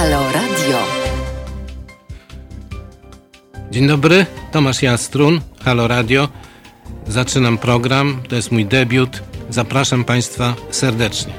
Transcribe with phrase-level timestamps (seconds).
[0.00, 0.78] Halo Radio.
[3.70, 6.28] Dzień dobry, Tomasz Jastrun, Halo Radio.
[7.08, 9.22] Zaczynam program, to jest mój debiut.
[9.50, 11.32] Zapraszam Państwa serdecznie.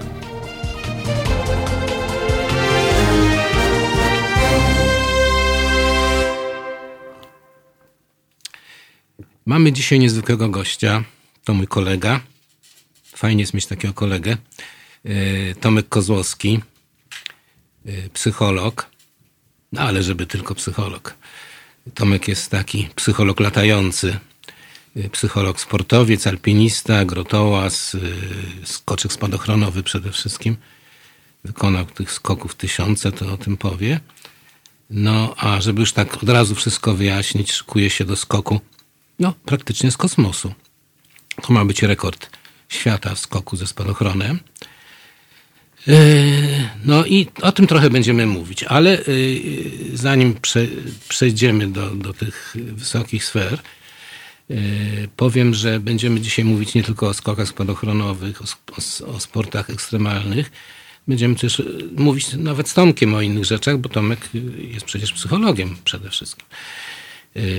[9.46, 11.04] Mamy dzisiaj niezwykłego gościa.
[11.44, 12.20] To mój kolega.
[13.04, 14.38] Fajnie jest mieć takiego kolegę.
[15.06, 16.60] E, Tomek Kozłowski,
[18.14, 18.90] psycholog.
[19.72, 21.16] No ale żeby tylko psycholog.
[21.94, 24.20] Tomek jest taki psycholog latający,
[24.96, 27.98] e, psycholog sportowiec, alpinista, grotołaz,
[28.64, 30.58] skoczek spadochronowy przede wszystkim.
[31.44, 34.00] Wykonał tych skoków tysiące, to o tym powie.
[34.90, 38.62] No, a żeby już tak od razu wszystko wyjaśnić, szykuje się do skoku,
[39.20, 40.54] no, praktycznie z kosmosu.
[41.42, 42.30] To ma być rekord
[42.70, 44.40] świata w skoku ze spadochronem.
[45.88, 45.96] Yy,
[46.86, 50.68] No i o tym trochę będziemy mówić, ale yy, zanim prze,
[51.10, 53.60] przejdziemy do, do tych wysokich sfer,
[54.50, 54.58] yy,
[55.16, 60.52] powiem, że będziemy dzisiaj mówić nie tylko o skokach spadochronowych, o, o, o sportach ekstremalnych.
[61.08, 61.62] Będziemy też
[61.98, 66.46] mówić nawet z Tomkiem o innych rzeczach, bo Tomek jest przecież psychologiem przede wszystkim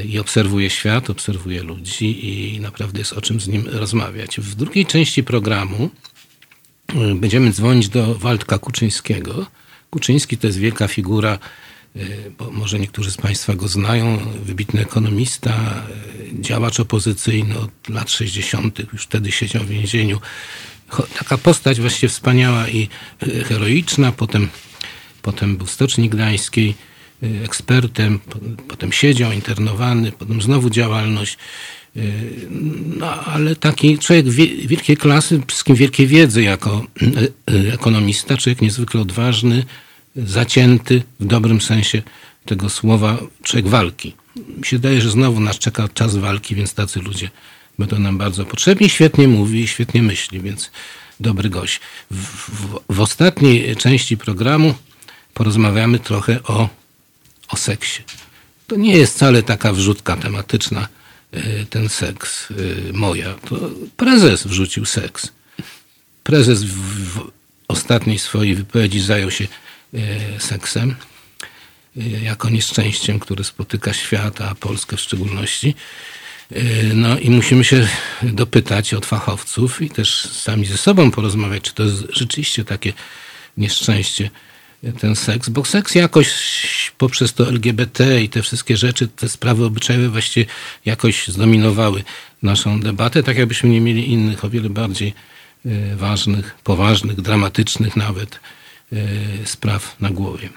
[0.05, 4.41] i obserwuje świat, obserwuje ludzi i naprawdę jest o czym z nim rozmawiać.
[4.41, 5.91] W drugiej części programu
[7.15, 9.47] będziemy dzwonić do Waldka Kuczyńskiego.
[9.91, 11.39] Kuczyński to jest wielka figura,
[12.39, 15.83] bo może niektórzy z Państwa go znają, wybitny ekonomista,
[16.33, 20.21] działacz opozycyjny od lat 60., już wtedy siedział w więzieniu.
[21.19, 22.89] Taka postać właściwie wspaniała i
[23.49, 24.49] heroiczna, potem,
[25.23, 26.75] potem był w Stoczni Gdańskiej
[27.45, 28.21] ekspertem,
[28.69, 31.39] potem siedział internowany, potem znowu działalność.
[32.99, 34.29] No, ale taki człowiek
[34.67, 36.87] wielkiej klasy, wszystkim wielkiej wiedzy jako
[37.73, 39.65] ekonomista, człowiek niezwykle odważny,
[40.17, 42.03] zacięty w dobrym sensie
[42.45, 44.15] tego słowa, człowiek walki.
[44.37, 47.31] Mi się wydaje, że znowu nas czeka czas walki, więc tacy ludzie
[47.79, 48.89] będą nam bardzo potrzebni.
[48.89, 50.71] Świetnie mówi świetnie myśli, więc
[51.21, 51.81] dobry gość.
[52.11, 54.75] W, w, w ostatniej części programu
[55.35, 56.69] porozmawiamy trochę o
[57.53, 58.03] o seksie.
[58.67, 60.89] To nie jest wcale taka wrzutka tematyczna,
[61.71, 62.49] ten seks
[62.93, 63.35] moja.
[63.35, 65.33] To prezes wrzucił seks.
[66.23, 67.31] Prezes w
[67.69, 69.47] ostatniej swojej wypowiedzi zajął się
[70.39, 70.95] seksem
[72.23, 75.75] jako nieszczęściem, które spotyka świat, a Polskę w szczególności.
[76.95, 77.89] No i musimy się
[78.23, 82.93] dopytać od fachowców i też sami ze sobą porozmawiać, czy to jest rzeczywiście takie
[83.57, 84.31] nieszczęście,
[85.01, 86.29] ten seks, bo seks jakoś
[86.99, 90.47] poprzez to LGBT i te wszystkie rzeczy, te sprawy obyczajowe właściwie
[90.85, 92.05] jakoś zdominowały
[92.43, 95.15] naszą debatę, tak jakbyśmy nie mieli innych, o wiele bardziej
[95.97, 98.41] ważnych, poważnych, dramatycznych nawet
[99.45, 100.49] spraw na głowie.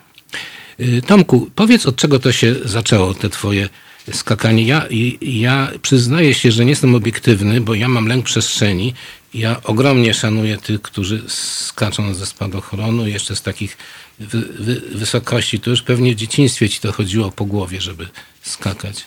[1.08, 3.70] Tomku, powiedz od czego to się zaczęło, te twoje
[4.12, 4.64] skakanie.
[4.64, 4.86] Ja,
[5.22, 8.94] ja przyznaję się, że nie jestem obiektywny, bo ja mam lęk przestrzeni.
[9.36, 13.78] Ja ogromnie szanuję tych, którzy skaczą ze spadochronu, jeszcze z takich
[14.20, 15.60] wy, wy, wysokości.
[15.60, 18.08] To już pewnie w dzieciństwie ci to chodziło po głowie, żeby
[18.42, 19.06] skakać.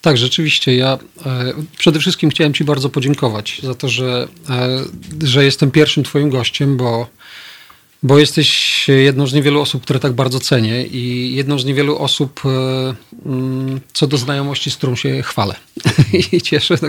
[0.00, 0.76] Tak, rzeczywiście.
[0.76, 4.84] Ja e, przede wszystkim chciałem Ci bardzo podziękować za to, że, e,
[5.22, 7.06] że jestem pierwszym Twoim gościem, bo,
[8.04, 12.40] bo jesteś jedną z niewielu osób, które tak bardzo cenię i jedną z niewielu osób,
[12.44, 12.94] e,
[13.26, 15.54] mm, co do znajomości, z którą się chwalę
[16.32, 16.78] i cieszę.
[16.82, 16.88] No,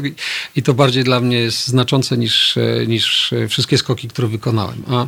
[0.56, 2.56] I to bardziej dla mnie jest znaczące niż,
[2.88, 4.84] niż wszystkie skoki, które wykonałem.
[4.90, 5.08] A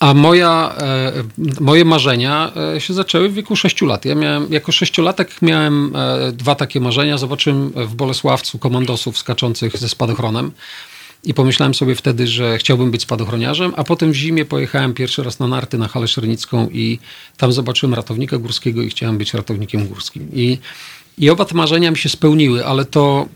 [0.00, 0.76] a moja,
[1.60, 4.04] moje marzenia się zaczęły w wieku 6 lat.
[4.04, 5.92] Ja miałem, jako sześciolatek miałem
[6.32, 7.18] dwa takie marzenia.
[7.18, 10.52] Zobaczyłem w Bolesławcu komandosów skaczących ze spadochronem.
[11.24, 15.38] I pomyślałem sobie wtedy, że chciałbym być spadochroniarzem, a potem w zimie pojechałem pierwszy raz
[15.38, 16.98] na narty na Halę Szernicką i
[17.36, 20.28] tam zobaczyłem ratownika górskiego i chciałem być ratownikiem górskim.
[20.32, 20.58] I,
[21.18, 23.28] i oba te marzenia mi się spełniły, ale to,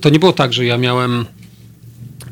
[0.00, 1.24] to nie było tak, że ja miałem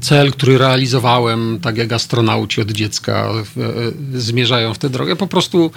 [0.00, 3.32] cel, który realizowałem, tak jak astronauci od dziecka
[4.14, 5.16] zmierzają w tę drogę.
[5.16, 5.70] Po prostu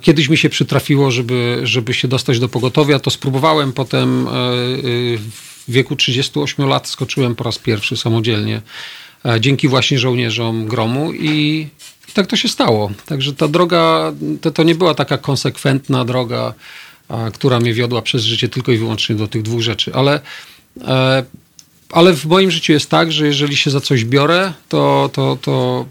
[0.00, 4.26] kiedyś mi się przytrafiło, żeby, żeby się dostać do pogotowia, to spróbowałem potem
[5.68, 8.62] w wieku 38 lat skoczyłem po raz pierwszy samodzielnie
[9.40, 11.66] dzięki właśnie żołnierzom gromu i,
[12.14, 12.90] tak to się stało.
[13.06, 16.54] Także ta droga, to, to nie była taka konsekwentna droga,
[17.34, 20.20] która mnie wiodła przez życie tylko i wyłącznie do tych dwóch rzeczy, ale
[21.92, 25.86] ale w moim życiu jest tak, że jeżeli się za coś biorę, to, to, to,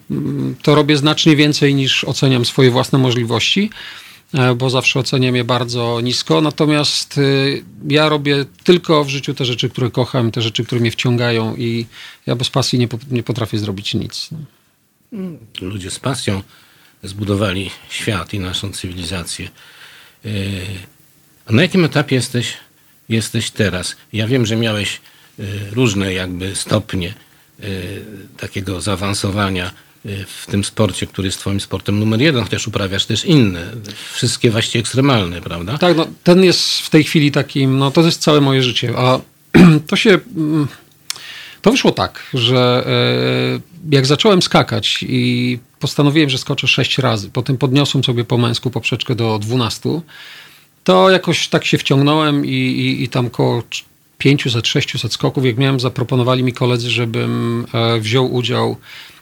[0.61, 3.69] to robię znacznie więcej niż oceniam swoje własne możliwości,
[4.57, 6.41] bo zawsze oceniam je bardzo nisko.
[6.41, 7.19] Natomiast
[7.87, 11.85] ja robię tylko w życiu te rzeczy, które kocham, te rzeczy, które mnie wciągają i
[12.25, 14.29] ja bez pasji nie, nie potrafię zrobić nic.
[15.61, 16.43] Ludzie z pasją
[17.03, 19.49] zbudowali świat i naszą cywilizację.
[21.45, 22.53] A na jakim etapie jesteś,
[23.09, 23.95] jesteś teraz?
[24.13, 25.01] Ja wiem, że miałeś
[25.71, 27.13] różne jakby stopnie
[28.37, 29.71] takiego zaawansowania
[30.05, 33.71] w tym sporcie, który jest twoim sportem numer jeden, chociaż uprawiasz też inne,
[34.13, 35.77] wszystkie właściwie ekstremalne, prawda?
[35.77, 39.19] Tak, no, ten jest w tej chwili takim, no to jest całe moje życie, a
[39.87, 40.67] to się, mm,
[41.61, 47.57] to wyszło tak, że e, jak zacząłem skakać i postanowiłem, że skoczę sześć razy, potem
[47.57, 50.01] podniosłem sobie po męsku poprzeczkę do 12,
[50.83, 53.63] to jakoś tak się wciągnąłem i, i, i tam koło
[54.19, 58.77] 500-600 skoków, jak miałem, zaproponowali mi koledzy, żebym e, wziął udział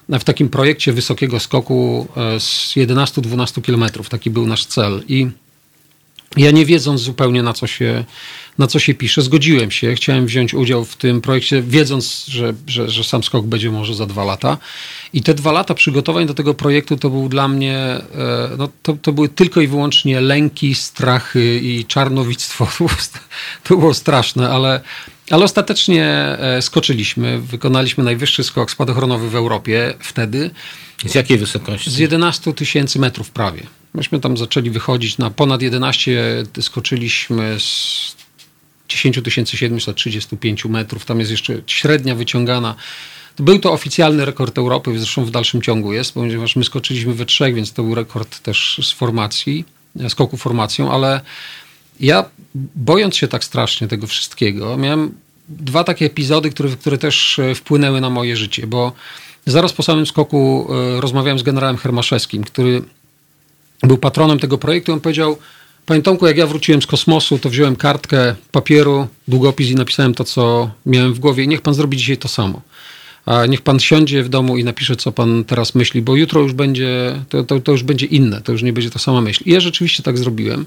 [0.10, 4.10] w takim projekcie wysokiego skoku e, z 11-12 kilometrów.
[4.10, 5.04] Taki był nasz cel.
[5.07, 5.28] I
[6.38, 8.06] ja nie wiedząc zupełnie na co, się,
[8.57, 9.96] na co się pisze, zgodziłem się.
[9.96, 14.06] Chciałem wziąć udział w tym projekcie, wiedząc, że, że, że sam skok będzie może za
[14.06, 14.57] dwa lata.
[15.13, 18.02] I te dwa lata przygotowań do tego projektu to był dla mnie, e,
[18.57, 22.68] no, to, to były tylko i wyłącznie lęki, strachy i czarnowictwo.
[23.63, 24.81] To było straszne, ale
[25.30, 30.51] ale ostatecznie e, skoczyliśmy, wykonaliśmy najwyższy skok spadochronowy w Europie wtedy.
[31.06, 31.92] Z jakiej wysokości?
[31.92, 33.63] Z 11 tysięcy metrów prawie.
[33.94, 38.16] Myśmy tam zaczęli wychodzić na ponad 11, skoczyliśmy z
[38.89, 41.06] 10 735 metrów.
[41.06, 42.75] Tam jest jeszcze średnia wyciągana.
[43.39, 47.56] Był to oficjalny rekord Europy, zresztą w dalszym ciągu jest, ponieważ my skoczyliśmy we trzech,
[47.56, 49.66] więc to był rekord też z formacji,
[50.10, 51.21] skoku formacją, ale
[52.00, 52.25] ja
[52.75, 55.12] bojąc się tak strasznie tego wszystkiego, miałem
[55.50, 58.92] dwa takie epizody, które, które też e, wpłynęły na moje życie, bo
[59.45, 62.81] zaraz po samym skoku e, rozmawiałem z generałem Hermaszewskim, który
[63.83, 64.94] był patronem tego projektu.
[64.94, 65.38] On powiedział,
[65.86, 70.24] Panie Tomku, jak ja wróciłem z kosmosu, to wziąłem kartkę papieru, długopis i napisałem to,
[70.24, 71.47] co miałem w głowie.
[71.47, 72.62] Niech pan zrobi dzisiaj to samo.
[73.25, 76.53] A niech pan siądzie w domu i napisze, co pan teraz myśli, bo jutro już
[76.53, 79.44] będzie, to, to, to już będzie inne, to już nie będzie ta sama myśl.
[79.45, 80.65] I ja rzeczywiście tak zrobiłem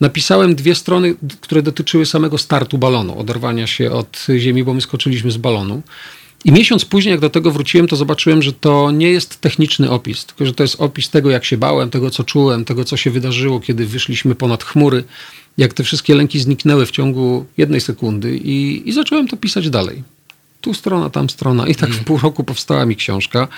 [0.00, 5.30] napisałem dwie strony, które dotyczyły samego startu balonu, oderwania się od ziemi, bo my skoczyliśmy
[5.30, 5.82] z balonu.
[6.44, 10.24] I miesiąc później, jak do tego wróciłem, to zobaczyłem, że to nie jest techniczny opis,
[10.24, 13.10] tylko że to jest opis tego, jak się bałem, tego, co czułem, tego, co się
[13.10, 15.04] wydarzyło, kiedy wyszliśmy ponad chmury,
[15.58, 20.02] jak te wszystkie lęki zniknęły w ciągu jednej sekundy i, i zacząłem to pisać dalej.
[20.60, 21.66] Tu strona, tam strona.
[21.66, 23.48] I tak w pół roku powstała mi książka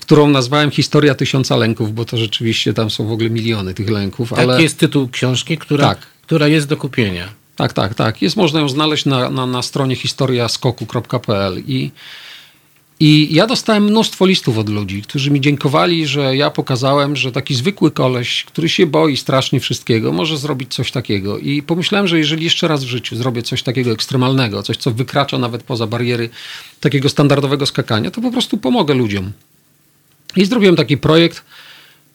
[0.00, 4.30] którą nazwałem Historia Tysiąca Lęków, bo to rzeczywiście tam są w ogóle miliony tych lęków.
[4.30, 4.62] Taki ale...
[4.62, 5.98] jest tytuł książki, która, tak.
[6.22, 7.28] która jest do kupienia.
[7.56, 8.22] Tak, tak, tak.
[8.22, 11.90] Jest można ją znaleźć na, na, na stronie historiaskoku.pl i
[13.06, 17.54] i ja dostałem mnóstwo listów od ludzi, którzy mi dziękowali, że ja pokazałem, że taki
[17.54, 21.38] zwykły koleś, który się boi strasznie wszystkiego, może zrobić coś takiego.
[21.38, 25.38] I pomyślałem, że jeżeli jeszcze raz w życiu zrobię coś takiego ekstremalnego, coś, co wykracza
[25.38, 26.30] nawet poza bariery
[26.80, 29.32] takiego standardowego skakania, to po prostu pomogę ludziom.
[30.36, 31.44] I zrobiłem taki projekt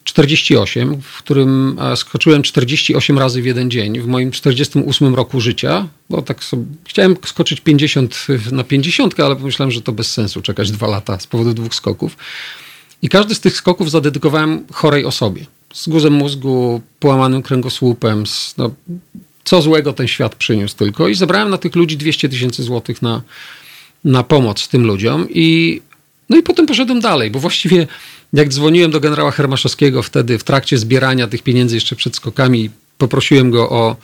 [0.10, 5.88] 48, w którym e, skoczyłem 48 razy w jeden dzień w moim 48 roku życia,
[6.10, 10.72] bo tak sobie, chciałem skoczyć 50 na 50, ale pomyślałem, że to bez sensu czekać
[10.72, 12.18] dwa lata z powodu dwóch skoków.
[13.02, 15.46] I każdy z tych skoków zadedykowałem chorej osobie.
[15.74, 18.72] Z guzem mózgu, połamanym kręgosłupem, z, no,
[19.44, 21.08] co złego ten świat przyniósł tylko.
[21.08, 23.22] I zebrałem na tych ludzi 200 tysięcy złotych na,
[24.04, 25.28] na pomoc tym ludziom.
[25.30, 25.82] I,
[26.30, 27.88] no i potem poszedłem dalej, bo właściwie
[28.34, 33.52] jak dzwoniłem do generała Hermaszowskiego wtedy w trakcie zbierania tych pieniędzy jeszcze przed skokami, poprosiłem
[33.52, 33.96] go o,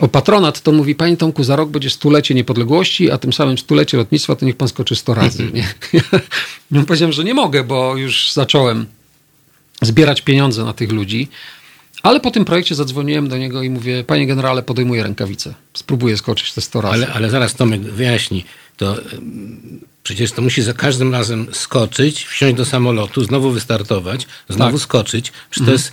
[0.00, 3.96] o patronat, to mówi, panie Tomku, za rok będzie stulecie niepodległości, a tym samym stulecie
[3.96, 5.50] lotnictwa, to niech pan skoczy 100 razy.
[5.54, 5.74] Nie?
[6.72, 8.86] Ja powiedziałem, że nie mogę, bo już zacząłem
[9.82, 11.28] zbierać pieniądze na tych ludzi.
[12.02, 15.54] Ale po tym projekcie zadzwoniłem do niego i mówię, panie generale, podejmuję rękawice.
[15.74, 16.94] Spróbuję skoczyć te 100 razy.
[16.94, 18.44] Ale, ale zaraz Tomek wyjaśni.
[18.80, 18.96] To
[20.02, 24.82] Przecież to musi za każdym razem skoczyć, wsiąść do samolotu, znowu wystartować, znowu tak.
[24.82, 25.32] skoczyć.
[25.50, 25.66] Przecież mhm.
[25.66, 25.92] to jest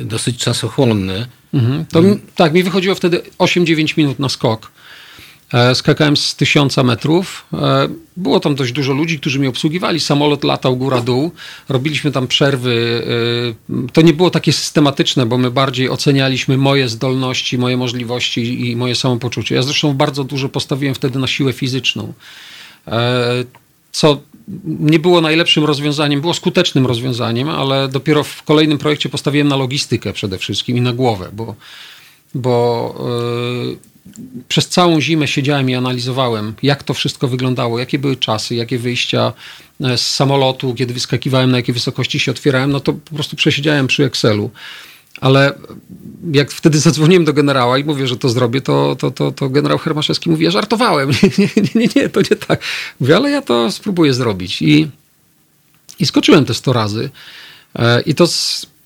[0.00, 1.26] y, dosyć czasochłonne.
[1.54, 1.86] Mhm.
[1.86, 4.70] To, mi, tak, mi wychodziło wtedy 8-9 minut na skok.
[5.52, 7.46] E, skakałem z tysiąca metrów.
[7.52, 10.00] E, było tam dość dużo ludzi, którzy mnie obsługiwali.
[10.00, 11.30] Samolot latał góra-dół.
[11.68, 13.02] Robiliśmy tam przerwy.
[13.70, 18.76] E, to nie było takie systematyczne, bo my bardziej ocenialiśmy moje zdolności, moje możliwości i
[18.76, 19.54] moje samopoczucie.
[19.54, 22.12] Ja zresztą bardzo dużo postawiłem wtedy na siłę fizyczną.
[23.92, 24.20] Co
[24.64, 30.12] nie było najlepszym rozwiązaniem, było skutecznym rozwiązaniem, ale dopiero w kolejnym projekcie postawiłem na logistykę
[30.12, 31.54] przede wszystkim i na głowę, bo,
[32.34, 32.94] bo
[34.48, 39.32] przez całą zimę siedziałem i analizowałem, jak to wszystko wyglądało, jakie były czasy, jakie wyjścia
[39.80, 44.04] z samolotu, kiedy wyskakiwałem, na jakiej wysokości się otwierałem, no to po prostu przesiedziałem przy
[44.04, 44.50] Excelu.
[45.20, 45.58] Ale
[46.32, 49.78] jak wtedy zadzwoniłem do generała i mówię, że to zrobię, to, to, to, to generał
[49.78, 51.10] Hermaszewski mówi, ja żartowałem.
[51.38, 52.62] Nie, nie, nie, nie, to nie tak.
[53.00, 54.62] Mówię, ale ja to spróbuję zrobić.
[54.62, 54.90] I,
[55.98, 57.10] i skoczyłem te 100 razy.
[58.06, 58.26] I to,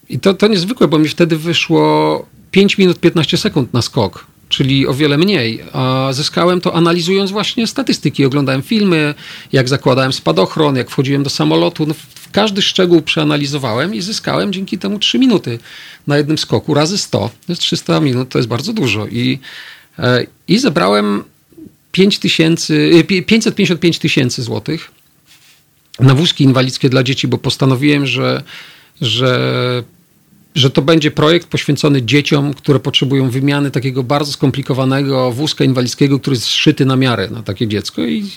[0.08, 4.86] i to, to niezwykłe, bo mi wtedy wyszło 5 minut 15 sekund na skok czyli
[4.86, 5.62] o wiele mniej.
[5.72, 8.24] A zyskałem to analizując właśnie statystyki.
[8.24, 9.14] Oglądałem filmy,
[9.52, 11.86] jak zakładałem spadochron, jak wchodziłem do samolotu.
[11.86, 11.94] No,
[12.32, 15.58] każdy szczegół przeanalizowałem i zyskałem dzięki temu 3 minuty
[16.06, 17.18] na jednym skoku razy 100.
[17.18, 19.06] To jest 300 minut, to jest bardzo dużo.
[19.06, 19.38] I,
[19.98, 21.24] e, i zebrałem
[21.92, 24.90] 5 tysięcy, 555 tysięcy złotych
[26.00, 28.42] na wózki inwalidzkie dla dzieci, bo postanowiłem, że,
[29.00, 29.82] że
[30.54, 36.34] że to będzie projekt poświęcony dzieciom, które potrzebują wymiany takiego bardzo skomplikowanego wózka inwalidzkiego, który
[36.34, 38.02] jest szyty na miarę na takie dziecko.
[38.02, 38.30] I,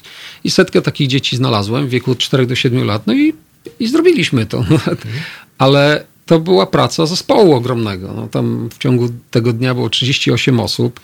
[0.44, 3.08] i setkę takich dzieci znalazłem w wieku od 4 do 7 lat.
[3.08, 3.34] No i,
[3.80, 4.66] i zrobiliśmy to.
[5.58, 8.13] Ale to była praca zespołu ogromnego.
[8.15, 11.00] No, tam w ciągu tego dnia było 38 osób,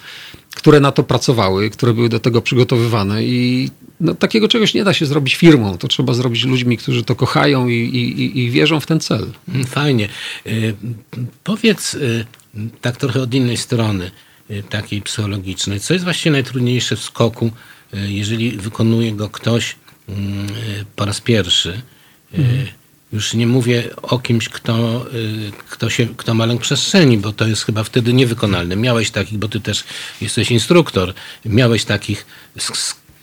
[0.56, 4.94] które na to pracowały, które były do tego przygotowywane i no, takiego czegoś nie da
[4.94, 5.78] się zrobić firmą.
[5.78, 9.32] To trzeba zrobić ludźmi, którzy to kochają i, i, i wierzą w ten cel.
[9.50, 10.10] Mm, fajnie.
[10.48, 10.76] Y,
[11.44, 12.26] powiedz y,
[12.82, 14.12] tak trochę od innej strony,
[14.52, 15.80] y, takiej psychologicznej.
[15.80, 17.52] Co jest właściwie najtrudniejsze w skoku,
[17.94, 19.76] jeżeli wykonuje go ktoś
[20.10, 20.48] mm,
[20.96, 21.82] po raz pierwszy?
[22.34, 22.68] Mhm.
[23.14, 25.06] Już nie mówię o kimś, kto,
[25.70, 28.76] kto, się, kto ma lęk przestrzeni, bo to jest chyba wtedy niewykonalne.
[28.76, 29.84] Miałeś takich, bo ty też
[30.22, 31.14] jesteś instruktor,
[31.46, 32.26] miałeś takich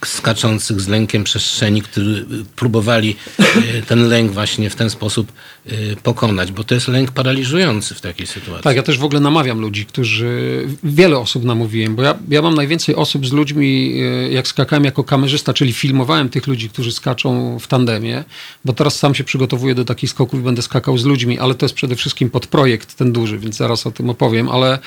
[0.06, 2.26] skaczących z lękiem przestrzeni, którzy
[2.56, 5.32] próbowali e, ten lęk właśnie w ten sposób
[5.66, 8.62] e, pokonać, bo to jest lęk paraliżujący w takiej sytuacji.
[8.62, 12.54] Tak, ja też w ogóle namawiam ludzi, którzy, wiele osób namówiłem, bo ja, ja mam
[12.54, 14.00] najwięcej osób z ludźmi,
[14.30, 18.24] jak skakałem jako kamerzysta, czyli filmowałem tych ludzi, którzy skaczą w tandemie,
[18.64, 21.64] bo teraz sam się przygotowuję do takich skoków i będę skakał z ludźmi, ale to
[21.64, 24.78] jest przede wszystkim pod projekt ten duży, więc zaraz o tym opowiem, ale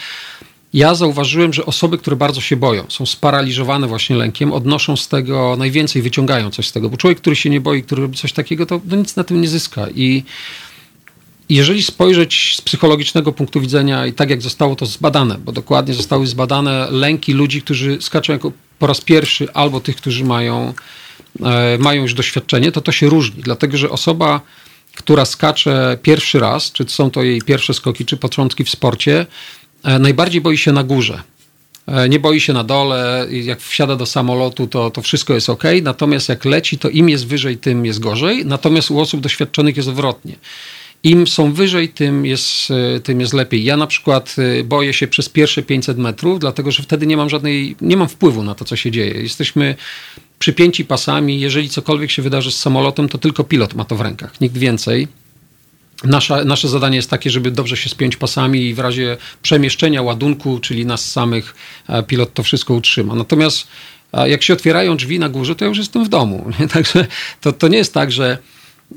[0.73, 5.55] ja zauważyłem, że osoby, które bardzo się boją, są sparaliżowane właśnie lękiem, odnoszą z tego
[5.57, 8.65] najwięcej, wyciągają coś z tego, bo człowiek, który się nie boi, który robi coś takiego,
[8.65, 9.87] to no nic na tym nie zyska.
[9.95, 10.23] I
[11.49, 16.27] jeżeli spojrzeć z psychologicznego punktu widzenia i tak jak zostało to zbadane, bo dokładnie zostały
[16.27, 20.73] zbadane lęki ludzi, którzy skaczą jako po raz pierwszy, albo tych, którzy mają,
[21.43, 24.41] e, mają już doświadczenie, to to się różni, dlatego że osoba,
[24.95, 29.25] która skacze pierwszy raz, czy są to jej pierwsze skoki, czy początki w sporcie,
[29.83, 31.21] najbardziej boi się na górze.
[31.87, 35.63] E, nie boi się na dole, jak wsiada do samolotu, to, to wszystko jest ok,
[35.81, 38.45] natomiast jak leci, to im jest wyżej, tym jest gorzej.
[38.45, 40.35] Natomiast u osób doświadczonych jest odwrotnie.
[41.03, 43.63] Im są wyżej, tym jest, e, tym jest lepiej.
[43.63, 47.75] Ja na przykład boję się przez pierwsze 500 metrów, dlatego że wtedy nie mam żadnej,
[47.81, 49.21] nie mam wpływu na to, co się dzieje.
[49.21, 49.75] Jesteśmy
[50.39, 51.39] przypięci pasami.
[51.39, 55.07] Jeżeli cokolwiek się wydarzy z samolotem, to tylko pilot ma to w rękach, nikt więcej.
[56.03, 60.59] Nasza, nasze zadanie jest takie, żeby dobrze się spiąć pasami i w razie przemieszczenia ładunku,
[60.59, 61.55] czyli nas samych,
[61.89, 63.15] e, pilot to wszystko utrzyma.
[63.15, 63.67] Natomiast
[64.13, 66.51] e, jak się otwierają drzwi na górze, to ja już jestem w domu.
[66.73, 67.07] Także
[67.41, 68.37] to, to nie jest tak, że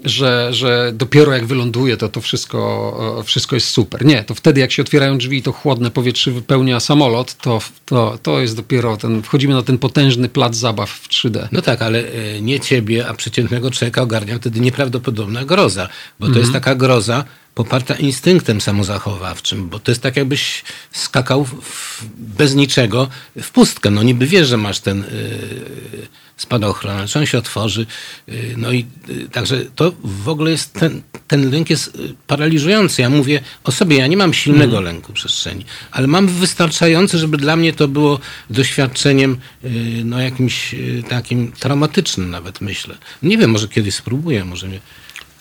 [0.05, 4.05] że, że dopiero jak wyląduje, to to wszystko, wszystko jest super.
[4.05, 8.19] Nie, to wtedy jak się otwierają drzwi i to chłodne powietrze wypełnia samolot, to, to,
[8.23, 11.49] to jest dopiero ten, wchodzimy na ten potężny plac zabaw w 3D.
[11.53, 15.89] No tak, ale e, nie ciebie, a przeciętnego człowieka ogarnia wtedy nieprawdopodobna groza,
[16.21, 16.41] bo to mhm.
[16.41, 17.25] jest taka groza,
[17.55, 23.09] poparta instynktem samozachowawczym, bo to jest tak, jakbyś skakał w, bez niczego
[23.43, 23.91] w pustkę.
[23.91, 27.87] No niby wiesz, że masz ten yy, spadochron, czy on się otworzy.
[28.29, 33.03] Yy, no i yy, także to w ogóle jest, ten, ten lęk jest y, paraliżujący.
[33.03, 34.85] Ja mówię o sobie, ja nie mam silnego mm.
[34.85, 38.19] lęku przestrzeni, ale mam wystarczający, żeby dla mnie to było
[38.51, 39.69] doświadczeniem y,
[40.05, 42.95] no jakimś y, takim traumatycznym nawet, myślę.
[43.23, 44.81] Nie wiem, może kiedyś spróbuję, może mnie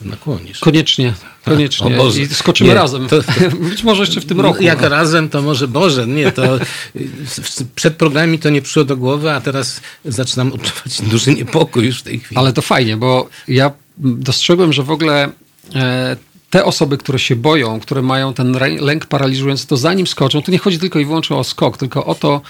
[0.05, 0.59] nakłonisz.
[0.59, 1.13] Koniecznie,
[1.45, 2.01] koniecznie.
[2.01, 3.07] O I skoczymy nie, razem.
[3.07, 3.31] To, to,
[3.69, 4.63] Być może jeszcze w tym roku.
[4.63, 4.89] Jak no.
[4.89, 6.07] razem, to może Boże.
[6.07, 6.43] Nie, to
[7.75, 12.03] przed programami to nie przyszło do głowy, a teraz zaczynam odczuwać duży niepokój już w
[12.03, 12.39] tej chwili.
[12.39, 15.29] Ale to fajnie, bo ja dostrzegłem, że w ogóle
[15.75, 16.15] e,
[16.49, 20.57] te osoby, które się boją, które mają ten lęk paraliżujący, to zanim skoczą, to nie
[20.57, 22.41] chodzi tylko i wyłącznie o skok, tylko o to,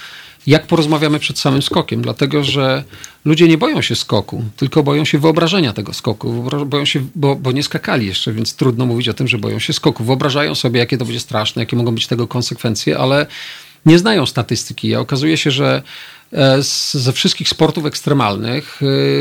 [0.46, 2.84] jak porozmawiamy przed samym skokiem, dlatego że
[3.24, 7.52] ludzie nie boją się skoku, tylko boją się wyobrażenia tego skoku, boją się, bo, bo
[7.52, 10.04] nie skakali jeszcze, więc trudno mówić o tym, że boją się skoku.
[10.04, 13.26] Wyobrażają sobie, jakie to będzie straszne, jakie mogą być tego konsekwencje, ale
[13.86, 14.94] nie znają statystyki.
[14.94, 15.82] A okazuje się, że
[16.34, 16.62] E,
[16.92, 18.80] ze wszystkich sportów ekstremalnych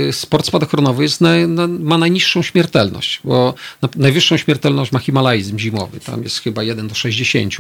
[0.10, 3.54] e, sport spadochronowy jest na, na, ma najniższą śmiertelność, bo
[3.96, 7.54] najwyższą śmiertelność ma himalaizm zimowy, tam jest chyba 1 do 60.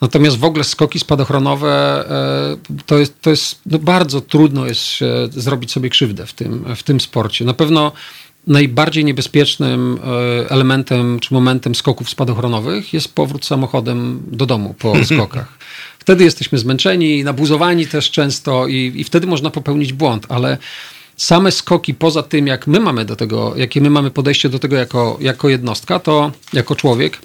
[0.00, 2.04] Natomiast w ogóle skoki spadochronowe
[2.70, 4.98] e, to jest, to jest no bardzo trudno jest
[5.30, 7.44] zrobić sobie krzywdę w tym, w tym sporcie.
[7.44, 7.92] Na pewno
[8.46, 9.98] najbardziej niebezpiecznym
[10.48, 15.58] elementem czy momentem skoków spadochronowych jest powrót samochodem do domu po skokach.
[16.02, 20.58] Wtedy jesteśmy zmęczeni, nabuzowani też często i, i wtedy można popełnić błąd, ale
[21.16, 24.76] same skoki poza tym, jak my mamy do tego, jakie my mamy podejście do tego
[24.76, 27.18] jako, jako jednostka, to jako człowiek,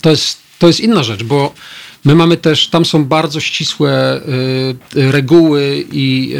[0.00, 1.54] to jest, to jest inna rzecz, bo
[2.04, 4.20] My mamy też, tam są bardzo ścisłe
[4.96, 6.34] y, reguły i,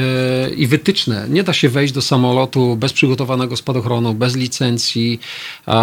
[0.51, 1.27] y, i wytyczne.
[1.29, 5.21] Nie da się wejść do samolotu bez przygotowanego spadochronu, bez licencji,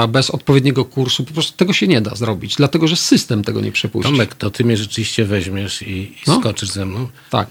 [0.09, 1.23] bez odpowiedniego kursu.
[1.23, 4.11] Po prostu tego się nie da zrobić, dlatego że system tego nie przepuści.
[4.11, 6.39] Tomek, to ty mnie rzeczywiście weźmiesz i, i no?
[6.39, 7.07] skoczysz ze mną.
[7.29, 7.47] Tak.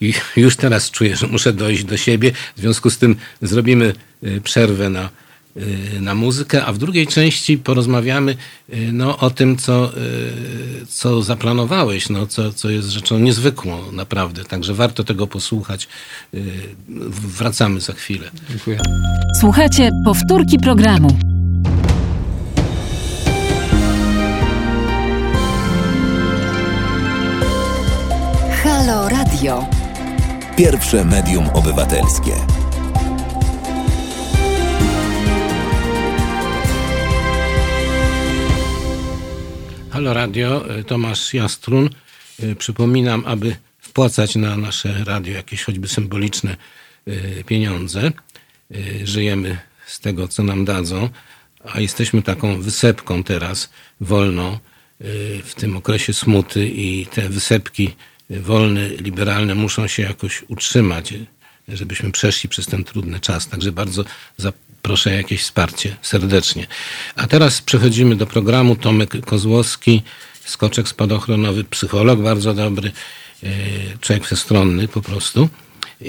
[0.00, 2.32] I już teraz czuję, że muszę dojść do siebie.
[2.56, 5.23] W związku z tym zrobimy y, przerwę na Y,
[6.00, 8.36] na muzykę, a w drugiej części porozmawiamy
[8.72, 14.44] y, no, o tym, co, y, co zaplanowałeś, no, co, co jest rzeczą niezwykłą naprawdę.
[14.44, 15.88] Także warto tego posłuchać.
[17.38, 18.30] Wracamy za chwilę.
[18.50, 18.80] Dziękuję.
[19.40, 21.18] Słuchajcie powtórki programu.
[28.62, 29.66] Halo Radio.
[30.56, 32.63] Pierwsze medium obywatelskie.
[39.94, 41.90] Halo Radio, e, Tomasz Jastrun.
[42.42, 46.56] E, przypominam, aby wpłacać na nasze radio jakieś choćby symboliczne
[47.06, 48.12] e, pieniądze.
[49.04, 51.08] Żyjemy z tego, co nam dadzą,
[51.72, 53.70] a jesteśmy taką wysepką teraz
[54.00, 54.58] wolną
[55.44, 57.94] w tym okresie smuty i te wysepki
[58.30, 61.14] wolne, liberalne muszą się jakoś utrzymać,
[61.68, 63.48] żebyśmy przeszli przez ten trudny czas.
[63.48, 64.04] Także bardzo
[64.84, 66.66] proszę jakieś wsparcie serdecznie.
[67.16, 68.76] A teraz przechodzimy do programu.
[68.76, 70.02] Tomek Kozłowski,
[70.44, 72.92] skoczek spadochronowy, psycholog bardzo dobry,
[73.42, 73.48] e,
[74.00, 75.48] człowiek przestronny po prostu.
[76.02, 76.06] E,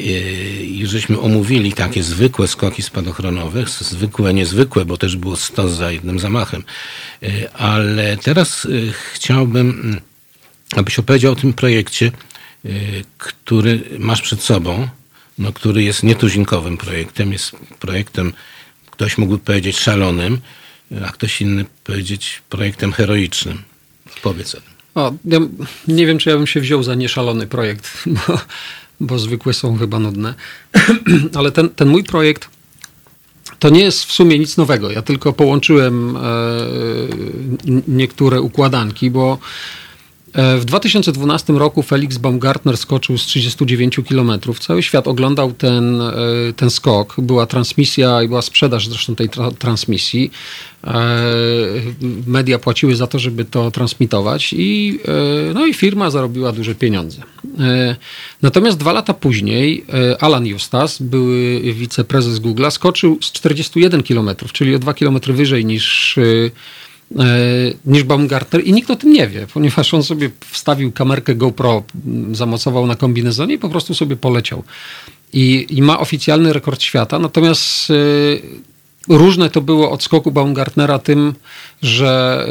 [0.64, 6.20] I żeśmy omówili takie zwykłe skoki spadochronowe, zwykłe, niezwykłe, bo też było 100 za jednym
[6.20, 6.64] zamachem.
[7.24, 8.68] E, ale teraz
[9.14, 10.02] chciałbym, mm,
[10.76, 12.12] abyś opowiedział o tym projekcie,
[13.18, 14.88] który masz przed sobą,
[15.38, 18.34] no, który jest nietuzinkowym projektem, jest projektem
[18.96, 20.38] Ktoś mógłby powiedzieć szalonym,
[21.06, 23.62] a ktoś inny powiedzieć projektem heroicznym.
[24.22, 24.76] Powiedz o tym.
[24.96, 25.40] O, ja
[25.88, 28.40] nie wiem, czy ja bym się wziął za nieszalony projekt, bo,
[29.00, 30.34] bo zwykłe są chyba nudne.
[31.38, 32.50] Ale ten, ten mój projekt
[33.60, 34.92] to nie jest w sumie nic nowego.
[34.92, 36.22] Ja tylko połączyłem e,
[37.88, 39.40] niektóre układanki, bo
[40.36, 44.32] w 2012 roku Felix Baumgartner skoczył z 39 km.
[44.60, 46.14] Cały świat oglądał ten, e,
[46.56, 47.16] ten skok.
[47.18, 50.32] Była transmisja i była sprzedaż zresztą tej tra transmisji.
[50.84, 50.94] E,
[52.28, 55.00] media płaciły za to, żeby to transmitować i,
[55.54, 57.22] no i firma zarobiła duże pieniądze.
[58.42, 59.86] Natomiast dwa lata później
[60.20, 66.18] Alan Justas, były wiceprezes Google, skoczył z 41 km, czyli o 2 km wyżej niż
[66.18, 66.52] E,
[67.86, 71.84] niż Baumgartner i nikt o tym nie wie, ponieważ on sobie wstawił kamerkę GoPro,
[72.32, 74.64] zamocował na kombinezonie i po prostu sobie poleciał.
[75.34, 78.42] I, i ma oficjalny rekord świata, natomiast y,
[79.10, 81.34] różne to było od skoku Baumgartnera tym,
[81.82, 82.46] że,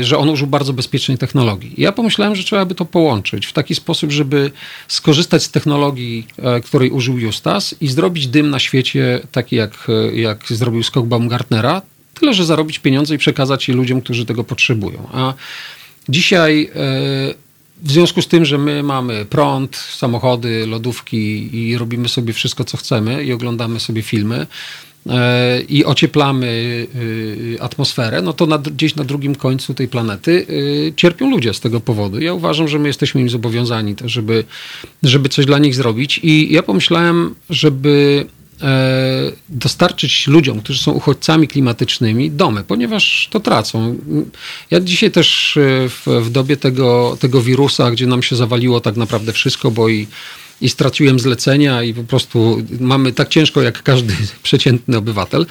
[0.00, 1.74] y, że on użył bardzo bezpiecznej technologii.
[1.78, 4.50] Ja pomyślałem, że trzeba by to połączyć w taki sposób, żeby
[4.88, 6.26] skorzystać z technologii,
[6.64, 11.82] której użył Justas i zrobić dym na świecie taki, jak, jak zrobił skok Baumgartnera,
[12.20, 15.08] Tyle, że zarobić pieniądze i przekazać je ludziom, którzy tego potrzebują.
[15.12, 15.34] A
[16.08, 17.34] dzisiaj e,
[17.82, 22.76] w związku z tym, że my mamy prąd, samochody, lodówki i robimy sobie wszystko, co
[22.76, 24.46] chcemy i oglądamy sobie filmy
[25.06, 26.86] e, i ocieplamy
[27.58, 30.46] e, atmosferę, no to na, gdzieś na drugim końcu tej planety
[30.96, 32.20] cierpią ludzie z tego powodu.
[32.20, 34.44] Ja uważam, że my jesteśmy im zobowiązani, to żeby,
[35.02, 36.20] żeby coś dla nich zrobić.
[36.22, 38.26] I ja pomyślałem, żeby
[39.48, 43.98] dostarczyć ludziom, którzy są uchodźcami klimatycznymi, domy, ponieważ to tracą.
[44.70, 48.96] Ja dzisiaj też e, w, w dobie tego, tego wirusa, gdzie nam się zawaliło tak
[48.96, 50.06] naprawdę wszystko, bo i,
[50.60, 55.46] i straciłem zlecenia i po prostu mamy tak ciężko jak każdy przeciętny obywatel,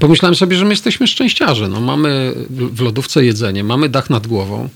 [0.00, 1.68] Pomyślałem sobie, że my jesteśmy szczęściarze.
[1.68, 4.68] No, mamy w lodówce jedzenie, mamy dach nad głową,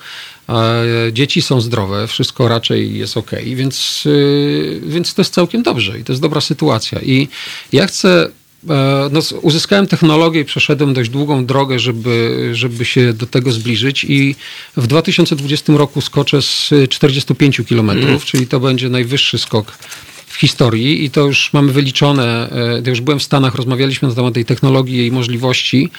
[1.13, 6.05] dzieci są zdrowe, wszystko raczej jest ok, więc, y, więc to jest całkiem dobrze i
[6.05, 7.01] to jest dobra sytuacja.
[7.01, 7.29] I
[7.73, 8.29] ja chcę
[8.69, 14.05] e, no, uzyskałem technologię i przeszedłem dość długą drogę, żeby, żeby się do tego zbliżyć
[14.05, 14.37] i
[14.77, 18.21] w 2020 roku skoczę z 45 km, mm.
[18.21, 19.79] czyli to będzie najwyższy skok
[20.27, 22.51] w historii i to już mamy wyliczone.
[22.87, 25.91] E, już byłem w Stanach, rozmawialiśmy na temat tej technologii, jej możliwości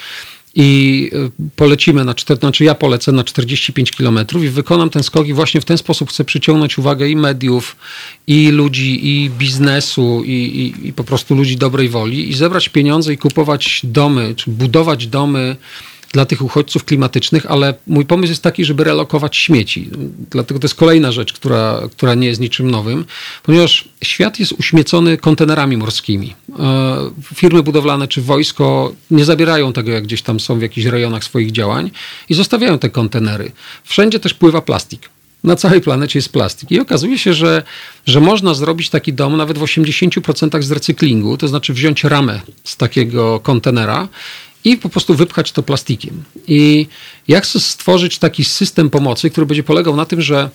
[0.60, 5.34] i e, polecimy na, znaczy ja polecę na 45 km i wykonam ten skok i
[5.34, 7.76] właśnie w ten sposób chcę przyciągnąć uwagę i mediów,
[8.26, 13.12] i ludzi, i biznesu, i, i, i po prostu ludzi dobrej woli i zebrać pieniądze
[13.12, 15.56] i kupować domy, czy budować domy
[16.12, 19.90] dla tych uchodźców klimatycznych, ale mój pomysł jest taki, żeby relokować śmieci.
[20.30, 23.04] Dlatego to jest kolejna rzecz, która, która nie jest niczym nowym,
[23.42, 26.34] ponieważ świat jest uśmiecony kontenerami morskimi.
[26.58, 26.96] E,
[27.34, 31.52] firmy budowlane czy wojsko nie zabierają tego, jak gdzieś tam są w jakichś rejonach swoich
[31.52, 31.90] działań
[32.28, 33.52] i zostawiają te kontenery.
[33.84, 35.08] Wszędzie też pływa plastik
[35.44, 36.70] na całej planecie jest plastik.
[36.70, 37.62] I okazuje się, że,
[38.06, 42.76] że można zrobić taki dom nawet w 80% z recyklingu, to znaczy wziąć ramę z
[42.76, 44.08] takiego kontenera
[44.64, 46.22] i po prostu wypchać to plastikiem.
[46.46, 46.86] I
[47.28, 50.50] ja chcę stworzyć taki system pomocy, który będzie polegał na tym, że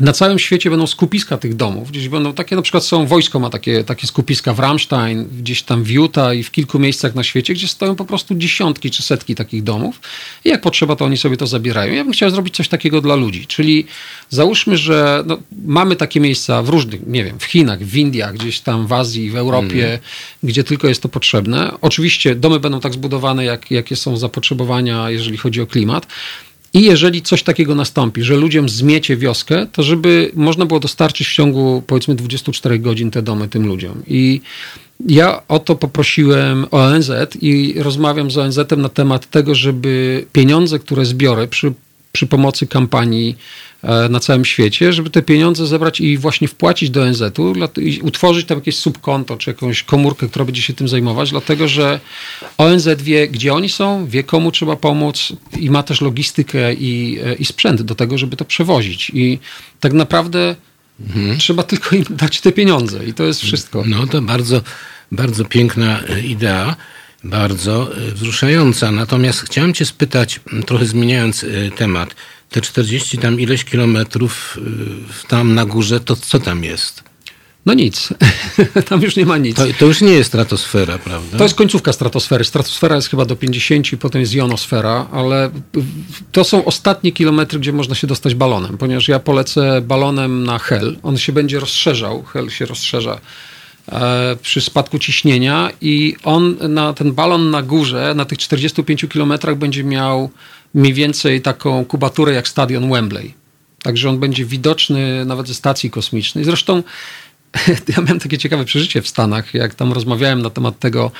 [0.00, 1.90] na całym świecie będą skupiska tych domów.
[1.90, 5.82] Gdzieś będą takie, na przykład są, wojsko ma takie, takie skupiska w Ramstein, gdzieś tam
[5.82, 9.34] w Utah i w kilku miejscach na świecie, gdzie stoją po prostu dziesiątki czy setki
[9.34, 10.00] takich domów
[10.44, 11.94] i jak potrzeba, to oni sobie to zabierają.
[11.94, 13.86] Ja bym chciał zrobić coś takiego dla ludzi, czyli
[14.30, 18.60] załóżmy, że no, mamy takie miejsca w różnych, nie wiem, w Chinach, w Indiach, gdzieś
[18.60, 20.00] tam w Azji, w Europie, mm.
[20.42, 21.72] gdzie tylko jest to potrzebne.
[21.80, 26.06] Oczywiście domy będą tak zbudowane, jak, jakie są zapotrzebowania, jeżeli chodzi o klimat,
[26.74, 31.34] i jeżeli coś takiego nastąpi, że ludziom zmiecie wioskę, to żeby można było dostarczyć w
[31.34, 34.02] ciągu powiedzmy 24 godzin te domy tym ludziom.
[34.06, 34.40] I
[35.06, 41.04] ja o to poprosiłem ONZ i rozmawiam z ONZ-em na temat tego, żeby pieniądze, które
[41.04, 41.72] zbiorę przy,
[42.12, 43.36] przy pomocy kampanii
[44.10, 48.58] na całym świecie, żeby te pieniądze zebrać i właśnie wpłacić do ONZ-u i utworzyć tam
[48.58, 52.00] jakieś subkonto czy jakąś komórkę, która będzie się tym zajmować, dlatego że
[52.58, 57.34] ONZ wie, gdzie oni są, wie komu trzeba pomóc i ma też logistykę i, e,
[57.34, 59.10] i sprzęt do tego, żeby to przewozić.
[59.14, 59.38] I
[59.80, 60.56] tak naprawdę
[61.00, 61.38] mhm.
[61.38, 63.84] trzeba tylko im dać te pieniądze i to jest wszystko.
[63.86, 64.60] No to bardzo,
[65.12, 66.76] bardzo piękna e, idea
[67.24, 68.92] bardzo wzruszająca.
[68.92, 72.14] Natomiast chciałem Cię spytać, trochę zmieniając temat,
[72.50, 74.58] te 40 tam ileś kilometrów
[75.24, 77.08] y, tam na górze, to co tam jest?
[77.68, 78.08] No nic.
[78.88, 79.56] tam już nie ma nic.
[79.56, 81.38] To, to, już nie jest stratosfera, prawda?
[81.38, 82.44] To jest końcówka stratosfery.
[82.44, 85.50] Stratosfera jest chyba do 50, potem jest jonosfera, ale
[86.32, 90.96] to są ostatnie kilometry, gdzie można się dostać balonem, ponieważ ja polecę balonem na Hel.
[91.02, 92.22] On się będzie rozszerzał.
[92.22, 93.20] Hel się rozszerza
[93.92, 99.56] e, przy spadku ciśnienia i on na ten balon na górze, na tych 45 kilometrach
[99.56, 100.30] będzie miał
[100.74, 103.34] mniej więcej taką kubaturę jak stadion Wembley.
[103.82, 106.44] Także on będzie widoczny nawet ze stacji kosmicznej.
[106.44, 106.82] Zresztą
[107.96, 111.10] ja miałem takie ciekawe przeżycie w Stanach, jak tam rozmawiałem na temat tego,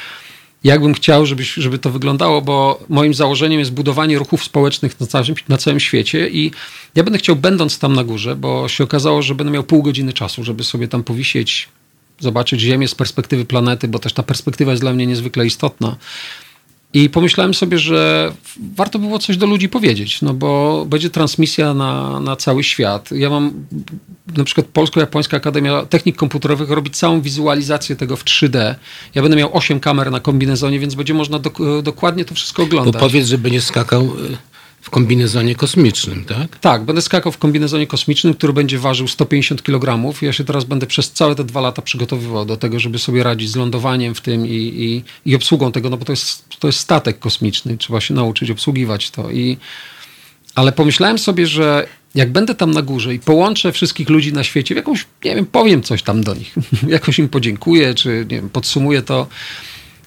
[0.65, 5.35] jakbym chciał, żeby, żeby to wyglądało, bo moim założeniem jest budowanie ruchów społecznych na całym,
[5.49, 6.51] na całym świecie i
[6.95, 10.13] ja będę chciał, będąc tam na górze, bo się okazało, że będę miał pół godziny
[10.13, 11.69] czasu, żeby sobie tam powisieć,
[12.21, 15.97] zobaczyć Ziemię z perspektywy planety, bo też ta perspektywa jest dla mnie niezwykle istotna
[16.95, 18.33] i pomyślałem sobie, że
[18.75, 23.11] warto było coś do ludzi powiedzieć, no bo będzie transmisja na, na cały świat.
[23.13, 23.67] Ja mam
[24.37, 28.75] na przykład Polsko-Japońska Akademia Technik Komputerowych robi całą wizualizację tego w 3D.
[29.15, 31.51] Ja będę miał 8 kamer na kombinezonie, więc będzie można do,
[31.83, 32.95] dokładnie to wszystko oglądać.
[32.95, 34.09] Bo powiedz, żeby nie skakał y,
[34.81, 36.59] w kombinezonie kosmicznym, tak?
[36.59, 40.15] Tak, będę skakał w kombinezonie kosmicznym, który będzie ważył 150 kg.
[40.23, 43.51] Ja się teraz będę przez całe te dwa lata przygotowywał do tego, żeby sobie radzić
[43.51, 46.79] z lądowaniem w tym i, i, i obsługą tego, no bo to jest, to jest
[46.79, 49.31] statek kosmiczny, trzeba się nauczyć obsługiwać to.
[49.31, 49.57] I,
[50.55, 54.75] ale pomyślałem sobie, że jak będę tam na górze i połączę wszystkich ludzi na świecie
[54.75, 56.55] w jakąś, nie wiem, powiem coś tam do nich,
[56.89, 59.27] jakoś im podziękuję, czy nie wiem, podsumuję to,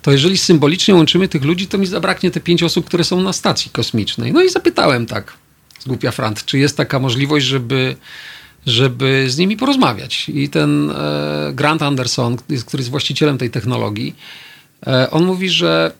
[0.01, 3.33] to jeżeli symbolicznie łączymy tych ludzi, to mi zabraknie te pięć osób, które są na
[3.33, 4.33] stacji kosmicznej.
[4.33, 5.33] No i zapytałem tak,
[5.79, 7.95] z głupia Frant, czy jest taka możliwość, żeby,
[8.65, 10.29] żeby z nimi porozmawiać.
[10.29, 14.15] I ten e, Grant Anderson, który jest właścicielem tej technologii,
[14.87, 15.91] e, on mówi, że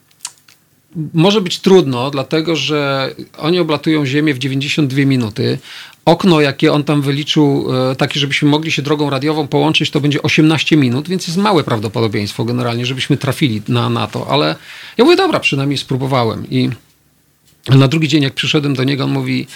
[1.14, 5.60] może być trudno, dlatego że oni oblatują Ziemię w 92 minuty.
[6.06, 10.22] Okno, jakie on tam wyliczył, e, takie, żebyśmy mogli się drogą radiową połączyć, to będzie
[10.22, 14.28] 18 minut, więc jest małe prawdopodobieństwo generalnie, żebyśmy trafili na, na to.
[14.28, 14.56] Ale
[14.98, 16.50] ja mówię, dobra, przynajmniej spróbowałem.
[16.50, 16.70] I
[17.70, 19.48] na drugi dzień, jak przyszedłem do niego, on mówi,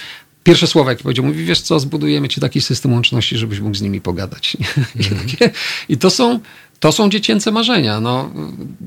[0.44, 3.82] pierwsze słowa, jakie powiedział, mówi, wiesz co, zbudujemy ci taki system łączności, żebyś mógł z
[3.82, 4.58] nimi pogadać.
[4.96, 5.54] Mm.
[5.90, 6.40] I to są
[6.80, 8.00] to są dziecięce marzenia.
[8.00, 8.32] No,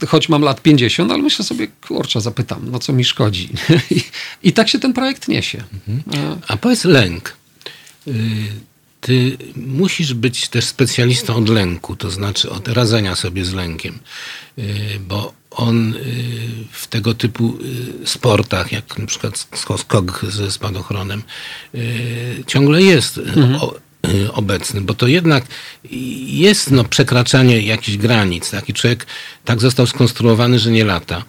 [0.08, 3.48] choć mam lat 50, ale myślę sobie, kurczę, zapytam, no co mi szkodzi.
[3.90, 4.02] I,
[4.42, 5.64] I, tak się ten projekt niesie.
[5.88, 6.40] Mhm.
[6.48, 7.36] A powiedz lęk.
[8.08, 8.68] Y,
[9.00, 13.98] ty musisz być też specjalistą od lęku, to znaczy od radzenia sobie z lękiem,
[14.58, 14.64] y,
[15.08, 15.98] bo on y,
[16.72, 17.58] w tego typu
[18.04, 21.22] sportach, jak na przykład skok ze spadochronem,
[22.46, 23.58] ciągle jest mhm.
[24.32, 25.44] Obecny, bo to jednak
[26.26, 28.50] jest no, przekraczanie jakichś granic.
[28.50, 29.06] Taki człowiek
[29.44, 31.24] tak został skonstruowany, że nie lata.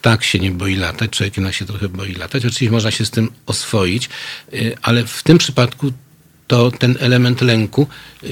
[0.00, 2.44] Tak się nie boi latać, człowiek jednak się trochę boi latać.
[2.44, 4.08] Oczywiście można się z tym oswoić,
[4.54, 5.92] y, ale w tym przypadku
[6.46, 7.86] to ten element lęku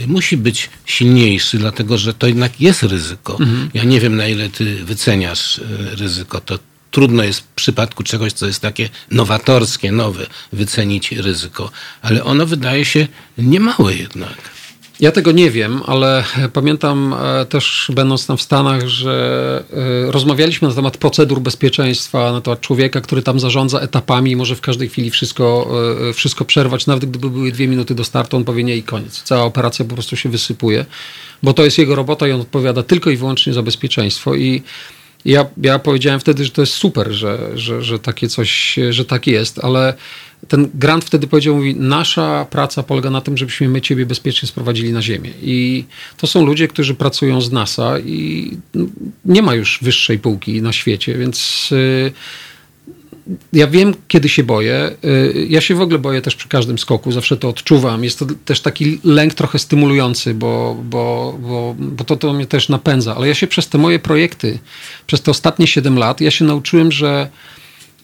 [0.06, 3.32] musi być silniejszy, dlatego że to jednak jest ryzyko.
[3.40, 3.70] Mhm.
[3.74, 5.60] Ja nie wiem, na ile ty wyceniasz
[5.98, 6.40] ryzyko.
[6.40, 6.58] To
[6.90, 11.70] trudno jest w przypadku czegoś, co jest takie nowatorskie, nowe, wycenić ryzyko.
[12.02, 13.08] Ale ono wydaje się
[13.38, 14.36] niemałe jednak.
[15.02, 19.64] Ja tego nie wiem, ale pamiętam e, też, będąc tam w Stanach, że
[20.08, 24.56] e, rozmawialiśmy na temat procedur bezpieczeństwa, na temat człowieka, który tam zarządza etapami i może
[24.56, 25.70] w każdej chwili wszystko,
[26.08, 26.86] e, wszystko przerwać.
[26.86, 29.22] Nawet gdyby były dwie minuty do startu, on powie nie i koniec.
[29.22, 30.86] Cała operacja po prostu się wysypuje,
[31.42, 34.34] bo to jest jego robota i on odpowiada tylko i wyłącznie za bezpieczeństwo.
[34.34, 34.62] I
[35.24, 39.26] ja, ja powiedziałem wtedy, że to jest super, że, że, że takie coś, że tak
[39.26, 39.94] jest, ale
[40.48, 44.92] ten grant wtedy powiedział, mówi, nasza praca polega na tym, żebyśmy my ciebie bezpiecznie sprowadzili
[44.92, 45.30] na ziemię.
[45.42, 45.84] I
[46.16, 48.50] to są ludzie, którzy pracują z NASA i
[49.24, 52.12] nie ma już wyższej półki na świecie, więc y,
[53.52, 54.90] ja wiem, kiedy się boję.
[55.04, 58.04] Y, ja się w ogóle boję też przy każdym skoku, zawsze to odczuwam.
[58.04, 62.68] Jest to też taki lęk trochę stymulujący, bo, bo, bo, bo to, to mnie też
[62.68, 63.16] napędza.
[63.16, 64.58] Ale ja się przez te moje projekty,
[65.06, 67.30] przez te ostatnie 7 lat, ja się nauczyłem, że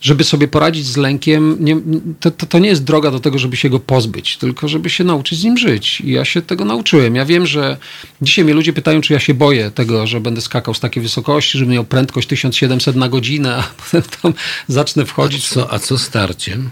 [0.01, 1.77] żeby sobie poradzić z lękiem, nie,
[2.21, 5.05] to, to, to, nie jest droga do tego, żeby się go pozbyć, tylko żeby się
[5.05, 6.01] nauczyć z nim żyć.
[6.01, 7.15] I ja się tego nauczyłem.
[7.15, 7.77] Ja wiem, że
[8.23, 11.59] dzisiaj mnie ludzie pytają, czy ja się boję tego, że będę skakał z takiej wysokości,
[11.59, 14.35] że miał prędkość 1700 na godzinę, a potem tam
[14.69, 15.47] zacznę wchodzić.
[15.47, 16.71] A co, a co starciem?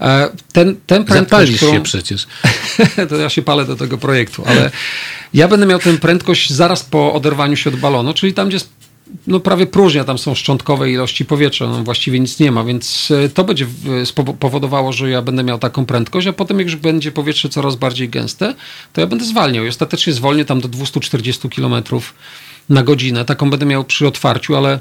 [0.00, 1.72] E, ten, ten prędkość, Zapalisz którą...
[1.72, 2.26] się przecież.
[3.08, 4.70] to ja się palę do tego projektu, ale
[5.34, 8.58] ja będę miał tę prędkość zaraz po oderwaniu się od balonu, czyli tam, gdzie
[9.26, 13.28] no prawie próżnia, tam są szczątkowe ilości powietrza, no właściwie nic nie ma, więc e,
[13.28, 13.66] to będzie
[14.38, 18.08] powodowało, że ja będę miał taką prędkość, a potem jak już będzie powietrze coraz bardziej
[18.08, 18.54] gęste,
[18.92, 21.74] to ja będę zwalniał i ostatecznie zwolnię tam do 240 km
[22.68, 23.24] na godzinę.
[23.24, 24.80] Taką będę miał przy otwarciu, ale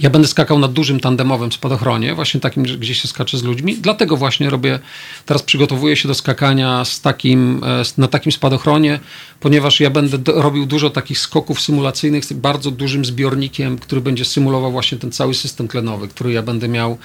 [0.00, 3.76] ja będę skakał na dużym tandemowym spadochronie, właśnie takim, gdzie się skacze z ludźmi.
[3.80, 4.78] Dlatego właśnie robię,
[5.26, 9.00] teraz przygotowuję się do skakania z takim, e, na takim spadochronie,
[9.40, 14.24] ponieważ ja będę do, robił dużo takich skoków symulacyjnych z bardzo dużym zbiornikiem, który będzie
[14.24, 16.98] symulował właśnie ten cały system tlenowy, który ja będę miał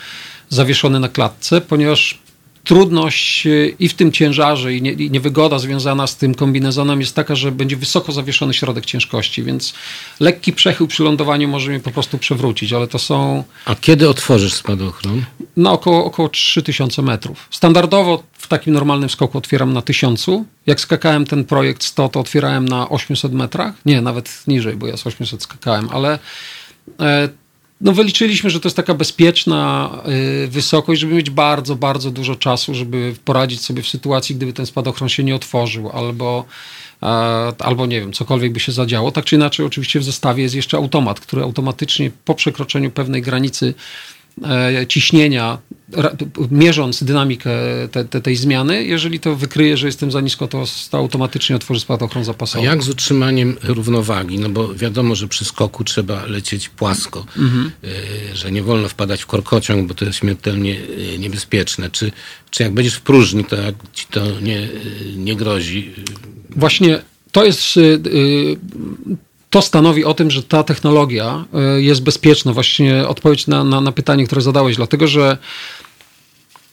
[0.50, 2.20] zawieszony na klatce, ponieważ
[2.68, 7.16] trudność e, i w tym ciężarze, i, nie, i niewygoda związana z tym kombinezonem jest
[7.16, 9.74] taka, że będzie wysoko zawieszony środek ciężkości, więc
[10.20, 13.44] lekki przechył przy lądowaniu może mnie po prostu przewrócić, ale to są...
[13.66, 15.26] A kiedy otworzysz spadochron?
[15.58, 17.48] Na około, około 3000 metrów.
[17.52, 20.26] Standardowo w takim normalnym skoku otwieram na 1000.
[20.66, 23.74] Jak skakałem ten projekt 100, to otwierałem na 800 metrach.
[23.86, 26.20] Nie, nawet niżej, bo ja z 800 skakałem, ale...
[27.82, 29.92] E, no wyliczyliśmy, że to jest taka bezpieczna
[30.44, 34.66] y, wysokość, żeby mieć bardzo, bardzo dużo czasu, żeby poradzić sobie w sytuacji, gdyby ten
[34.66, 36.46] spadochron się nie otworzył, albo,
[37.60, 39.12] albo nie wiem, cokolwiek by się zadziało.
[39.12, 43.74] Tak czy inaczej, oczywiście w zestawie jest jeszcze automat, który automatycznie po przekroczeniu pewnej granicy
[43.74, 44.17] E,
[44.88, 45.58] ciśnienia,
[46.52, 47.50] mierząc dynamikę
[47.92, 51.80] te, te, tej zmiany, jeżeli to wykryje, że jestem za nisko, to, to automatycznie otworzy
[51.80, 52.68] spadochron zapasowy.
[52.68, 54.40] A jak z utrzymaniem równowagi?
[54.40, 57.72] No bo wiadomo, że przy skoku trzeba lecieć płasko, mhm.
[57.84, 60.80] E, że nie wolno wpadać w korkociąg, bo to jest śmiertelnie
[61.16, 61.90] e, niebezpieczne.
[61.90, 62.12] Czy,
[62.50, 64.68] czy jak będziesz w próżni, to jak ci to nie,
[65.16, 65.94] nie grozi?
[66.50, 67.80] Właśnie to jest
[69.58, 72.54] to stanowi o tym, że ta technologia e, jest bezpieczna.
[72.54, 75.38] Właśnie odpowiedź na, na, na pytanie, które zadałeś, dlatego że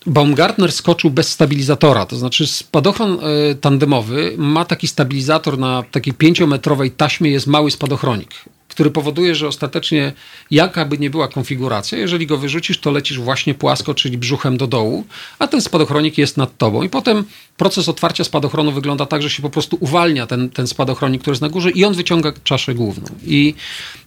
[0.05, 6.91] Baumgartner skoczył bez stabilizatora, to znaczy spadochron e, tandemowy ma taki stabilizator na takiej pięciometrowej
[6.91, 8.29] taśmie, jest mały spadochronik
[8.67, 10.13] który powoduje, że ostatecznie
[10.51, 14.67] jaka by nie była konfiguracja, jeżeli go wyrzucisz, to lecisz właśnie płasko, czyli brzuchem do
[14.67, 15.05] dołu,
[15.39, 16.83] a ten spadochronik jest nad tobą.
[16.83, 17.23] I potem
[17.57, 21.41] proces otwarcia spadochronu wygląda tak, że się po prostu uwalnia ten, ten spadochronik, który jest
[21.41, 23.05] na górze i on wyciąga czaszę główną.
[23.25, 23.53] I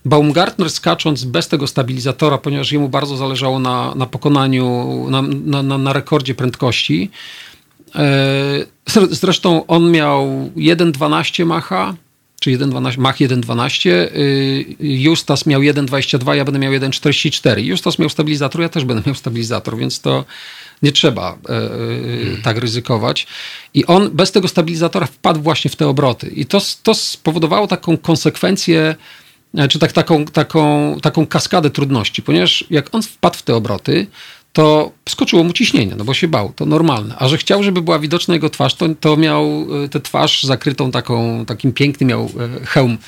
[0.04, 5.78] Baumgartner skacząc bez tego stabilizatora, ponieważ jemu bardzo zależało na, na pokonaniu, na, na, na,
[5.78, 7.10] na rekordzie prędkości,
[7.94, 8.78] e,
[9.10, 11.94] Zresztą on miał 1,12 macha,
[12.40, 17.58] czy 1.12, Mach 1.12, y, Justas miał 1.22, ja będę miał 1.44.
[17.58, 20.24] Justas miał stabilizator, ja też będę miał stabilizator, więc to
[20.82, 21.68] nie trzeba e, e,
[22.42, 23.26] tak ryzykować.
[23.74, 26.28] I on bez tego stabilizatora wpadł właśnie w te obroty.
[26.28, 28.94] I to, to spowodowało taką konsekwencję,
[29.54, 34.06] e, czy tak, taką, taką, taką kaskadę trudności, ponieważ jak on wpadł w te obroty,
[34.52, 37.14] to skoczyło mu ciśnienie, no bo się bał, to normalne.
[37.18, 40.90] A że chciał, żeby była widoczna jego twarz, to, to miał e, tę twarz zakrytą
[40.90, 42.98] taką, takim pięknym miał e, hełm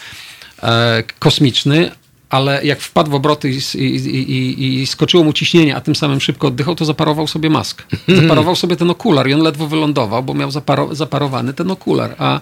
[0.62, 1.90] e, kosmiczny,
[2.30, 6.20] ale jak wpadł w obroty i, i, i, i, skoczyło mu ciśnienie, a tym samym
[6.20, 7.84] szybko oddychał, to zaparował sobie maskę.
[8.22, 12.40] Zaparował sobie ten okular i on ledwo wylądował, bo miał zaparo, zaparowany ten okular, a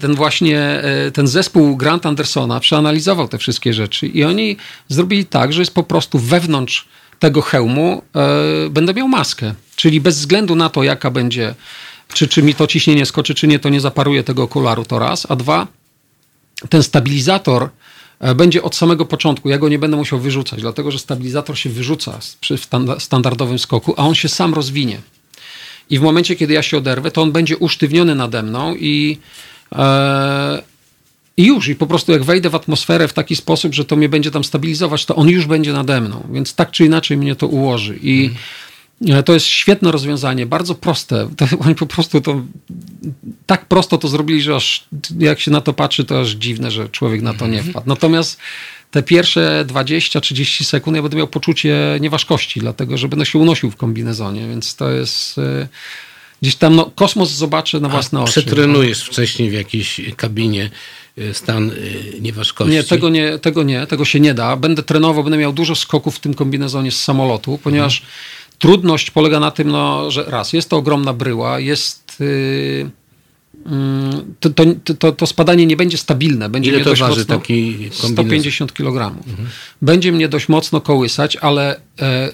[0.00, 4.56] ten właśnie, ten zespół Grant Andersona przeanalizował te wszystkie rzeczy i oni
[4.88, 6.88] zrobili tak, że jest po prostu wewnątrz
[7.20, 9.54] tego hełmu e, będę miał maskę.
[9.76, 11.54] Czyli bez względu na to, jaka będzie,
[12.14, 15.26] czy, czy mi to ciśnienie skoczy, czy nie, to nie zaparuje tego okularu, to raz.
[15.28, 15.66] A dwa,
[16.68, 17.68] ten stabilizator
[18.20, 19.48] e, będzie od samego początku.
[19.48, 22.58] Ja go nie będę musiał wyrzucać, dlatego że stabilizator się wyrzuca przy
[22.98, 25.00] standardowym skoku, a on się sam rozwinie.
[25.90, 29.18] I w momencie, kiedy ja się oderwę, to on będzie usztywniony nade mną i,
[29.72, 30.62] e,
[31.40, 31.68] i już.
[31.68, 34.44] I po prostu jak wejdę w atmosferę w taki sposób, że to mnie będzie tam
[34.44, 36.28] stabilizować, to on już będzie nade mną.
[36.32, 37.98] Więc tak czy inaczej mnie to ułoży.
[38.02, 38.36] I hmm
[39.08, 41.28] E, to jest świetne rozwiązanie, bardzo proste.
[41.36, 42.42] To, oni po prostu to
[43.46, 44.84] tak prosto to zrobili, że aż
[45.18, 47.70] jak się na to patrzy, to aż dziwne, że człowiek na to nie mhm.
[47.70, 47.88] wpadł.
[47.88, 48.38] Natomiast
[48.90, 53.76] te pierwsze 20-30 sekund ja będę miał poczucie nieważkości, dlatego że będę się unosił w
[53.76, 55.68] kombinezonie, więc to jest e,
[56.42, 58.32] gdzieś tam no, kosmos zobaczę na własne oczy.
[58.32, 60.70] Przetrenujesz wcześniej w jakiejś kabinie
[61.32, 61.70] stan
[62.20, 62.72] nieważkości?
[62.72, 64.56] Nie, tego nie, tego nie, tego się nie da.
[64.56, 68.10] Będę trenował, będę miał dużo skoków w tym kombinezonie z samolotu, ponieważ mhm
[68.60, 72.20] Trudność polega na tym, no, że raz, jest to ogromna bryła, jest.
[72.20, 72.90] Yy,
[74.40, 74.64] to, to,
[74.98, 76.48] to, to, spadanie nie będzie stabilne.
[76.48, 79.16] Będzie Ile to waży mocno, taki 150 kg.
[79.28, 79.48] Mhm.
[79.82, 82.32] Będzie mnie dość mocno kołysać, ale e,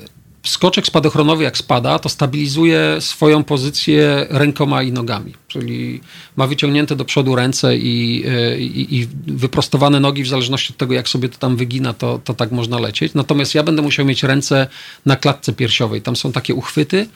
[0.48, 5.34] skoczek spadochronowy jak spada, to stabilizuje swoją pozycję rękoma i nogami.
[5.48, 6.00] Czyli
[6.36, 8.24] ma wyciągnięte do przodu ręce i,
[8.58, 12.34] i, i, wyprostowane nogi, w zależności od tego, jak sobie to tam wygina, to, to
[12.34, 13.14] tak można lecieć.
[13.14, 14.66] Natomiast ja będę musiał mieć ręce
[15.06, 16.02] na klatce piersiowej.
[16.02, 17.08] Tam są takie uchwyty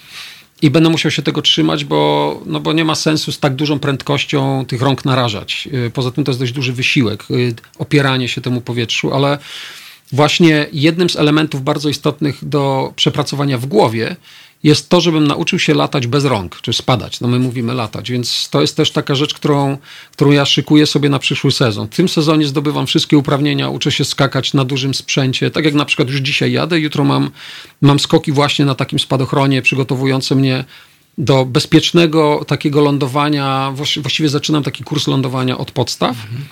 [0.63, 3.79] i będę musiał się tego trzymać, bo, no bo nie ma sensu z tak dużą
[3.79, 5.69] prędkością tych rąk narażać.
[5.93, 7.35] Poza tym to jest dość duży wysiłek, e,
[7.79, 9.39] opieranie się temu powietrzu, ale
[10.13, 14.17] właśnie jednym z elementów bardzo istotnych do przepracowania w głowie
[14.63, 17.21] jest to, żebym nauczył się latać bez rąk, czy spadać.
[17.21, 19.79] No my mówimy latać, więc to jest też taka rzecz, którą,
[20.13, 21.87] którą ja szykuję sobie na przyszły sezon.
[21.87, 25.85] W tym sezonie zdobywam wszystkie uprawnienia, uczę się skakać na dużym sprzęcie, tak jak na
[25.85, 27.31] przykład już dzisiaj jadę, jutro mam,
[27.81, 30.65] mam skoki właśnie na takim spadochronie przygotowujące mnie
[31.19, 33.73] do bezpiecznego takiego lądowania.
[33.75, 36.11] Właściwie zaczynam taki kurs lądowania od podstaw.
[36.11, 36.45] Mhm.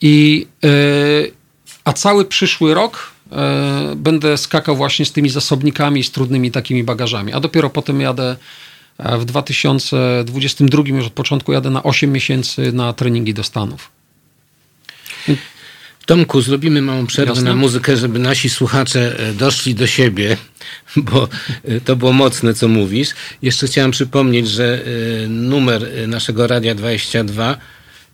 [0.00, 1.39] I, yy,
[1.90, 7.32] a cały przyszły rok e, będę skakał właśnie z tymi zasobnikami, z trudnymi takimi bagażami.
[7.32, 8.36] A dopiero potem jadę
[8.98, 13.90] e, w 2022 już od początku jadę na 8 miesięcy na treningi do Stanów.
[16.06, 17.50] Tomku, zrobimy małą przerwę Jasne.
[17.50, 20.36] na muzykę, żeby nasi słuchacze e, doszli do siebie,
[21.10, 21.28] bo
[21.84, 23.08] to było mocne, co mówisz.
[23.42, 24.84] Jeszcze chciałem przypomnieć, że
[25.28, 27.56] numer naszego Radia 22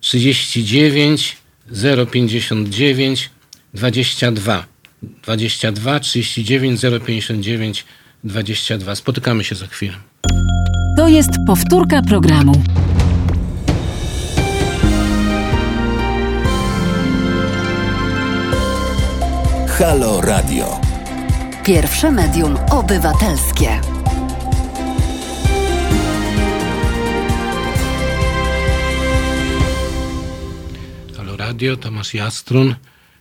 [0.00, 1.36] 39
[2.12, 3.30] 059
[3.76, 4.64] 22.
[5.22, 7.84] 22 39 059
[8.24, 8.94] 22.
[8.94, 9.94] Spotykamy się za chwilę.
[10.96, 12.62] To jest powtórka programu.
[19.68, 20.80] Halo Radio.
[21.64, 23.80] Pierwsze medium obywatelskie.
[31.16, 32.74] Halo Radio, Tomasz Jastrun.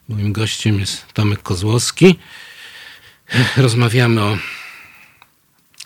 [0.10, 2.16] Moim gościem jest Tomek Kozłowski.
[3.58, 4.38] Rozmawiamy o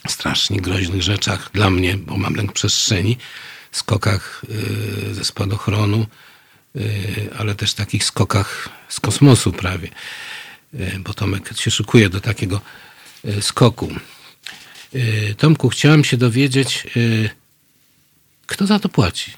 [0.07, 3.17] strasznie groźnych rzeczach dla mnie, bo mam lęk przestrzeni,
[3.71, 4.41] skokach
[5.09, 6.07] y, ze spadochronu,
[6.75, 9.89] y, ale też takich skokach z kosmosu prawie,
[10.73, 12.61] y, bo Tomek się szykuje do takiego
[13.41, 13.89] skoku.
[15.37, 16.87] Tomku, chciałem się dowiedzieć,
[18.45, 19.31] kto za to płaci?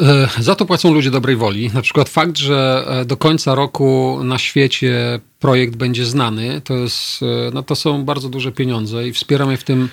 [0.00, 1.70] E, za to płacą ludzie dobrej woli.
[1.74, 7.22] Na przykład fakt, że e, do końca roku na świecie projekt będzie znany, to, jest,
[7.22, 9.88] e, no to są bardzo duże pieniądze i wspieramy w tym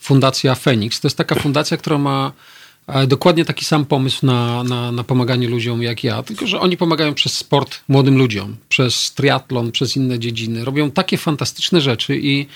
[0.00, 1.00] Fundacja Phoenix.
[1.00, 2.32] To jest taka fundacja, która ma
[3.06, 7.14] dokładnie taki sam pomysł na, na, na pomaganie ludziom jak ja, tylko że oni pomagają
[7.14, 10.64] przez sport młodym ludziom, przez triatlon, przez inne dziedziny.
[10.64, 12.46] Robią takie fantastyczne rzeczy i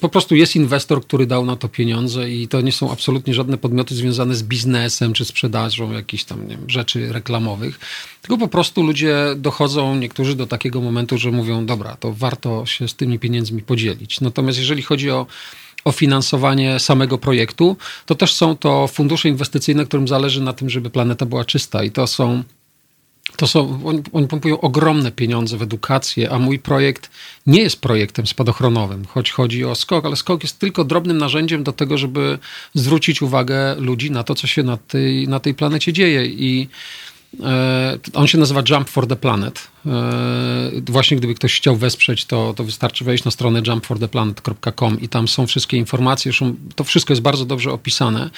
[0.00, 3.58] po prostu jest inwestor, który dał na to pieniądze i to nie są absolutnie żadne
[3.58, 7.80] podmioty związane z biznesem czy sprzedażą jakichś tam wiem, rzeczy reklamowych,
[8.22, 12.88] tylko po prostu ludzie dochodzą niektórzy do takiego momentu, że mówią, dobra, to warto się
[12.88, 14.20] z tymi pieniędzmi podzielić.
[14.20, 15.26] Natomiast jeżeli chodzi o
[15.84, 20.90] o finansowanie samego projektu, to też są to fundusze inwestycyjne, którym zależy na tym, żeby
[20.90, 22.42] planeta była czysta i to są
[23.36, 27.10] to są, oni, oni pompują ogromne pieniądze w edukację, a mój projekt
[27.46, 31.72] nie jest projektem spadochronowym, choć chodzi o skok, ale skok jest tylko drobnym narzędziem do
[31.72, 32.38] tego, żeby
[32.74, 36.26] zwrócić uwagę ludzi na to, co się na tej, na tej planecie dzieje.
[36.26, 36.68] I
[37.42, 39.68] e, on się nazywa Jump for the Planet.
[39.86, 39.90] E,
[40.88, 45.46] właśnie gdyby ktoś chciał wesprzeć, to, to wystarczy wejść na stronę jumpfortheplanet.com i tam są
[45.46, 46.32] wszystkie informacje.
[46.74, 48.30] To wszystko jest bardzo dobrze opisane.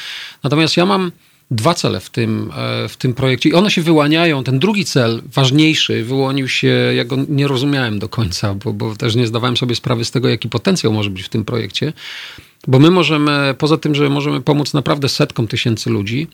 [0.42, 1.12] Natomiast ja mam
[1.50, 4.44] dwa cele w tym, e, w tym projekcie i one się wyłaniają.
[4.44, 9.14] Ten drugi cel, ważniejszy, wyłonił się, ja go nie rozumiałem do końca, bo, bo też
[9.14, 11.92] nie zdawałem sobie sprawy z tego, jaki potencjał może być w tym projekcie.
[12.68, 16.26] Bo my możemy, poza tym, że możemy pomóc naprawdę setkom tysięcy ludzi,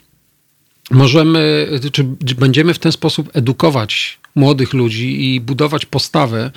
[0.91, 2.05] możemy, czy
[2.35, 6.51] będziemy w ten sposób edukować młodych ludzi i budować postawę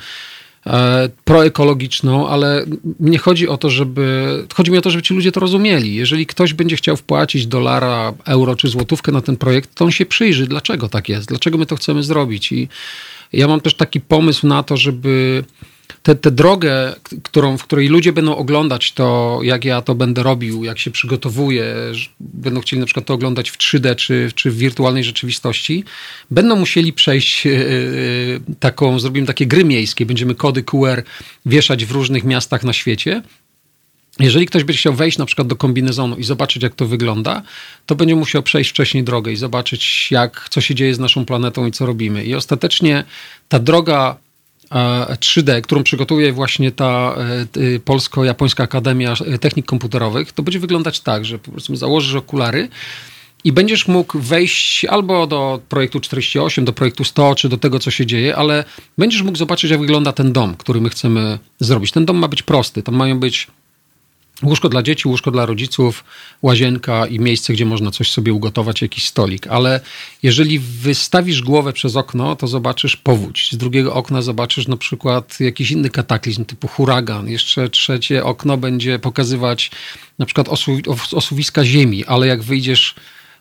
[1.24, 2.64] proekologiczną, ale
[3.00, 4.46] nie chodzi o to, żeby.
[4.54, 5.94] Chodzi mi o to, żeby ci ludzie to rozumieli.
[5.94, 10.06] Jeżeli ktoś będzie chciał wpłacić dolara, euro czy złotówkę na ten projekt, to on się
[10.06, 12.52] przyjrzy, dlaczego tak jest, dlaczego my to chcemy zrobić.
[12.52, 12.68] I
[13.32, 15.44] ja mam też taki pomysł na to, żeby
[16.02, 20.78] tę, drogę, którą, w której ludzie będą oglądać to, jak ja to będę robił, jak
[20.78, 21.74] się przygotowuję,
[22.20, 25.84] będą chcieli na przykład to oglądać w 3D czy, czy w wirtualnej rzeczywistości,
[26.30, 31.02] będą musieli przejść yy, taką, zrobimy takie gry miejskie, będziemy kody QR
[31.46, 33.22] wieszać w różnych miastach na świecie.
[34.20, 37.42] Jeżeli ktoś będzie chciał wejść na przykład do kombinezonu i zobaczyć, jak to wygląda,
[37.86, 41.66] to będzie musiał przejść wcześniej drogę i zobaczyć, jak, co się dzieje z naszą planetą
[41.66, 42.24] i co robimy.
[42.24, 43.04] I ostatecznie
[43.48, 44.16] ta droga
[45.20, 47.16] 3D, którą przygotuje właśnie ta
[47.76, 52.68] e, Polsko-Japońska Akademia Technik Komputerowych, to będzie wyglądać tak, że po prostu założysz okulary
[53.44, 57.90] i będziesz mógł wejść albo do projektu 48, do projektu 100, czy do tego, co
[57.90, 58.64] się dzieje, ale
[58.98, 61.92] będziesz mógł zobaczyć, jak wygląda ten dom, który my chcemy zrobić.
[61.92, 63.46] Ten dom ma być prosty, tam mają być
[64.44, 66.04] Łóżko dla dzieci, łóżko dla rodziców,
[66.42, 69.46] łazienka i miejsce, gdzie można coś sobie ugotować, jakiś stolik.
[69.46, 69.80] Ale
[70.22, 73.48] jeżeli wystawisz głowę przez okno, to zobaczysz powódź.
[73.52, 77.28] Z drugiego okna zobaczysz na przykład jakiś inny kataklizm typu huragan.
[77.28, 79.70] Jeszcze trzecie okno będzie pokazywać
[80.18, 80.78] na przykład osu,
[81.12, 82.94] osuwiska Ziemi, ale jak wyjdziesz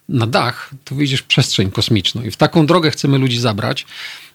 [0.09, 2.23] na dach, to wyjdziesz w przestrzeń kosmiczną.
[2.23, 3.85] I w taką drogę chcemy ludzi zabrać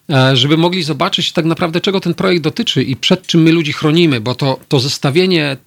[0.09, 3.73] e, żeby mogli zobaczyć tak naprawdę, czego ten projekt dotyczy i przed czym my ludzi
[3.73, 5.57] chronimy, bo to, to zestawienie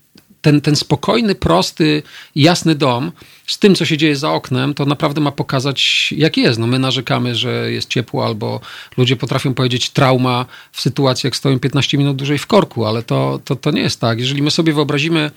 [0.42, 2.02] ten, ten spokojny, prosty,
[2.36, 3.12] jasny dom
[3.46, 6.58] z tym, co się dzieje za oknem, to naprawdę ma pokazać, jak jest.
[6.58, 8.60] No my narzekamy, że jest ciepło, albo
[8.96, 13.40] ludzie potrafią powiedzieć trauma w sytuacji, jak stoją 15 minut dłużej w korku, ale to,
[13.44, 14.20] to, to nie jest tak.
[14.20, 15.30] Jeżeli my sobie wyobrazimy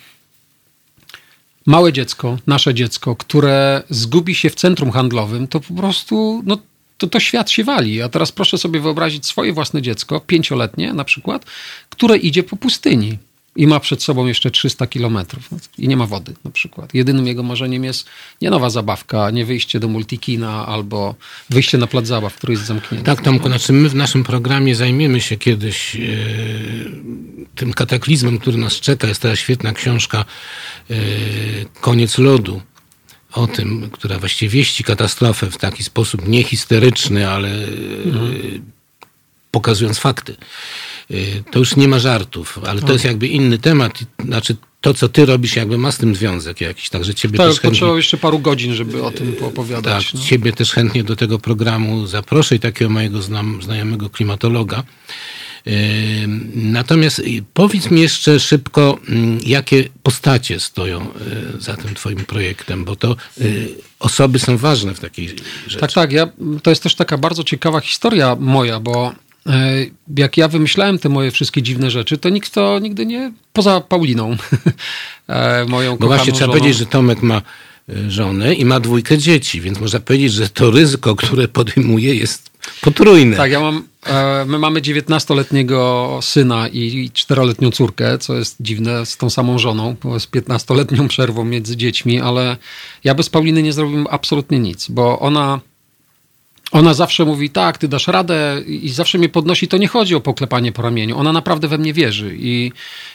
[1.66, 6.58] małe dziecko, nasze dziecko, które zgubi się w centrum handlowym, to po prostu no,
[6.98, 8.02] to, to świat się wali.
[8.02, 11.46] A teraz proszę sobie wyobrazić swoje własne dziecko, pięcioletnie na przykład,
[11.90, 13.18] które idzie po pustyni
[13.56, 16.94] i ma przed sobą jeszcze 300 kilometrów i nie ma wody na przykład.
[16.94, 18.08] Jedynym jego marzeniem jest
[18.42, 21.16] nie nowa zabawka, nie wyjście do multikina albo
[21.50, 23.06] wyjście na plac zabaw, który jest zamknięty.
[23.06, 26.00] Tak, Tomku, znaczy my w naszym programie zajmiemy się kiedyś e,
[27.56, 29.08] tym kataklizmem, który nas czeka.
[29.08, 30.26] Jest teraz świetna książka
[30.90, 30.96] e,
[31.82, 32.62] Koniec lodu
[33.32, 37.68] o tym, która właściwie wieści katastrofę w taki sposób niehisteryczny, ale e,
[38.06, 38.75] mhm.
[39.56, 40.36] Pokazując fakty.
[41.12, 44.00] Y, to już nie ma żartów, ale to jest jakby inny temat.
[44.26, 47.56] Znaczy, to, co ty robisz, jakby ma z tym związek jakiś, także ciebie tak, też
[47.56, 47.70] chętnie...
[47.70, 50.06] potrzeba jeszcze paru godzin, żeby o tym opowiadać.
[50.06, 50.22] Tak, no.
[50.22, 54.84] ciebie też chętnie do tego programu zaproszę i takiego mojego znam, znajomego klimatologa.
[55.68, 61.08] Y, natomiast y, powiedz mi jeszcze szybko, mm, jakie postacie stoją
[61.60, 63.16] za tym twoim projektem, bo to
[64.00, 65.28] osoby są ważne w takiej
[65.68, 65.80] rzeczy.
[65.80, 66.12] Tak, tak.
[66.12, 66.28] Ja,
[66.64, 69.25] to jest też taka bardzo ciekawa historia moja, bo
[70.18, 74.36] jak ja wymyślałem te moje wszystkie dziwne rzeczy, to nikt to nigdy nie, poza Pauliną,
[75.28, 76.60] e, moją No właśnie, trzeba żoną.
[76.60, 77.42] powiedzieć, że Tomek ma
[77.90, 82.50] e, żonę i ma dwójkę dzieci, więc można powiedzieć, że to ryzyko, które podejmuje jest
[82.82, 83.38] potrójne.
[83.38, 83.84] Tak, ja mam,
[84.46, 90.20] my mamy 19-letniego syna i 4-letnią córkę, co jest dziwne z tą samą żoną, bo
[90.20, 92.58] z 15-letnią przerwą między dziećmi, ale
[93.04, 95.60] ja bez Pauliny nie zrobiłem absolutnie nic, bo ona
[96.72, 99.68] ona zawsze mówi, tak, ty dasz radę i zawsze mnie podnosi.
[99.68, 101.18] To nie chodzi o poklepanie po ramieniu.
[101.18, 102.36] Ona naprawdę we mnie wierzy.
[102.40, 102.72] I,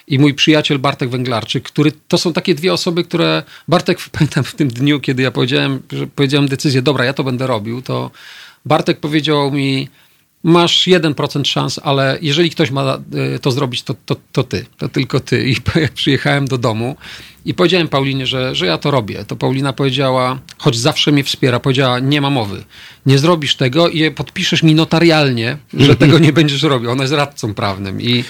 [0.09, 4.55] i mój przyjaciel Bartek Węglarczyk, który, to są takie dwie osoby, które, Bartek, pamiętam w
[4.55, 8.11] tym dniu, kiedy ja powiedziałem, że powiedziałem decyzję, dobra, ja to będę robił, to
[8.65, 9.89] Bartek powiedział mi,
[10.43, 12.83] masz 1% szans, ale jeżeli ktoś ma
[13.35, 15.49] e, to zrobić, to, to, to ty, to tylko ty.
[15.49, 16.97] I jak przyjechałem do domu
[17.45, 21.61] i powiedziałem Paulinie, że, że ja to robię, to Paulina powiedziała, choć zawsze mnie wspiera,
[21.61, 22.65] powiedziała, nie ma mowy,
[23.07, 26.91] nie zrobisz tego i podpiszesz mi notarialnie, że tego nie będziesz robił.
[26.91, 28.25] Ona jest radcą prawnym i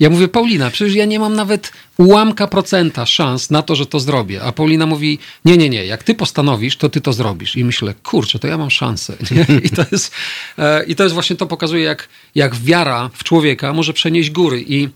[0.00, 4.00] ja mówię, Paulina, przecież ja nie mam nawet ułamka procenta szans na to, że to
[4.00, 4.42] zrobię.
[4.42, 7.56] A Paulina mówi, nie, nie, nie, jak ty postanowisz, to ty to zrobisz.
[7.56, 9.16] I myślę, kurczę, to ja mam szansę.
[9.66, 10.14] I to jest,
[10.58, 14.64] e, i to jest właśnie to pokazuje, jak, jak wiara w człowieka może przenieść góry.
[14.68, 14.88] I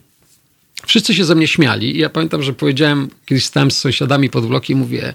[0.87, 1.97] wszyscy się ze mnie śmiali.
[1.97, 5.15] I ja pamiętam, że powiedziałem, kiedyś stałem z sąsiadami pod i mówię,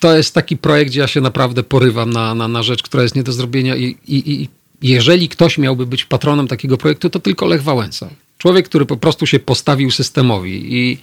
[0.00, 3.14] to jest taki projekt, gdzie ja się naprawdę porywam na, na, na rzecz, która jest
[3.14, 4.48] nie do zrobienia i, i, i
[4.82, 8.08] jeżeli ktoś miałby być patronem takiego projektu, to tylko Lech Wałęsa.
[8.38, 10.98] Człowiek, który po prostu się postawił systemowi i,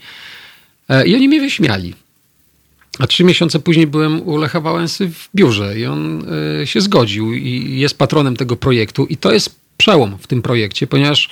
[0.89, 1.93] e, i oni mnie wyśmiali.
[2.99, 6.25] A trzy miesiące później byłem u Lecha Wałęsy w biurze i on
[6.61, 9.05] e, się zgodził i jest patronem tego projektu.
[9.05, 11.29] I to jest przełom w tym projekcie, ponieważ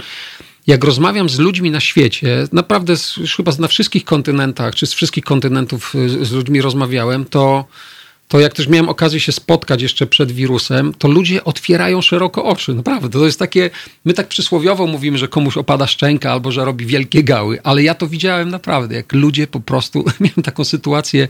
[0.67, 2.93] jak rozmawiam z ludźmi na świecie, naprawdę
[3.37, 7.65] chyba na wszystkich kontynentach, czy z wszystkich kontynentów z ludźmi rozmawiałem, to
[8.33, 12.73] to jak też miałem okazję się spotkać jeszcze przed wirusem, to ludzie otwierają szeroko oczy,
[12.73, 13.09] naprawdę.
[13.09, 13.69] To jest takie,
[14.05, 17.95] my tak przysłowiowo mówimy, że komuś opada szczęka albo że robi wielkie gały, ale ja
[17.95, 21.27] to widziałem naprawdę, jak ludzie po prostu, miałem taką sytuację,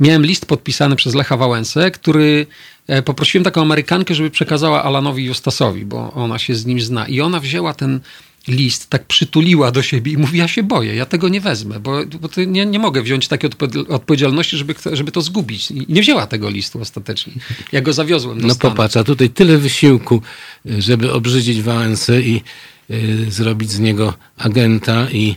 [0.00, 2.46] miałem list podpisany przez Lecha Wałęsę, który
[2.86, 7.20] e, poprosiłem taką Amerykankę, żeby przekazała Alanowi Justasowi, bo ona się z nim zna i
[7.20, 8.00] ona wzięła ten
[8.48, 12.00] list, tak przytuliła do siebie i mówi, ja się boję, ja tego nie wezmę, bo,
[12.20, 13.50] bo nie, nie mogę wziąć takiej
[13.88, 15.70] odpowiedzialności, żeby, żeby to zgubić.
[15.70, 17.32] I nie wzięła tego listu ostatecznie.
[17.72, 18.76] Ja go zawiozłem do No Stanów.
[18.76, 20.22] popatrz, a tutaj tyle wysiłku,
[20.64, 22.42] żeby obrzydzić Wałęsę i
[22.90, 25.36] y, zrobić z niego agenta i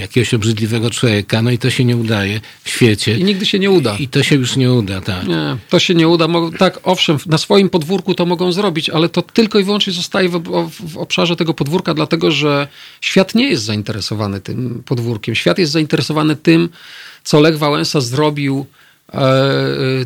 [0.00, 3.18] jakiegoś obrzydliwego człowieka, no i to się nie udaje w świecie.
[3.18, 3.96] I nigdy się nie uda.
[3.96, 5.26] I to się już nie uda, tak.
[5.26, 6.28] Nie, to się nie uda.
[6.58, 10.42] Tak, owszem, na swoim podwórku to mogą zrobić, ale to tylko i wyłącznie zostaje w,
[10.70, 12.68] w, obszarze tego podwórka, dlatego że
[13.00, 15.34] świat nie jest zainteresowany tym podwórkiem.
[15.34, 16.68] Świat jest zainteresowany tym,
[17.24, 18.66] co Lech Wałęsa zrobił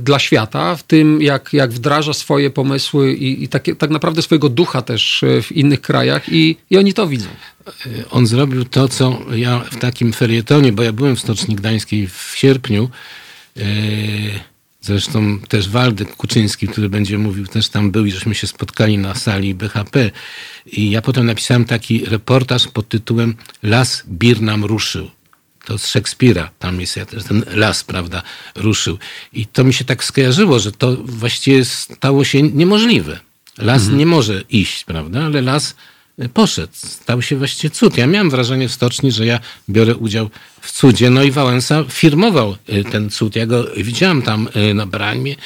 [0.01, 4.49] dla świata, w tym jak, jak wdraża swoje pomysły i, i takie, tak naprawdę swojego
[4.49, 7.29] ducha też e, w innych krajach i, i oni to widzą.
[8.11, 12.33] on zrobił to, co ja w takim ferietonie, bo ja byłem w Stoczni Gdańskiej w
[12.37, 12.91] sierpniu,
[13.57, 13.63] e,
[14.81, 19.15] zresztą też Waldek Kuczyński, który będzie mówił, też tam był i żeśmy się spotkali na
[19.15, 20.11] sali BHP
[20.67, 25.11] i ja potem napisałem taki reportaż pod tytułem Las Bir nam ruszył.
[25.65, 26.99] To z Szekspira, tam jest
[27.29, 28.23] ten las, prawda,
[28.55, 28.99] ruszył.
[29.33, 33.21] I to mi się tak skojarzyło, że to właściwie stało się niemożliwe.
[33.59, 35.75] Las nie może iść, prawda, ale las
[36.35, 36.73] poszedł.
[36.73, 37.97] Stał się właściwie cud.
[37.97, 41.11] Ja miałem wrażenie w stoczni, że ja biorę udział w cudzie.
[41.11, 43.37] No i Wałęsa firmował y, ten cud.
[43.37, 45.37] Ja go widziałem tam y, na bramie.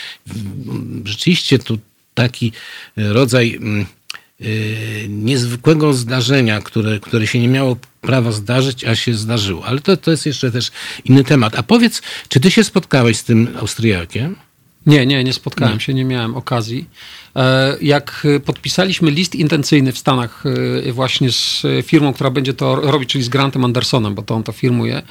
[1.05, 1.79] Rzeczywiście tu
[2.15, 2.53] taki
[2.99, 3.87] y, rodzaj mm, y,
[5.09, 9.65] niezwykłego zdarzenia, które, które się nie miało prawa zdarzyć, a się zdarzyło.
[9.65, 10.71] Ale to, to jest jeszcze też
[11.05, 11.59] inny temat.
[11.59, 14.37] A powiedz, czy ty się spotkałeś z tym Austriakiem?
[14.87, 16.89] Nie, nie, nie spotkałem się, nie miałem okazji.
[17.37, 20.45] E, Jak podpisaliśmy list intencyjny w Stanach
[20.87, 24.43] e, właśnie z firmą, która będzie to robić, czyli z Grantem Andersonem, bo to on
[24.43, 25.03] to firmuje,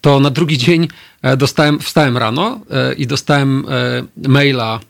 [0.00, 0.88] to na drugi dzień
[1.22, 3.64] e, dostałem, wstałem rano e, i dostałem
[4.16, 4.80] maila,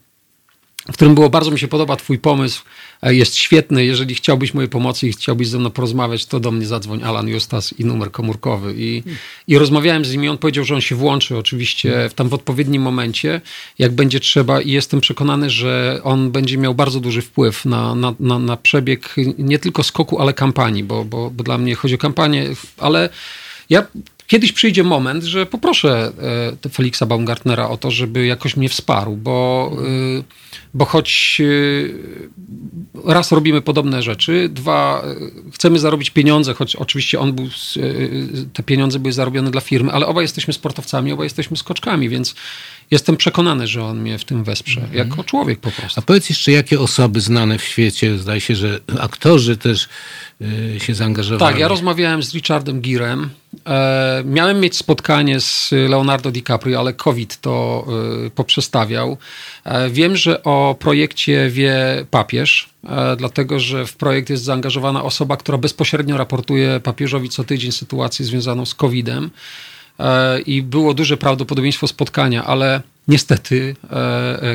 [0.89, 2.63] w którym było bardzo mi się podoba twój pomysł,
[3.03, 6.67] e, jest świetny, jeżeli chciałbyś mojej pomocy i chciałbyś ze mną porozmawiać, to do mnie
[6.67, 8.75] zadzwoń Alan Justas i numer komórkowy.
[8.77, 9.03] I,
[9.49, 12.35] i rozmawiałem z nim i on powiedział, że on się włączy oczywiście w tam w
[12.35, 13.41] odpowiednim momencie,
[13.79, 18.15] jak będzie trzeba i jestem przekonany, że on będzie miał bardzo duży wpływ na, na,
[18.21, 21.99] na, na przebieg nie tylko skoku, ale kampanii, bo, bo, bo dla mnie chodzi o
[21.99, 23.09] kampanię, ale
[23.71, 23.87] ja
[24.27, 26.13] Kiedyś przyjdzie moment, że poproszę
[26.65, 29.73] e, Feliksa Baumgartnera o to, żeby jakoś mnie wsparł, bo,
[30.21, 30.25] y,
[30.75, 31.95] bo choć y,
[33.05, 35.05] raz robimy podobne rzeczy, dwa
[35.49, 39.93] y, chcemy zarobić pieniądze, choć oczywiście on był, y, te pieniądze były zarobione dla firmy,
[39.93, 42.35] ale obaj jesteśmy sportowcami, obaj jesteśmy skoczkami, więc
[42.91, 46.01] jestem przekonany, że on mnie w tym wesprze, jako człowiek po prostu.
[46.01, 49.89] A powiedz jeszcze, jakie osoby znane w świecie, zdaje się, że aktorzy też
[50.79, 51.53] się zaangażowali.
[51.53, 53.31] Tak, ja rozmawiałem z Richardem Girem.
[53.67, 57.87] E, miałem mieć spotkanie z Leonardo DiCaprio, ale COVID to
[58.27, 59.17] e, poprzestawiał.
[59.65, 65.37] E, wiem, że o projekcie wie papież, e, dlatego że w projekt jest zaangażowana osoba,
[65.37, 69.31] która bezpośrednio raportuje papieżowi co tydzień sytuację związaną z COVID-em.
[70.47, 73.77] I było duże prawdopodobieństwo spotkania, ale niestety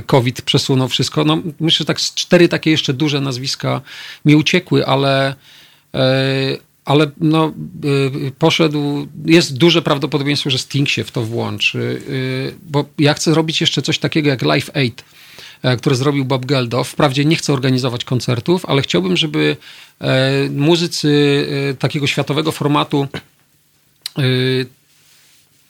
[0.05, 1.23] COVID przesunął wszystko.
[1.23, 3.81] No, myślę, że tak cztery takie jeszcze duże nazwiska
[4.25, 5.35] mi uciekły, ale
[6.89, 7.53] ale no,
[8.27, 11.79] y, poszedł, jest duże prawdopodobieństwo, że Sting się w to włączy,
[12.09, 15.03] y, bo ja chcę robić jeszcze coś takiego jak Live Aid,
[15.63, 16.89] e, które zrobił Bob Geldof.
[16.89, 19.57] Wprawdzie nie chcę organizować koncertów, ale chciałbym, żeby
[19.99, 23.07] e, muzycy e, takiego światowego formatu
[24.17, 24.21] e,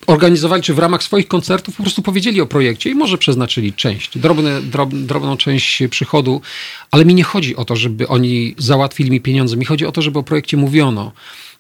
[0.10, 4.18] organizowali, czy w ramach swoich koncertów po prostu powiedzieli o projekcie i może przeznaczyli część,
[4.18, 6.42] drobne, drob, drobną część przychodu,
[6.92, 10.02] ale mi nie chodzi o to, żeby oni załatwili mi pieniądze, mi chodzi o to,
[10.02, 11.12] żeby o projekcie mówiono,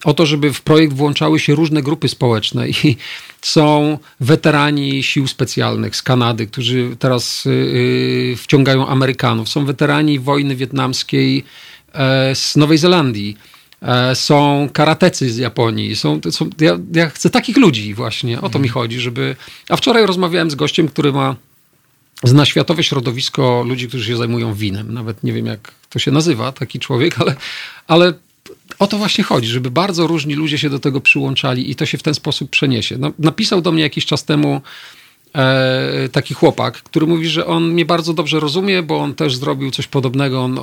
[0.04, 2.98] o to, żeby w projekt włączały się różne grupy społeczne i
[3.42, 11.44] są weterani sił specjalnych z Kanady, którzy teraz yy, wciągają Amerykanów, są weterani wojny wietnamskiej
[11.94, 13.38] e, z Nowej Zelandii,
[14.14, 15.96] są karatecy z Japonii.
[15.96, 19.36] Są, są, ja, ja chcę takich ludzi właśnie, o to mi chodzi, żeby...
[19.70, 21.36] A wczoraj rozmawiałem z gościem, który ma
[22.24, 24.94] zna światowe środowisko ludzi, którzy się zajmują winem.
[24.94, 27.36] Nawet nie wiem, jak to się nazywa, taki człowiek, ale,
[27.88, 28.14] ale
[28.80, 31.98] o to właśnie chodzi, żeby bardzo różni ludzie się do tego przyłączali i to się
[31.98, 32.98] w ten sposób przeniesie.
[32.98, 34.62] No, napisał do mnie jakiś czas temu
[35.36, 39.72] e, taki chłopak, który mówi, że on mnie bardzo dobrze rozumie, bo on też zrobił
[39.72, 40.42] coś podobnego.
[40.42, 40.60] On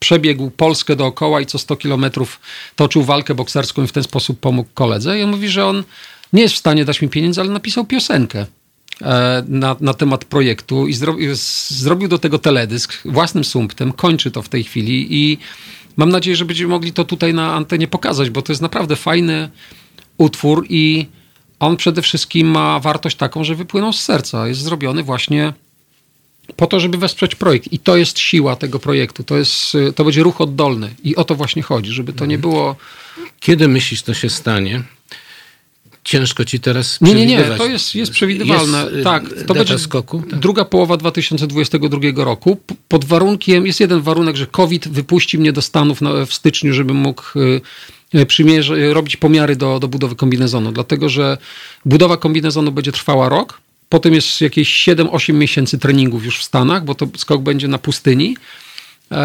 [0.00, 2.40] przebiegł Polskę dookoła i co 100 kilometrów
[2.76, 5.18] toczył walkę bokserską i w ten sposób pomógł koledze.
[5.18, 5.84] I on mówi, że on
[6.32, 8.46] nie jest w stanie dać mi pieniędzy, ale napisał piosenkę.
[9.02, 11.30] e, na, na temat projektu i zrobił,
[11.68, 15.38] zrobił do tego teledysk własnym sumptem, kończy to w tej chwili i
[15.96, 19.50] mam nadzieję, że będziemy mogli to tutaj na antenie pokazać, bo to jest naprawdę fajny
[20.18, 21.06] utwór i
[21.60, 24.48] on przede wszystkim ma wartość taką, że wypłynął z serca.
[24.48, 25.52] Jest zrobiony właśnie
[26.56, 27.72] po to, żeby wesprzeć projekt.
[27.72, 29.24] I to jest siła tego projektu.
[29.24, 30.94] To, jest, to będzie ruch oddolny.
[31.04, 32.76] I o to właśnie chodzi, żeby to nie było...
[33.40, 34.82] Kiedy myślisz, to się stanie?
[36.04, 38.82] Ciężko ci teraz Nie, nie, nie, to jest, jest przewidywalne.
[38.82, 40.22] Jest, y, tak, to będzie skoku?
[40.30, 40.38] Tak.
[40.38, 42.60] druga połowa 2022 roku.
[42.88, 47.22] Pod warunkiem, jest jeden warunek, że COVID wypuści mnie do Stanów w styczniu, żebym mógł
[48.14, 50.72] y, przymierz, robić pomiary do, do budowy kombinezonu.
[50.72, 51.38] Dlatego, że
[51.84, 53.60] budowa kombinezonu będzie trwała rok.
[53.88, 58.36] Potem jest jakieś 7-8 miesięcy treningów już w Stanach, bo to skok będzie na pustyni
[58.36, 59.16] e,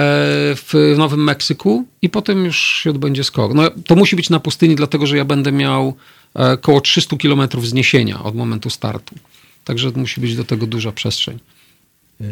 [0.55, 3.53] w Nowym Meksyku i potem już się odbędzie skok.
[3.53, 5.95] No, to musi być na pustyni, dlatego że ja będę miał
[6.33, 9.15] około 300 km zniesienia od momentu startu.
[9.63, 11.39] Także musi być do tego duża przestrzeń.
[12.19, 12.27] Yy,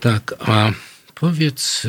[0.00, 0.70] tak, a
[1.14, 1.86] powiedz,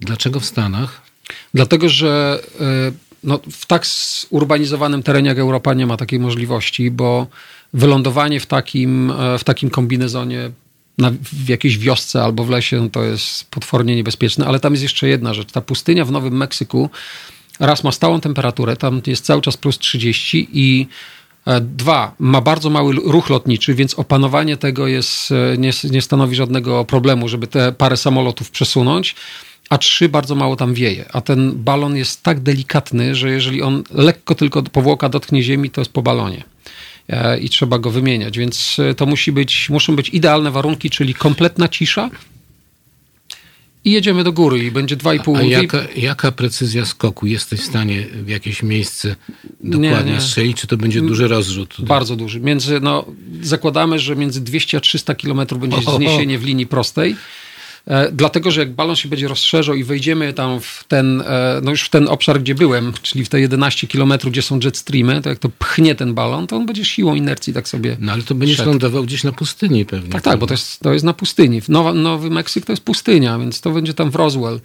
[0.00, 1.02] dlaczego w Stanach?
[1.54, 2.40] Dlatego, że
[2.90, 7.26] y, no, w tak zurbanizowanym terenie jak Europa nie ma takiej możliwości, bo
[7.72, 10.50] wylądowanie w takim, e, w takim kombinezonie
[10.98, 14.46] na, w jakiejś wiosce albo w lesie, no to jest potwornie niebezpieczne.
[14.46, 15.52] Ale tam jest jeszcze jedna rzecz.
[15.52, 16.90] Ta pustynia w Nowym Meksyku
[17.60, 20.86] raz ma stałą temperaturę, tam jest cały czas plus 30 i
[21.46, 26.36] e, Dwa, ma bardzo mały ruch lotniczy, więc opanowanie tego jest, e, nie, nie stanowi
[26.36, 29.14] żadnego problemu, żeby te parę samolotów przesunąć.
[29.70, 31.04] A trzy, bardzo mało tam wieje.
[31.12, 35.80] A ten balon jest tak delikatny, że jeżeli on lekko tylko powłoka dotknie ziemi, to
[35.80, 36.44] jest po balonie.
[37.08, 38.38] E, i trzeba go wymieniać.
[38.38, 42.10] Więc e, to musi być, muszą być idealne warunki, czyli kompletna cisza.
[43.84, 47.26] I jedziemy do góry i będzie 2,5 A jaka, jaka precyzja skoku?
[47.26, 49.16] Jesteś w stanie w jakieś miejsce
[49.60, 50.20] dokładnie nie, nie.
[50.20, 51.68] strzelić, czy to będzie duży rozrzut?
[51.68, 51.86] Tutaj?
[51.86, 52.40] Bardzo duży.
[52.40, 53.04] Między, no,
[53.42, 57.16] zakładamy, że między 200 a 300 km będzie zniesienie w linii prostej.
[57.86, 61.70] E, dlatego, że jak balon się będzie rozszerzał i wejdziemy tam w ten, e, no
[61.70, 65.28] już w ten obszar, gdzie byłem, czyli w te 11 km, gdzie są jetstreamy, to
[65.28, 68.34] jak to pchnie ten balon, to on będzie siłą inercji tak sobie No ale to
[68.34, 68.70] będziesz szedł.
[68.70, 70.10] lądował gdzieś na pustyni pewnie.
[70.10, 71.62] Tak, tak, bo to jest, to jest na pustyni.
[71.68, 74.60] Nowa, Nowy Meksyk to jest pustynia, więc to będzie tam w Roswell.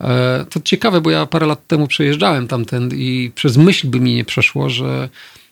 [0.00, 4.14] E, to ciekawe, bo ja parę lat temu przejeżdżałem tamten i przez myśl by mi
[4.14, 5.08] nie przeszło, że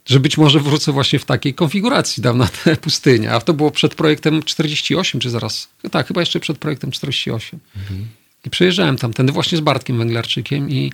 [0.07, 3.33] że być może wrócę właśnie w takiej konfiguracji tam na tę pustynię.
[3.33, 5.69] A to było przed projektem 48, czy zaraz?
[5.91, 7.61] Tak, chyba jeszcze przed projektem 48.
[7.77, 8.09] Mhm.
[8.45, 10.93] I przejeżdżałem tam, ten właśnie z Bartkiem Węglarczykiem i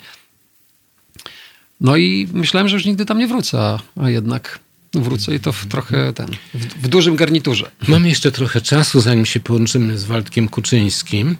[1.80, 4.58] no i myślałem, że już nigdy tam nie wrócę, a jednak
[4.94, 7.70] wrócę i to w trochę ten, w, w dużym garniturze.
[7.88, 11.36] Mamy jeszcze trochę czasu, zanim się połączymy z Waldkiem Kuczyńskim.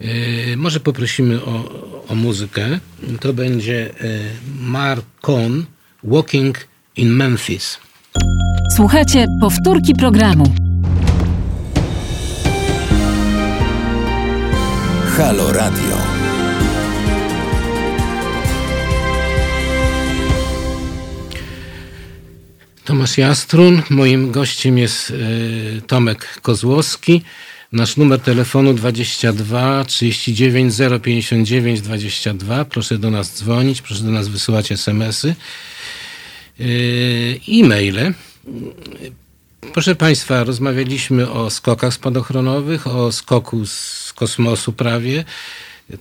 [0.00, 2.80] Yy, może poprosimy o, o muzykę.
[3.20, 4.20] To będzie yy,
[4.60, 5.66] Marcon
[6.04, 7.78] Walking in Memphis.
[8.76, 10.54] Słuchajcie powtórki programu.
[15.16, 15.96] Halo Radio.
[22.84, 27.22] Tomasz Jastrun, moim gościem jest y, Tomek Kozłowski.
[27.72, 32.64] Nasz numer telefonu 22 39 059 22.
[32.64, 35.28] Proszę do nas dzwonić, proszę do nas wysyłać smsy.
[35.28, 35.34] Yy,
[37.48, 38.14] e-maile.
[39.72, 45.24] Proszę Państwa, rozmawialiśmy o skokach spadochronowych, o skoku z kosmosu prawie.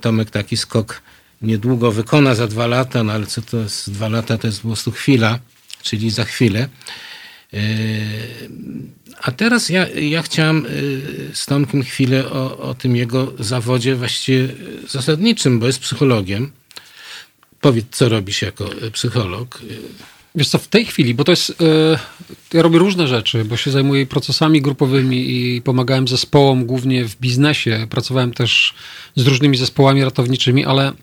[0.02, 1.02] Tomek taki skok
[1.42, 4.68] niedługo wykona za dwa lata, no ale co to jest dwa lata, to jest po
[4.68, 5.40] prostu chwila,
[5.82, 6.70] czyli za chwilę.
[7.54, 7.60] Yy,
[9.22, 14.48] a teraz ja, ja chciałem yy, z Tomkiem chwilę o, o tym jego zawodzie właściwie
[14.88, 16.52] zasadniczym, bo jest psychologiem.
[17.62, 19.62] Powiedz, co robisz jako psycholog?
[20.36, 21.50] Wiesz co, w tej chwili, bo to jest.
[21.50, 21.98] Yy,
[22.54, 27.88] ja robię różne rzeczy, bo się zajmuję procesami grupowymi i pomagałem zespołom głównie w biznesie.
[27.90, 28.74] Pracowałem też
[29.16, 30.94] z różnymi zespołami ratowniczymi, ale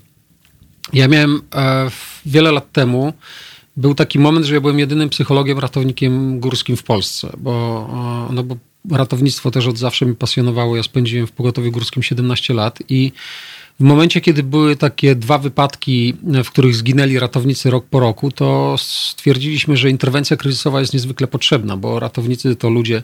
[0.92, 1.90] ja miałem e,
[2.26, 3.12] wiele lat temu.
[3.76, 7.86] Był taki moment, że ja byłem jedynym psychologiem, ratownikiem górskim w Polsce, bo,
[8.30, 8.56] e, no bo
[8.90, 10.76] ratownictwo też od zawsze mnie pasjonowało.
[10.76, 13.12] Ja spędziłem w pogotowiu górskim 17 lat i
[13.80, 16.14] w momencie, kiedy były takie dwa wypadki,
[16.44, 21.76] w których zginęli ratownicy rok po roku, to stwierdziliśmy, że interwencja kryzysowa jest niezwykle potrzebna,
[21.76, 23.02] bo ratownicy to ludzie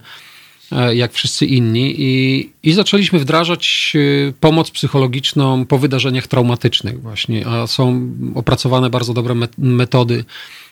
[0.73, 3.93] e, jak wszyscy inni i, i zaczęliśmy wdrażać
[4.29, 10.25] e, pomoc psychologiczną po wydarzeniach traumatycznych właśnie, a są opracowane bardzo dobre metody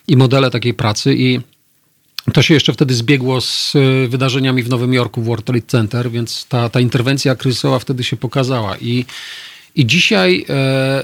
[0.07, 1.39] i modele takiej pracy i
[2.33, 6.11] to się jeszcze wtedy zbiegło z e, wydarzeniami w Nowym Jorku w World Trade Center,
[6.11, 9.05] więc ta, ta interwencja kryzysowa wtedy się pokazała i
[9.75, 11.03] i dzisiaj e,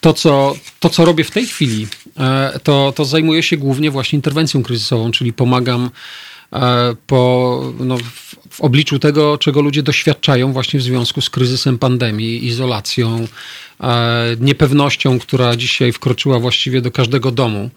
[0.00, 1.86] to, co, to, co robię w tej chwili,
[2.18, 5.90] e, to, to zajmuję się głównie właśnie interwencją kryzysową, czyli pomagam
[6.52, 11.78] e, po, no, w, w obliczu tego, czego ludzie doświadczają właśnie w związku z kryzysem
[11.78, 13.26] pandemii, izolacją,
[14.40, 17.70] niepewnością, która dzisiaj wkroczyła właściwie do każdego domu.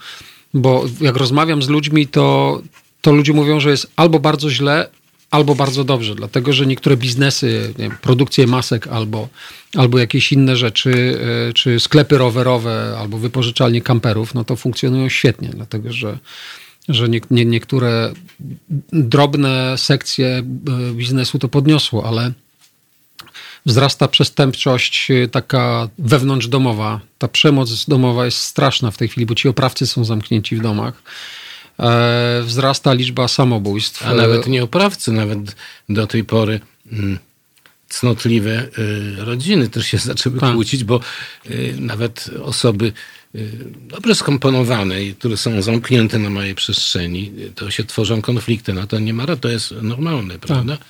[0.53, 2.61] Bo jak rozmawiam z ludźmi, to,
[3.01, 4.88] to ludzie mówią, że jest albo bardzo źle,
[5.36, 9.27] albo bardzo dobrze, dlatego że niektóre biznesy, nie wiem, produkcje masek albo,
[9.77, 11.19] albo jakieś inne rzeczy,
[11.49, 16.17] e, czy sklepy rowerowe, albo wypożyczalnie kamperów, no to funkcjonują świetnie, dlatego że,
[16.89, 18.13] że nie, nie, niektóre
[18.93, 20.43] drobne sekcje e,
[20.93, 22.31] biznesu to podniosło, ale
[23.65, 26.99] wzrasta przestępczość e, taka wewnątrzdomowa.
[27.17, 31.03] Ta przemoc domowa jest straszna w tej chwili, bo ci oprawcy są zamknięci w domach.
[31.80, 34.07] E, wzrasta liczba samobójstw.
[34.07, 35.55] A nawet nie oprawcy, nawet
[35.89, 36.59] do tej pory
[36.91, 37.19] mm,
[37.89, 40.53] cnotliwe y, rodziny też się zaczęły Tak.
[40.53, 40.99] kłócić, bo
[41.49, 42.93] y, nawet osoby
[43.36, 43.51] y,
[43.88, 48.73] dobrze skomponowane, i które są zamknięte na małej przestrzeni, to się tworzą konflikty.
[48.73, 50.78] No to nie ma, to jest normalne, prawda?
[50.78, 50.88] Tak,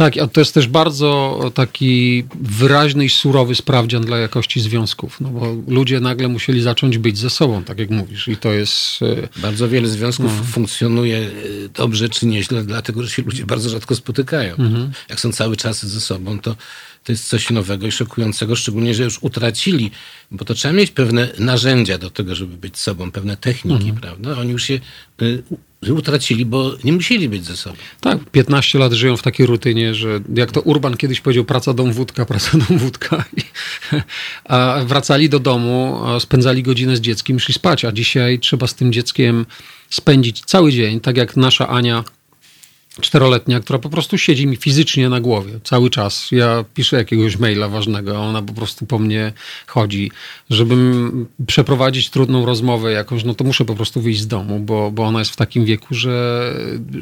[0.00, 5.56] a to jest też bardzo taki wyraźny i surowy sprawdzian dla jakości związków, no bo
[5.68, 9.02] ludzie nagle musieli zacząć być ze sobą, tak jak mówisz, i to jest...
[9.36, 10.44] e, Bardzo wiele związków No.
[10.44, 14.56] funkcjonuje y, dobrze czy nieźle, dlatego że się ludzie bardzo rzadko spotykają.
[14.56, 14.92] Mhm.
[15.08, 16.56] Jak są cały czas ze sobą, to,
[17.04, 19.90] to jest coś nowego i szokującego, szczególnie, że już utracili,
[20.30, 24.00] bo to trzeba mieć pewne narzędzia do tego, żeby być sobą, pewne techniki, Mhm.
[24.00, 24.38] prawda?
[24.40, 24.80] Oni już się
[25.90, 27.76] u- utracili, bo nie musieli być ze sobą.
[28.00, 31.92] Tak, 15 lat żyją w takiej rutynie, że jak to Urban kiedyś powiedział, praca, dom,
[31.92, 33.24] wódka, praca, dom, wódka.
[34.44, 38.92] A wracali do domu, spędzali godzinę z dzieckiem, szli spać, a dzisiaj trzeba z tym
[38.92, 39.46] dzieckiem
[39.90, 42.04] spędzić cały dzień, tak jak nasza Ania
[43.00, 46.28] czteroletnia, która po prostu siedzi mi fizycznie na głowie cały czas.
[46.30, 49.32] Ja piszę jakiegoś maila ważnego, a ona po prostu po mnie
[49.66, 50.10] chodzi.
[50.50, 55.04] Żebym przeprowadzić trudną rozmowę jakąś, no to muszę po prostu wyjść z domu, bo, bo
[55.04, 56.54] ona jest w takim wieku, że,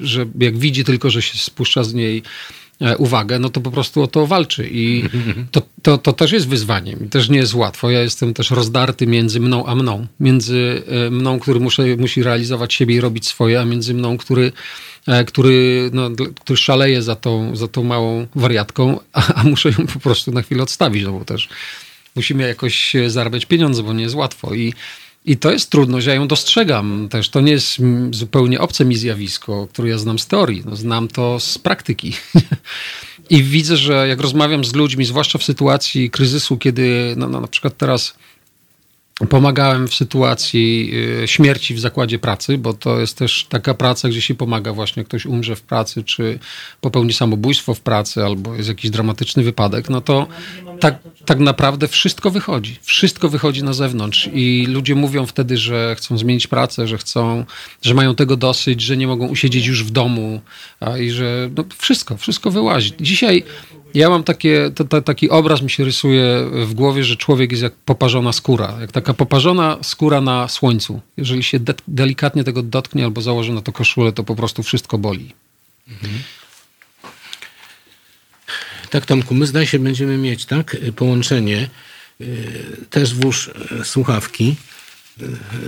[0.03, 2.23] że jak widzi tylko, że się spuszcza z niej
[2.81, 5.05] e, uwagę, no to po prostu o to walczy i
[5.53, 7.91] to, to, to też jest wyzwaniem i też nie jest łatwo.
[7.91, 10.07] Ja jestem też rozdarty między mną a mną.
[10.21, 14.53] Między e, mną, który muszę, musi realizować siebie i robić swoje, a między mną, który,
[15.27, 20.01] który, no, który szaleje za tą, za tą małą wariatką, a, a muszę ją po
[20.01, 21.49] prostu na chwilę odstawić, no bo też
[22.17, 24.75] musimy jakoś e, zarabiać pieniądze, bo nie jest łatwo i
[25.25, 27.29] i to jest trudność, ja ją dostrzegam też.
[27.29, 27.77] To nie jest
[28.11, 30.63] zupełnie obce mi zjawisko, które ja znam z teorii.
[30.67, 32.17] No, znam to z praktyki.
[33.31, 37.47] I widzę, że jak rozmawiam z ludźmi, zwłaszcza w sytuacji kryzysu, kiedy no, no, na
[37.47, 38.15] przykład teraz
[39.29, 40.91] pomagałem w sytuacji
[41.23, 45.05] y, śmierci w zakładzie pracy, bo to jest też taka praca, gdzie się pomaga właśnie,
[45.05, 46.39] ktoś umrze w pracy, czy
[46.81, 50.27] popełni samobójstwo w pracy, albo jest jakiś dramatyczny wypadek, no to
[50.81, 52.79] tak, tak naprawdę wszystko wychodzi.
[52.83, 57.45] Wszystko wychodzi na zewnątrz i ludzie mówią wtedy, że chcą zmienić pracę, że chcą,
[57.83, 60.41] że mają tego dosyć, że nie mogą usiedzieć już w domu
[61.01, 62.93] i że no, wszystko, wszystko wyłazi.
[63.01, 63.45] Dzisiaj
[63.95, 67.63] ja mam takie, to, to, taki obraz mi się rysuje w głowie, że człowiek jest
[67.63, 71.01] jak poparzona skóra, jak taka poparzona skóra na słońcu.
[71.17, 74.99] Jeżeli się de- delikatnie tego dotknie albo założy na to koszulę, to po prostu wszystko
[74.99, 75.33] boli.
[78.91, 81.69] Tak, Tomku, my zdaje się będziemy mieć, tak, połączenie.
[82.21, 84.57] y, Też włóż y, słuchawki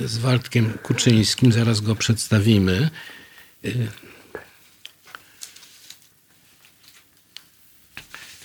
[0.05, 2.91] y, z Waldkiem Kuczyńskim, zaraz go przedstawimy.
[3.65, 3.89] Y,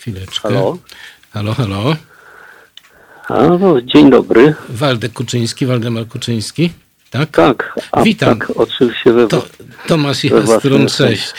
[0.08, 0.47] Chwileczkę.
[0.49, 0.78] Halo?
[1.34, 1.95] Halo, halo.
[3.30, 4.53] A, no, dzień dobry.
[4.70, 6.70] Waldek Kuczyński, Waldemar Kuczyński.
[7.10, 7.30] Tak?
[7.32, 8.39] Tak, a, Witam.
[8.39, 9.45] tak, oczywiście we To
[9.88, 11.34] Tomasz Jastrun, cześć.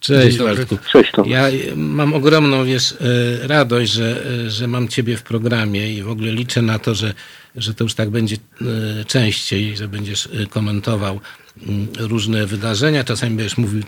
[0.00, 0.38] Cześć.
[0.38, 0.78] Waldku.
[0.92, 1.30] Cześć Tomasz.
[1.30, 2.96] Ja y, mam ogromną wiesz, y,
[3.46, 7.14] radość, że, y, że mam ciebie w programie i w ogóle liczę na to, że,
[7.56, 8.36] że to już tak będzie
[9.06, 11.20] częściej, że będziesz komentował
[11.66, 13.04] mm, różne wydarzenia.
[13.04, 13.82] Czasami będziesz mówił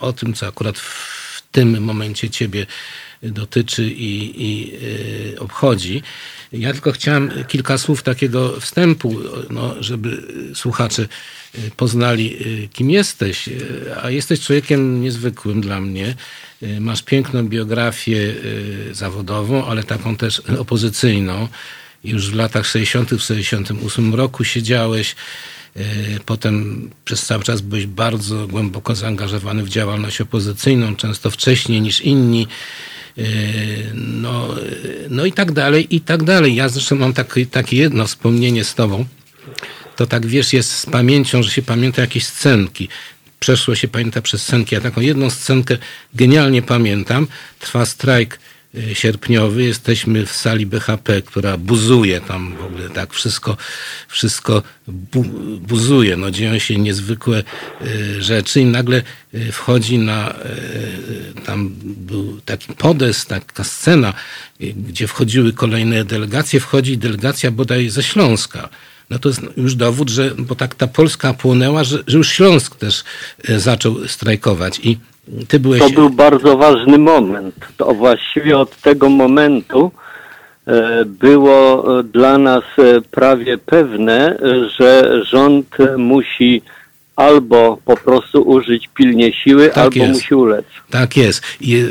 [0.00, 2.66] o tym, co akurat w tym momencie ciebie
[3.22, 4.74] dotyczy i, i
[5.34, 6.02] y, obchodzi.
[6.52, 9.16] Ja tylko chciałem kilka słów takiego wstępu,
[9.50, 10.22] no, żeby
[10.54, 13.48] słuchacze y, poznali, y, kim jesteś.
[14.02, 16.14] A jesteś człowiekiem niezwykłym dla mnie.
[16.80, 18.34] Masz piękną biografię
[18.92, 21.48] zawodową, ale taką też opozycyjną.
[22.04, 25.16] Już w latach 60., w 68 roku siedziałeś.
[26.26, 32.46] Potem przez cały czas byłeś bardzo głęboko zaangażowany w działalność opozycyjną, często wcześniej niż inni.
[33.16, 33.26] Yy,
[33.94, 36.54] No, yy, no i tak dalej, i tak dalej.
[36.54, 39.04] Ja zresztą mam takie, takie jedno wspomnienie z tobą.
[39.96, 42.88] To tak wiesz, jest z pamięcią, że się pamięta jakieś scenki.
[43.40, 44.74] Przeszło się pamięta przez scenki.
[44.74, 45.78] Ja taką jedną scenkę
[46.14, 47.26] genialnie pamiętam.
[47.58, 48.38] Trwa strajk
[48.92, 49.62] sierpniowy.
[49.62, 53.56] Jesteśmy w sali BHP, która buzuje tam w ogóle tak wszystko,
[54.08, 55.24] wszystko bu,
[55.60, 56.16] buzuje.
[56.16, 57.42] No, dzieją się niezwykłe
[57.86, 59.02] y, rzeczy i nagle
[59.34, 60.34] y, wchodzi na,
[61.46, 64.14] tam był taki podest, taka scena,
[64.60, 66.60] gdzie wchodziły kolejne delegacje.
[66.60, 68.68] Wchodzi delegacja bodaj ze Śląska
[69.12, 72.76] no to jest już dowód, że, bo tak ta Polska płonęła, że, że już Śląsk
[72.76, 73.04] też
[73.56, 74.98] zaczął strajkować i
[75.48, 75.80] ty byłeś...
[75.80, 77.54] To był bardzo ważny moment.
[77.76, 79.92] To właściwie od tego momentu
[80.66, 84.38] e, było dla nas e, prawie pewne,
[84.78, 86.62] że rząd musi
[87.16, 90.12] albo po prostu użyć pilnie siły, tak albo jest.
[90.12, 90.64] musi ulec.
[90.90, 91.42] Tak jest.
[91.60, 91.84] I,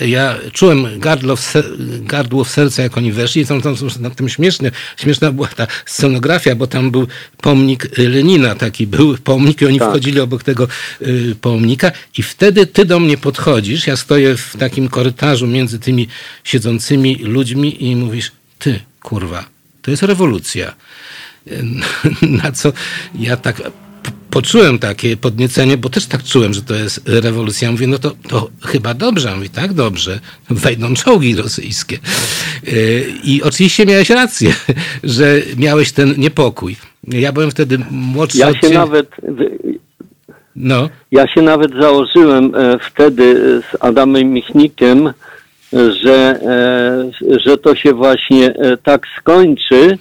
[0.00, 1.64] ja, ja czułem gardło w, ser,
[2.00, 3.46] gardło w serce, jak oni weszli.
[3.46, 7.06] Tam, tam, na tym śmieszne, śmieszna była ta scenografia, bo tam był
[7.40, 9.88] pomnik Lenina, taki był pomnik i oni tak.
[9.88, 10.68] wchodzili obok tego
[11.02, 16.08] y, pomnika i wtedy ty do mnie podchodzisz, ja stoję w takim korytarzu między tymi
[16.44, 19.44] siedzącymi ludźmi i mówisz, ty, kurwa,
[19.82, 20.74] to jest rewolucja.
[22.42, 22.72] Na co
[23.14, 23.62] ja tak
[24.30, 27.72] poczułem takie podniecenie, bo też tak czułem, że to jest rewolucja.
[27.72, 29.36] Mówię, no to, to chyba dobrze.
[29.36, 30.20] Mówi, tak, dobrze.
[30.50, 31.98] Wejdą czołgi rosyjskie.
[32.68, 34.54] Y, I oczywiście miałeś rację,
[35.04, 36.76] że miałeś ten niepokój.
[37.08, 38.38] Ja byłem wtedy młodszy.
[38.38, 39.16] Ja się nawet...
[40.56, 40.88] No.
[41.10, 43.34] Ja się nawet założyłem e, wtedy
[43.70, 45.12] z Adamem Michnikiem,
[45.72, 46.40] że,
[47.26, 49.98] e, że to się właśnie e, tak skończy,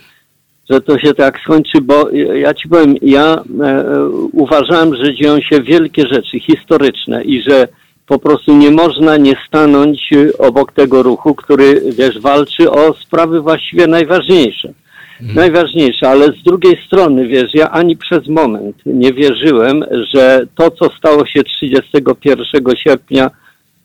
[0.71, 5.61] że to się tak skończy, bo ja ci powiem, ja e, uważałem, że dzieją się
[5.61, 7.67] wielkie rzeczy historyczne i że
[8.07, 13.87] po prostu nie można nie stanąć obok tego ruchu, który, wiesz, walczy o sprawy właściwie
[13.87, 14.73] najważniejsze.
[15.21, 15.35] Mhm.
[15.35, 20.89] Najważniejsze, ale z drugiej strony, wiesz, ja ani przez moment nie wierzyłem, że to, co
[20.97, 23.31] stało się 31 sierpnia,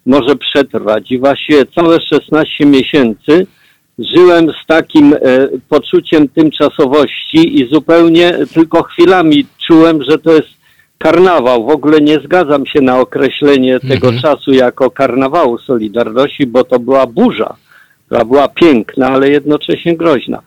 [0.06, 1.12] może przetrwać.
[1.12, 3.46] I właściwie całe 16 miesięcy
[3.98, 5.18] żyłem z takim e,
[5.68, 10.48] poczuciem tymczasowości i zupełnie tylko chwilami czułem, że to jest
[10.98, 11.66] karnawał.
[11.66, 14.22] W ogóle nie zgadzam się na określenie tego mhm.
[14.22, 17.56] czasu jako karnawału Solidarności, bo to była burza,
[18.06, 20.42] która była piękna, ale jednocześnie groźna.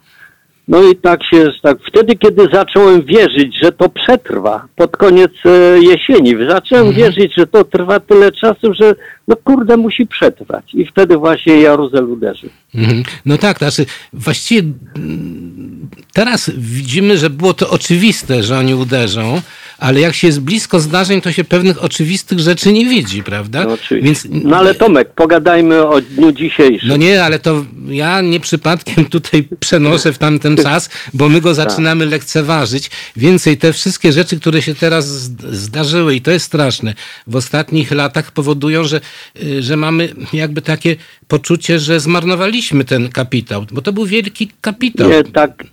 [0.70, 5.80] No i tak się, tak, wtedy kiedy zacząłem wierzyć, że to przetrwa pod koniec e,
[5.80, 6.96] jesieni, zacząłem mhm.
[6.96, 8.96] wierzyć, że to trwa tyle czasu, że
[9.28, 10.74] no kurde musi przetrwać.
[10.74, 12.50] I wtedy właśnie Jaruzel uderzył.
[12.76, 13.04] Mhm.
[13.26, 14.62] No tak, znaczy właściwie
[14.96, 19.42] mm, teraz widzimy, że było to oczywiste, że oni uderzą,
[19.80, 23.66] ale jak się jest blisko zdarzeń, to się pewnych oczywistych rzeczy nie widzi, prawda?
[23.66, 24.28] No, Więc...
[24.30, 26.90] no ale Tomek, pogadajmy o dniu dzisiejszym.
[26.90, 31.56] No nie, ale to ja nie przypadkiem tutaj przenoszę w tamten czas, bo my go
[31.56, 31.56] tak.
[31.56, 32.92] zaczynamy lekceważyć.
[33.16, 35.06] Więcej, te wszystkie rzeczy, które się teraz
[35.52, 36.94] zdarzyły i to jest straszne,
[37.28, 39.02] w ostatnich latach powodują, że,
[39.44, 40.96] y, że mamy jakby takie
[41.28, 45.10] poczucie, że zmarnowaliśmy ten kapitał, bo to był wielki kapitał.
[45.10, 45.64] Nie, tak,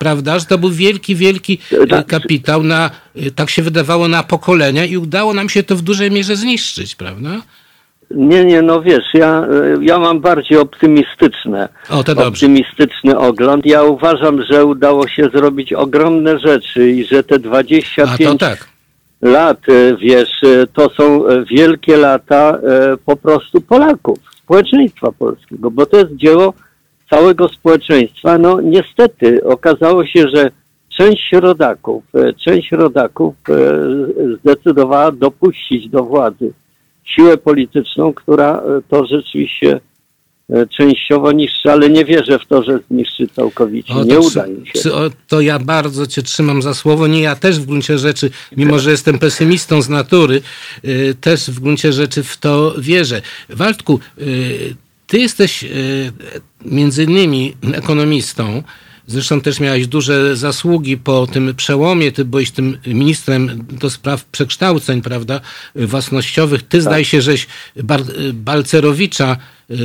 [0.00, 2.06] prawda, że to był wielki, wielki e, tak.
[2.06, 6.10] kapitał na, e, tak się wydawało, na pokolenia i udało nam się to w dużej
[6.10, 7.30] mierze zniszczyć, prawda?
[8.10, 13.66] Nie, nie, no wiesz, ja, e, ja mam bardziej optymistyczne, o, to optymistyczny ogląd.
[13.66, 18.68] Ja uważam, że udało się zrobić ogromne rzeczy i że te 25 tak.
[19.22, 19.60] lat,
[20.00, 20.30] wiesz,
[20.72, 22.58] to są wielkie lata
[23.06, 26.54] po prostu Polaków, społeczeństwa polskiego, bo to jest dzieło
[27.10, 28.38] całego społeczeństwa.
[28.38, 30.50] No niestety okazało się, że
[30.98, 33.54] część rodaków, e, część rodaków e,
[34.40, 36.52] zdecydowała dopuścić do władzy
[37.04, 39.80] siłę polityczną, która e, to rzeczywiście
[40.78, 43.94] częściowo niszczy, ale nie wierzę w to, że zniszczy całkowicie.
[43.94, 44.92] O, nie uda mi się.
[44.92, 47.06] O, to ja bardzo cię trzymam za słowo.
[47.06, 50.42] Nie, ja też w gruncie rzeczy, mimo że jestem pesymistą z natury,
[51.20, 53.22] też w gruncie rzeczy w to wierzę.
[53.48, 54.00] Waldku,
[55.10, 55.64] ty jesteś
[56.64, 58.62] między innymi ekonomistą,
[59.10, 62.12] Zresztą też miałeś duże zasługi po tym przełomie.
[62.12, 65.40] Ty byłeś tym ministrem do spraw przekształceń, prawda,
[65.74, 66.62] własnościowych.
[66.62, 66.80] Ty tak.
[66.80, 67.46] zdaje się, żeś
[67.82, 68.00] Bar
[68.34, 69.36] Balcerowicza
[69.68, 69.76] yy,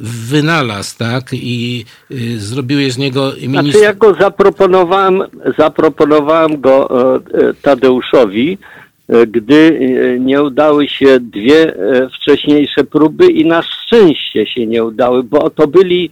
[0.00, 1.24] wynalazł, tak?
[1.32, 3.62] I yy, zrobiłeś z niego ministra.
[3.62, 5.22] Znaczy ja go zaproponowałem,
[5.58, 8.81] zaproponowałem go e, e Tadeuszowi, e,
[9.26, 11.74] gdy e, nie udały się dwie
[12.14, 16.10] wcześniejsze próby i na szczęście się nie udały, bo to byli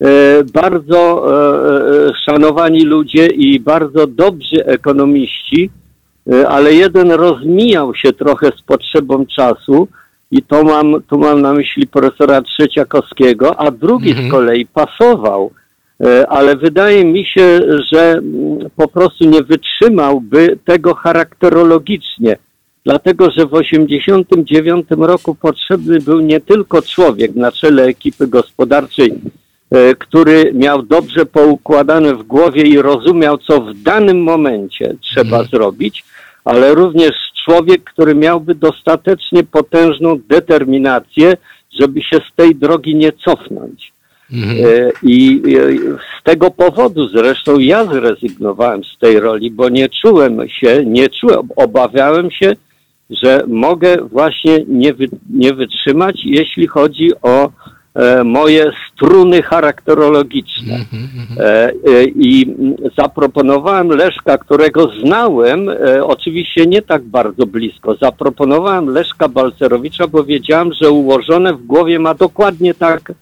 [0.00, 5.70] E, bardzo e, e, szanowani ludzie i bardzo dobrzy ekonomiści,
[6.48, 9.88] ale jeden rozmijał się trochę z potrzebą czasu
[10.30, 14.28] i to mam, tu mam na myśli profesora Trzeciakowskiego, a drugi mhm.
[14.28, 15.50] z kolei pasował,
[16.28, 17.60] ale wydaje mi się,
[17.92, 22.36] że mm, po prostu nie wytrzymałby tego charakterologicznie.
[22.84, 29.14] dlatego że w 1989 roku potrzebny był nie tylko człowiek na czele ekipy gospodarczej,
[29.70, 35.46] e, który miał dobrze poukładane w głowie i rozumiał, co w danym momencie trzeba mhm.
[35.46, 36.04] zrobić,
[36.44, 37.12] ale również
[37.44, 41.36] człowiek, który miałby dostatecznie potężną determinację,
[41.80, 43.97] żeby się z tej drogi nie cofnąć.
[44.32, 44.56] Mhm.
[44.66, 45.42] E, I
[46.20, 51.48] z tego powodu zresztą ja zrezygnowałem z tej roli, bo nie czułem się, nie czułem,
[51.56, 52.52] obawiałem się,
[53.10, 57.50] że mogę właśnie nie, wy, nie wytrzymać, jeśli chodzi o
[57.94, 60.74] e, moje struny charakterologiczne.
[60.74, 61.46] Mhm, mhm.
[61.48, 62.56] E, e, I
[62.98, 70.72] zaproponowałem Leszka, którego znałem, e, oczywiście nie tak bardzo blisko, zaproponowałem Leszka Balcerowicza, bo wiedziałem,
[70.82, 73.12] że ułożone w głowie ma dokładnie tak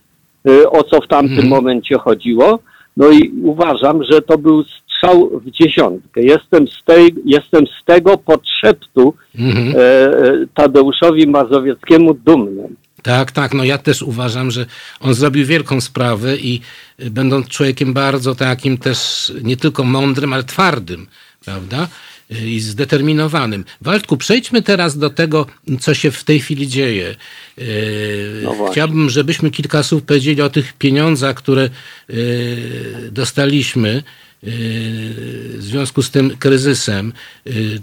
[0.70, 1.48] o co w tamtym mhm.
[1.48, 2.58] momencie chodziło.
[2.96, 6.22] No i uważam, że to był strzał w dziesiątkę.
[6.22, 9.74] Jestem z, tej, jestem z tego podszeptu mhm.
[9.76, 10.10] E,
[10.54, 12.68] Tadeuszowi Mazowieckiemu dumny.
[13.02, 13.54] Tak, tak.
[13.54, 14.66] No ja też uważam, że
[15.00, 16.60] on zrobił wielką sprawę i
[17.00, 21.06] y, będąc człowiekiem bardzo takim też nie tylko mądrym, ale twardym,
[21.44, 21.88] prawda?
[22.30, 23.64] I zdeterminowanym.
[23.80, 25.46] Waldku, przejdźmy teraz do tego,
[25.80, 27.16] co się w tej chwili dzieje.
[27.58, 31.70] Y, no Chciałbym, żebyśmy kilka słów powiedzieli o tych pieniądzach, które
[32.10, 34.02] y, dostaliśmy
[34.42, 37.12] w związku z tym kryzysem.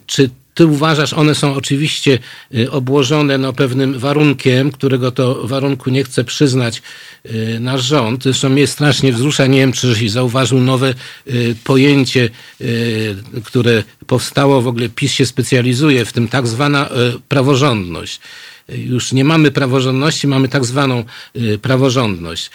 [0.05, 2.19] Czy ty uważasz, one są oczywiście
[2.55, 6.81] y, obłożone no, pewnym warunkiem, którego to warunku nie chce przyznać
[7.25, 8.23] y, nasz rząd.
[8.23, 10.93] Zresztą mnie strasznie wzrusza, nie wiem, czy zauważył nowe
[11.27, 12.29] y, pojęcie,
[13.43, 16.89] które powstało, w ogóle PiS się specjalizuje w tym, tak zwana
[17.29, 18.19] praworządność
[18.69, 21.03] już nie mamy praworządności, mamy tak zwaną
[21.35, 22.51] y, praworządność.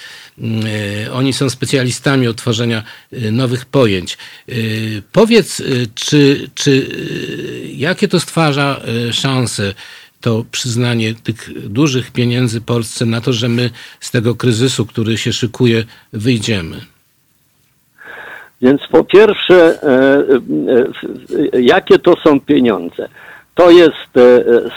[1.06, 2.82] Y, oni są specjalistami od tworzenia
[3.12, 4.18] y, nowych pojęć.
[5.12, 5.62] Powiedz,
[5.94, 6.86] czy, czy
[7.76, 8.80] jakie to stwarza
[9.12, 9.74] szanse,
[10.20, 15.32] to przyznanie tych dużych pieniędzy Polsce na to, że my z tego kryzysu, który się
[15.32, 16.80] szykuje, wyjdziemy?
[18.62, 19.78] Więc po pierwsze,
[21.52, 23.08] jakie to są pieniądze?
[23.58, 24.10] To jest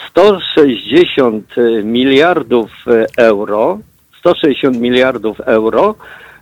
[0.10, 3.80] 160 e, e, miliardów e, euro,
[4.20, 5.96] 160 miliardów euro,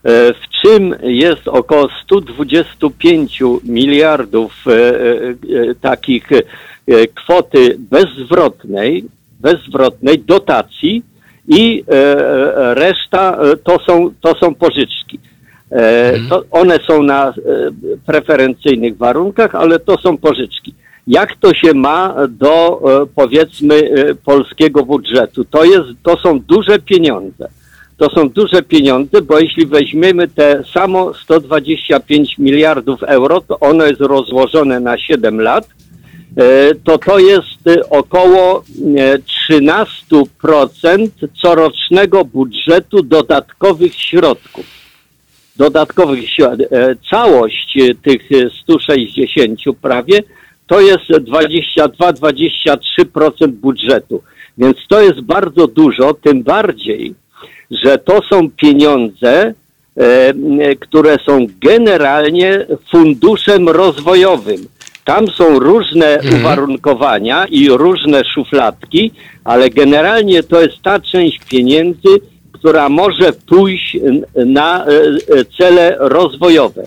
[0.04, 4.66] w czym jest około 125 miliardów
[5.82, 6.30] takich
[7.16, 9.06] kwoty bezzwrotnej,
[9.40, 11.04] bezzwrotnej dotacji
[11.48, 11.84] i
[12.56, 15.20] reszta to są, to są pożyczki.
[15.72, 16.30] Mhm.
[16.30, 17.34] To one są na
[18.06, 20.74] preferencyjnych warunkach, ale to są pożyczki
[21.10, 25.46] jak to się ma do e, powiedzmy e, polskiego budżetu.
[25.46, 27.50] To, jest, to są duże pieniądze.
[27.98, 34.02] To są duże pieniądze, bo jeśli weźmiemy te samo 125 miliardów euro, to ono jest
[34.02, 35.68] rozłożone na 7 lat,
[36.38, 38.64] e, to to jest około
[39.26, 41.10] 13%
[41.42, 44.66] corocznego budżetu dodatkowych środków.
[45.56, 46.68] Dodatkowych środków.
[47.10, 48.30] Całość tych
[48.64, 50.20] 160 prawie
[50.70, 54.24] to jest 22-23% budżetu.
[54.58, 57.14] Więc to jest bardzo dużo, tym bardziej,
[57.72, 59.54] że to są pieniądze,
[59.98, 60.34] e,
[60.76, 64.68] które są generalnie funduszem rozwojowym.
[65.06, 66.36] Tam są różne mhm.
[66.36, 69.12] uwarunkowania i różne szufladki,
[69.44, 72.10] ale generalnie to jest ta część pieniędzy,
[72.52, 73.98] która może pójść
[74.46, 76.84] na e, e, cele rozwojowe.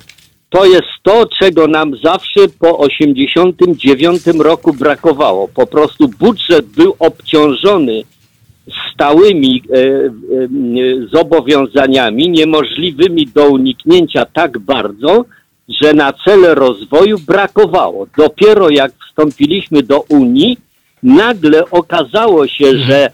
[0.53, 5.49] To jest to, czego nam zawsze po 89 roku brakowało.
[5.49, 8.03] Po prostu budżet był obciążony
[8.95, 10.11] stałymi e, e,
[11.13, 15.25] zobowiązaniami niemożliwymi do uniknięcia tak bardzo,
[15.69, 18.07] że na cele rozwoju brakowało.
[18.17, 20.59] Dopiero jak wstąpiliśmy do Unii,
[21.03, 23.11] nagle okazało się, że e,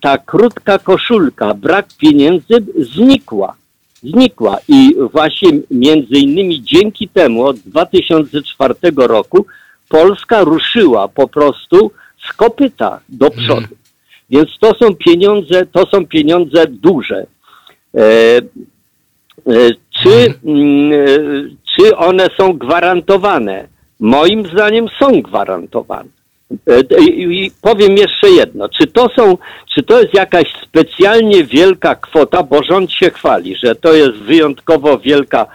[0.00, 3.59] ta krótka koszulka, brak pieniędzy znikła
[4.02, 9.46] znikła i właśnie między innymi dzięki temu od 2004 roku
[9.88, 11.90] Polska ruszyła po prostu
[12.28, 13.44] z kopyta do mhm.
[13.44, 13.74] przodu.
[14.30, 17.26] Więc to są pieniądze, to są pieniądze duże.
[17.94, 18.42] E, e,
[20.02, 20.92] czy, mm.
[20.92, 21.06] e,
[21.76, 23.68] czy one są gwarantowane?
[24.00, 26.19] Moim zdaniem są gwarantowane.
[26.50, 28.68] E, I powiem jeszcze jedno.
[28.68, 29.38] Czy to są,
[29.74, 34.98] czy to jest jakaś specjalnie wielka kwota, bo rząd się chwali, że to jest wyjątkowo
[34.98, 35.46] wielka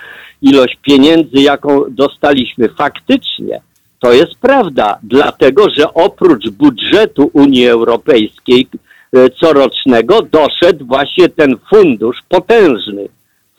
[0.41, 2.70] ilość pieniędzy, jaką dostaliśmy.
[2.70, 3.62] Faktycznie
[4.00, 8.68] to jest prawda, dlatego że oprócz budżetu Unii Europejskiej
[9.14, 13.08] e, corocznego doszedł właśnie ten fundusz potężny,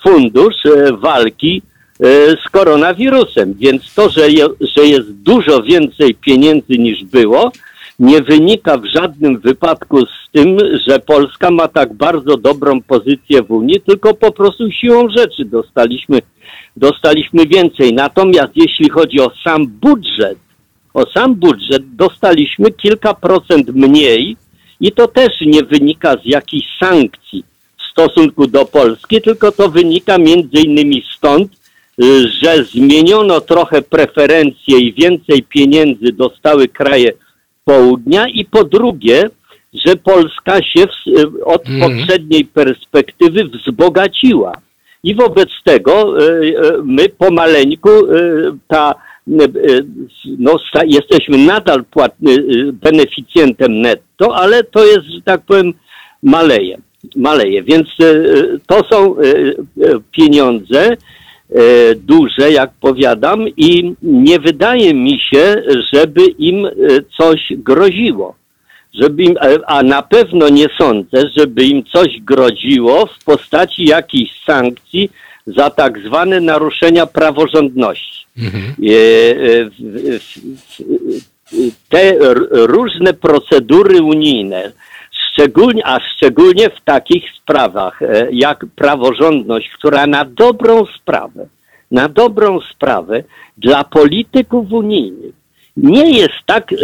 [0.03, 1.62] fundusz e, walki
[2.47, 3.55] z koronawirusem.
[3.55, 7.53] Więc to, że, je, że jest dużo więcej pieniędzy niż było,
[7.99, 13.51] nie wynika w żadnym wypadku z tym, że Polska ma tak bardzo dobrą pozycję w
[13.51, 16.18] Unii, tylko po prostu siłą rzeczy dostaliśmy,
[16.76, 17.92] dostaliśmy więcej.
[17.92, 20.38] Natomiast jeśli chodzi o sam budżet,
[20.94, 24.36] o sam budżet dostaliśmy kilka procent mniej
[24.80, 27.44] i to też nie wynika z jakichś sankcji
[27.78, 31.65] w stosunku do Polski, tylko to wynika między innymi stąd,
[32.42, 37.12] że zmieniono trochę preferencje i więcej pieniędzy dostały kraje
[37.64, 39.30] południa i po drugie,
[39.86, 41.80] że Polska się w, od mm.
[41.80, 44.53] poprzedniej perspektywy wzbogaciła.
[45.03, 46.32] I wobec tego e,
[46.84, 47.88] my pomaleńku
[48.68, 48.94] ta,
[50.38, 52.36] no, jesteśmy nadal płatny,
[52.72, 55.72] beneficjentem netto, ale to jest, że tak powiem,
[56.22, 56.78] maleje.
[57.16, 57.62] maleje.
[57.62, 57.88] Więc
[58.66, 59.16] to są
[60.12, 60.97] pieniądze,
[61.97, 66.70] duże, jak powiadam, i nie wydaje mi się, żeby im e,
[67.18, 68.34] coś groziło.
[68.94, 74.44] Żeby im, e, a na pewno nie sądzę, żeby im coś groziło w postaci jakichś
[74.44, 75.11] sankcji
[75.47, 78.26] za tak zwane naruszenia praworządności.
[78.38, 78.74] Mhm.
[81.88, 82.14] Te
[82.51, 84.72] różne procedury unijne,
[85.37, 91.47] Szczególnie, a szczególnie w takich sprawach e, jak praworządność, która na dobrą sprawę,
[91.91, 93.22] na dobrą sprawę
[93.57, 95.34] dla polityków unijnych
[95.76, 96.76] nie jest tak e,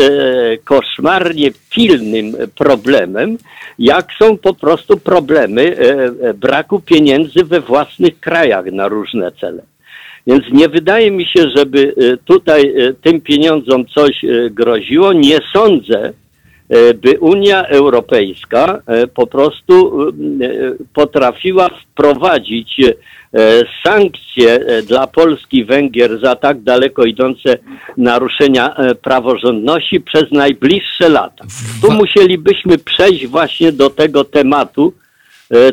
[0.65, 3.39] koszmarnie pilnym problemem,
[3.79, 9.63] jak są po prostu problemy e, e braku pieniędzy we własnych krajach na różne cele.
[10.27, 15.13] Więc nie wydaje mi się, żeby e, tutaj tym pieniądzom coś groziło.
[15.13, 16.13] Nie sądzę,
[16.95, 20.13] by Unia Europejska e, po prostu e,
[20.95, 22.81] potrafiła wprowadzić
[23.85, 27.59] sankcje dla Polski Węgier za tak daleko idące
[27.97, 31.45] naruszenia praworządności przez najbliższe lata.
[31.83, 34.93] Tu musielibyśmy przejść właśnie do tego tematu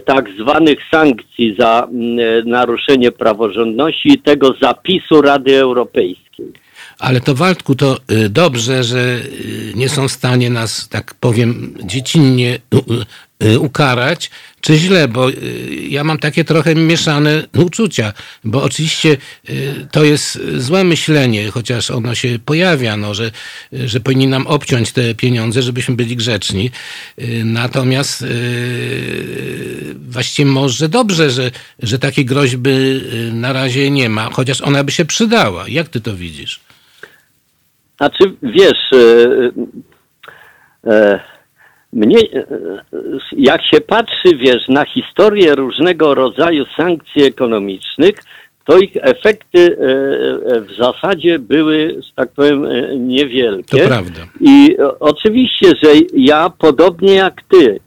[0.05, 1.87] tak zwanych sankcji za
[2.45, 6.68] naruszenie praworządności i tego zapisu Rady Europejskiej.
[6.99, 11.77] Ale to Waldku, to y, dobrze, że y, nie są w stanie nas, tak powiem,
[11.83, 12.59] dziecinnie
[13.43, 14.31] y, ukarać,
[14.61, 15.27] czy źle, bo
[15.89, 19.17] ja mam takie trochę mieszane uczucia, bo oczywiście
[19.91, 23.31] to jest złe myślenie, chociaż ono się pojawia, no, że,
[23.71, 26.71] że powinni nam obciąć te pieniądze, żebyśmy byli grzeczni.
[27.43, 28.25] Natomiast
[30.09, 31.51] właściwie może dobrze, że,
[31.83, 32.69] że takiej groźby
[33.33, 35.67] na razie nie ma, chociaż ona by się przydała.
[35.67, 36.59] Jak ty to widzisz?
[37.99, 39.51] Znaczy, wiesz, e,
[40.91, 41.19] e,
[41.93, 42.45] mnie, e,
[43.31, 48.15] jak się patrzy, wiesz, na historię różnego rodzaju sankcji ekonomicznych,
[48.65, 49.77] to ich efekty
[50.67, 52.67] w zasadzie były, że tak powiem,
[53.07, 53.81] niewielkie.
[53.81, 54.19] To prawda.
[54.41, 57.79] I oczywiście, że ja podobnie jak ty,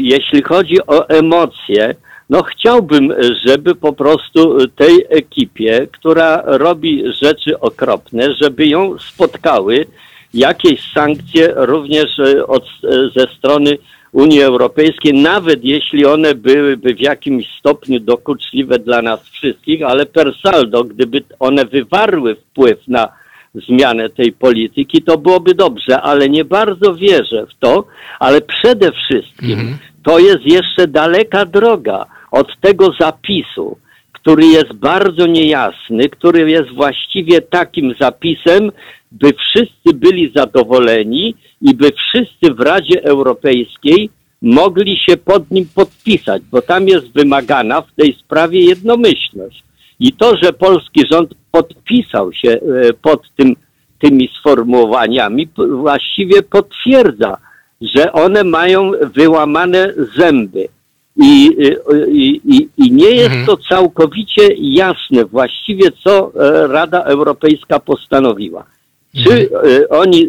[0.00, 1.94] jeśli chodzi o emocje,
[2.30, 3.14] no chciałbym,
[3.46, 9.86] żeby po prostu tej ekipie, która robi rzeczy okropne, żeby ją spotkały
[10.34, 13.78] jakieś sankcje również e, od, e, ze strony
[14.12, 20.34] Unii Europejskiej, nawet jeśli one byłyby w jakimś stopniu dokuczliwe dla nas wszystkich, ale per
[20.42, 23.08] saldo, gdyby one wywarły wpływ na
[23.54, 27.84] zmianę tej polityki, to byłoby dobrze, ale nie bardzo wierzę w to,
[28.18, 29.78] ale przede wszystkim mhm.
[30.02, 33.78] to jest jeszcze daleka droga od tego zapisu,
[34.12, 38.72] który jest bardzo niejasny, który jest właściwie takim zapisem,
[39.12, 44.10] by wszyscy byli zadowoleni i by wszyscy w Radzie Europejskiej
[44.42, 49.64] mogli się pod nim podpisać, bo tam jest wymagana w tej sprawie jednomyślność.
[50.00, 53.56] I to, że polski rząd podpisał się e, pod tym,
[53.98, 57.36] tymi sformułowaniami, właściwie potwierdza,
[57.80, 60.68] że one mają wyłamane zęby.
[61.18, 61.50] I,
[62.08, 63.46] i, i, i nie jest mhm.
[63.46, 68.64] to całkowicie jasne właściwie, co e, Rada Europejska postanowiła.
[69.16, 69.82] Czy mhm.
[69.82, 70.28] e, oni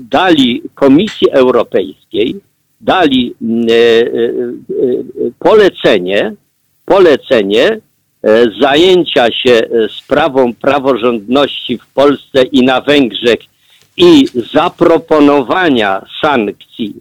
[0.00, 2.36] dali Komisji Europejskiej,
[2.80, 3.74] dali e,
[5.38, 6.34] polecenie,
[6.84, 7.80] polecenie
[8.60, 9.68] zajęcia się
[9.98, 13.38] sprawą praworządności w Polsce i na Węgrzech
[13.96, 16.94] i zaproponowania sankcji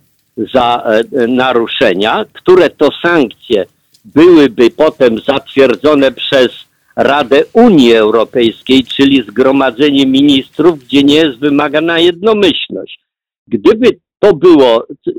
[0.54, 3.66] za e, naruszenia, które to sankcje
[4.06, 13.00] byłyby potem zatwierdzone przez Radę Unii Europejskiej, czyli Zgromadzenie Ministrów, gdzie nie jest wymagana jednomyślność.
[13.48, 15.12] Gdyby to było, e,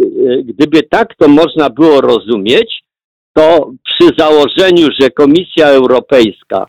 [0.42, 2.82] gdyby tak to można było rozumieć,
[3.32, 6.66] to przy założeniu, że Komisja Europejska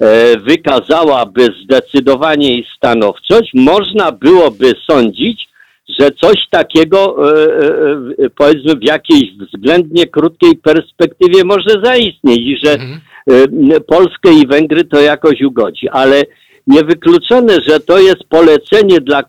[0.00, 5.49] e, wykazałaby zdecydowanie i stanowczość, można byłoby sądzić,
[5.98, 7.16] że coś takiego
[8.36, 13.00] powiedzmy w jakiejś względnie krótkiej perspektywie może zaistnieć i że mhm.
[13.86, 16.22] Polskę i Węgry to jakoś ugodzi, ale
[16.66, 19.22] niewykluczone, że to jest polecenie dla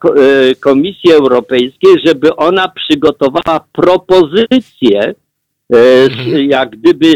[0.60, 5.14] Komisji Europejskiej, żeby ona przygotowała propozycję
[5.72, 6.50] mhm.
[6.50, 7.14] jak gdyby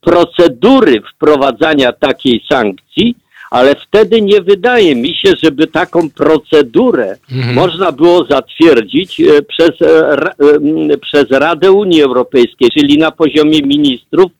[0.00, 3.14] procedury wprowadzania takiej sankcji,
[3.50, 7.54] ale wtedy nie wydaje mi się, żeby taką procedurę mhm.
[7.54, 14.32] można było zatwierdzić e, przez, e, e, przez Radę Unii Europejskiej, czyli na poziomie ministrów,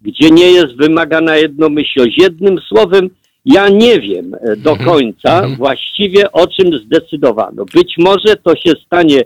[0.00, 2.18] gdzie nie jest wymagana jednomyślność.
[2.18, 3.10] Jednym słowem,
[3.44, 4.90] ja nie wiem do mhm.
[4.90, 5.56] końca mhm.
[5.56, 7.64] właściwie o czym zdecydowano.
[7.74, 9.22] Być może to się stanie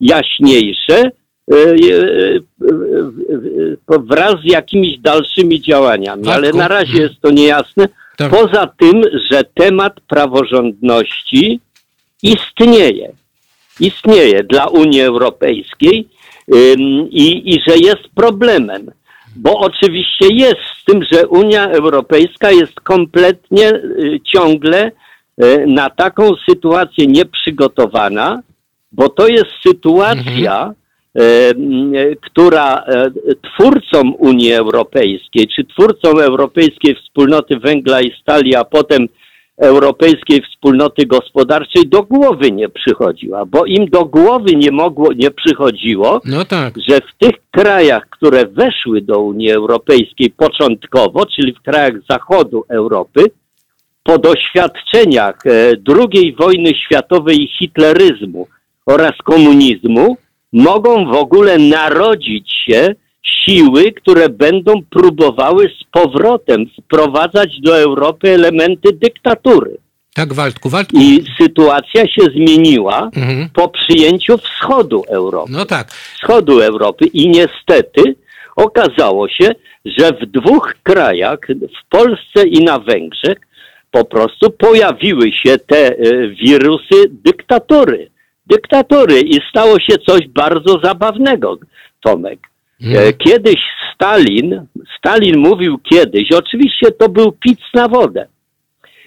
[0.00, 1.10] jaśniejsze
[3.88, 7.88] wraz z jakimiś dalszymi działaniami, ale na razie jest to niejasne.
[8.18, 8.30] Tak.
[8.30, 11.60] Poza tym, że temat praworządności
[12.22, 13.12] istnieje.
[13.80, 16.08] Istnieje dla Unii Europejskiej
[17.10, 18.90] i, i że jest problemem.
[19.36, 24.90] Bo oczywiście jest z tym, że Unia Europejska jest kompletnie y, ciągle
[25.42, 28.42] y, na taką sytuację nieprzygotowana,
[28.92, 30.74] bo to jest sytuacja, mhm
[32.20, 39.08] która e, twórcom Unii Europejskiej, czy twórcom Europejskiej Wspólnoty Węgla i Stali, a potem
[39.58, 46.20] Europejskiej Wspólnoty Gospodarczej do głowy nie przychodziła, bo im do głowy nie mogło, nie przychodziło,
[46.24, 46.74] no tak.
[46.88, 53.24] że w tych krajach, które weszły do Unii Europejskiej początkowo, czyli w krajach zachodu Europy,
[54.02, 58.46] po doświadczeniach e, II wojny światowej i hitleryzmu
[58.86, 60.16] oraz komunizmu,
[60.52, 68.92] mogą w ogóle narodzić się siły, które będą próbowały z powrotem wprowadzać do Europy elementy
[68.92, 69.76] dyktatury.
[70.14, 70.98] Tak, Waldku, Waldku.
[70.98, 73.48] I sytuacja się zmieniła mhm.
[73.54, 75.52] po przyjęciu wschodu Europy.
[75.52, 75.90] No tak.
[75.90, 78.14] Wschodu Europy i niestety
[78.56, 79.54] okazało się,
[79.84, 83.38] że w dwóch krajach, w Polsce i na Węgrzech,
[83.90, 88.10] po prostu pojawiły się te e, wirusy dyktatury
[88.50, 91.58] dyktatury i stało się coś bardzo zabawnego,
[92.00, 92.38] Tomek.
[92.82, 93.12] Hmm.
[93.18, 93.60] Kiedyś
[93.94, 94.66] Stalin,
[94.98, 98.26] Stalin mówił kiedyś, oczywiście to był pic na wodę,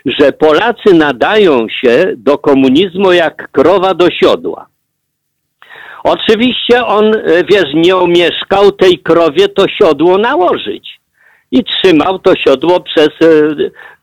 [0.05, 4.68] że Polacy nadają się do komunizmu jak krowa do siodła.
[6.03, 11.00] Oczywiście on, e, wiesz, nie omieszkał tej krowie to siodło nałożyć.
[11.51, 13.55] I trzymał to siodło przez, e,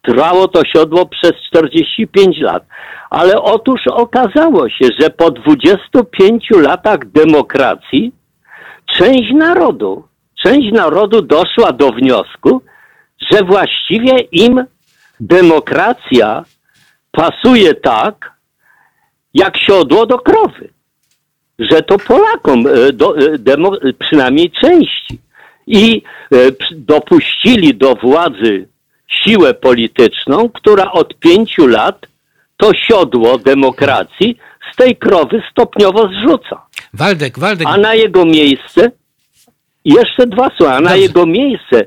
[0.03, 2.65] trwało to siodło przez 45 lat.
[3.11, 8.13] Ale otóż okazało się, że po 25 latach demokracji
[8.87, 10.05] część narodu,
[10.45, 12.63] część narodu doszła do wniosku,
[13.31, 14.65] że właściwie im
[15.21, 16.45] demokracja
[17.11, 18.33] pasuje tak,
[19.35, 20.69] jak siodło do krowy.
[21.59, 25.28] Że to Polakom, e, do, e, demo, przynajmniej części.
[25.69, 26.37] I e,
[26.73, 28.69] dopuścili do władzy
[29.09, 32.07] siłę polityczną, która od pięciu lat
[32.57, 34.39] to siodło demokracji
[34.73, 36.63] z tej krowy stopniowo zrzuca.
[36.95, 37.69] Waldek, Waldek.
[37.71, 38.91] A na jego miejsce,
[39.85, 40.99] jeszcze dwa słowa, a na Dobrze.
[40.99, 41.87] jego miejsce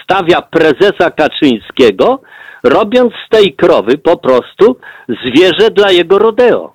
[0.00, 2.22] wstawia prezesa Kaczyńskiego,
[2.62, 4.76] robiąc z tej krowy po prostu
[5.26, 6.73] zwierzę dla jego rodeo.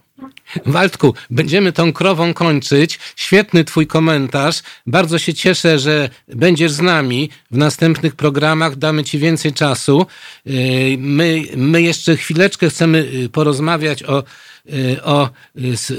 [0.66, 3.00] Waldku, będziemy tą krową kończyć.
[3.16, 4.62] Świetny Twój komentarz.
[4.88, 8.76] Bardzo się cieszę, że będziesz z nami w następnych programach.
[8.76, 10.06] Damy Ci więcej czasu.
[10.46, 10.56] Yy,
[10.98, 14.24] my, my jeszcze chwileczkę chcemy yy, porozmawiać o,
[14.66, 15.30] yy, o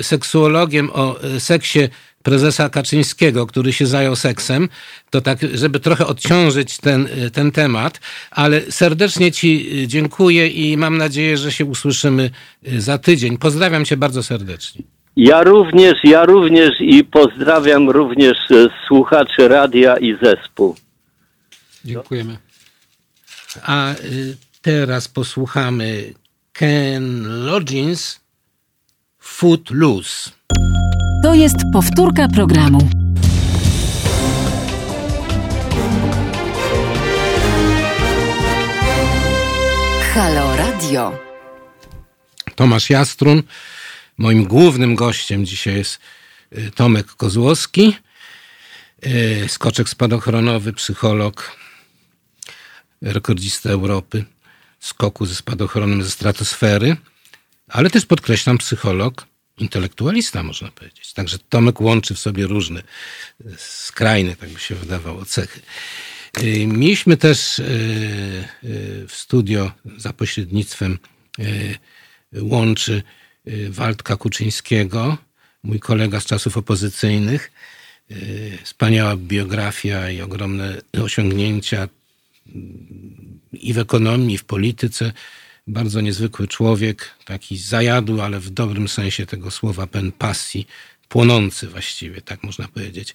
[0.02, 1.88] seksuologiem, o seksie
[2.22, 4.68] prezesa Kaczyńskiego, który się zajął seksem,
[5.10, 11.36] to tak, żeby trochę odciążyć ten, ten temat, ale serdecznie Ci dziękuję i mam nadzieję,
[11.36, 12.30] że się usłyszymy
[12.62, 13.38] za tydzień.
[13.38, 14.82] Pozdrawiam Cię bardzo serdecznie.
[15.16, 18.38] Ja również, ja również i pozdrawiam również
[18.88, 20.76] słuchaczy radia i zespół.
[21.84, 22.36] Dziękujemy.
[23.62, 23.94] A
[24.62, 26.14] teraz posłuchamy
[26.52, 28.20] Ken Loggins
[29.18, 30.30] Footloose.
[31.22, 32.88] To jest powtórka programu.
[40.14, 41.18] Halo Radio.
[42.55, 43.42] Tomasz Jastrun.
[44.18, 46.01] Moim głównym gościem dzisiaj jest
[46.59, 47.97] y, Tomek Kozłowski,
[49.06, 51.56] y, skoczek spadochronowy, psycholog,
[53.02, 54.24] rekordzista Europy,
[54.78, 56.97] skoku ze spadochronem ze stratosfery,
[57.68, 59.30] ale też podkreślam psycholog,
[59.60, 61.12] intelektualista, można powiedzieć.
[61.12, 62.82] Także Tomek łączy w sobie różne
[63.56, 65.60] skrajne, tak by się wydawało, cechy.
[66.42, 67.64] Y, mieliśmy też y,
[69.08, 70.98] w studio za pośrednictwem
[72.34, 73.02] łączy
[73.68, 75.18] Waldka Kuczyńskiego,
[75.62, 77.52] mój kolega z czasów opozycyjnych.
[78.62, 81.88] Wspaniała biografia i ogromne osiągnięcia
[83.52, 85.12] i w ekonomii, i w polityce.
[85.66, 90.66] Bardzo niezwykły człowiek, taki zajadły, ale w dobrym sensie tego słowa, pen pasji,
[91.08, 93.14] płonący właściwie, tak można powiedzieć.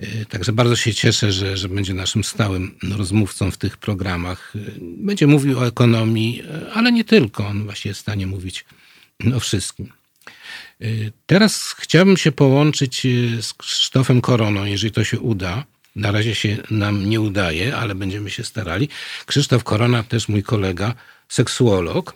[0.00, 4.56] Y, także bardzo się cieszę, że, że będzie naszym stałym rozmówcą w tych programach.
[4.56, 6.42] Y, będzie mówił o ekonomii,
[6.74, 7.46] ale nie tylko.
[7.46, 8.64] On właśnie jest w stanie mówić
[9.34, 9.92] o wszystkim.
[11.26, 13.06] Teraz chciałbym się połączyć
[13.40, 15.64] z Krzysztofem Koroną, jeżeli to się uda.
[15.96, 18.88] Na razie się nam nie udaje, ale będziemy się starali.
[19.26, 20.94] Krzysztof Korona, też mój kolega,
[21.28, 22.14] seksuolog.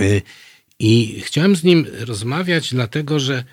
[0.00, 0.22] Y,
[0.78, 3.44] I chciałem z nim rozmawiać, dlatego że,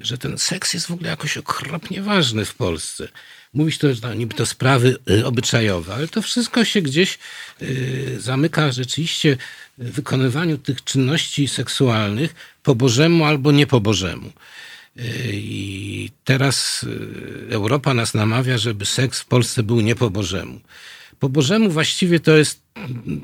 [0.00, 3.08] że ten seks jest w ogóle jakoś okropnie ważny w Polsce.
[3.54, 7.18] Mówić to, że niby to sprawy obyczajowe, ale to wszystko się gdzieś
[8.18, 9.36] zamyka rzeczywiście
[9.78, 14.32] w wykonywaniu tych czynności seksualnych po Bożemu albo nie po Bożemu.
[15.32, 16.86] I teraz
[17.50, 20.60] Europa nas namawia, żeby seks w Polsce był nie po Bożemu.
[21.18, 22.62] Po Bożemu właściwie to jest,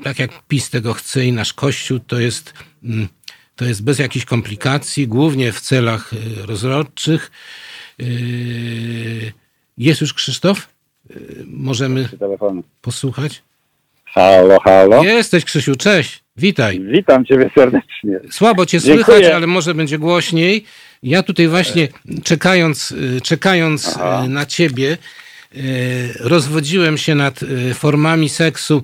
[0.03, 2.53] tak jak PiS tego chce i nasz Kościół, to jest,
[2.83, 3.07] mm,
[3.55, 7.31] to jest bez jakichś komplikacji, głównie w celach e, rozrodczych.
[7.99, 8.03] E,
[9.77, 10.73] jest już Krzysztof?
[11.45, 12.09] Możemy
[12.81, 13.41] posłuchać?
[14.05, 15.03] Halo, halo.
[15.03, 16.23] Jesteś Krzysiu, cześć.
[16.37, 16.79] Witaj.
[16.79, 18.19] Witam Ciebie serdecznie.
[18.31, 19.05] Słabo Cię Dziękuję.
[19.05, 20.65] słychać, ale może będzie głośniej.
[21.03, 21.87] Ja tutaj właśnie
[22.23, 24.25] czekając, y, czekając y, Aha.
[24.27, 24.97] na Ciebie, y,
[26.19, 27.39] rozwodziłem się nad
[27.73, 28.83] formami seksu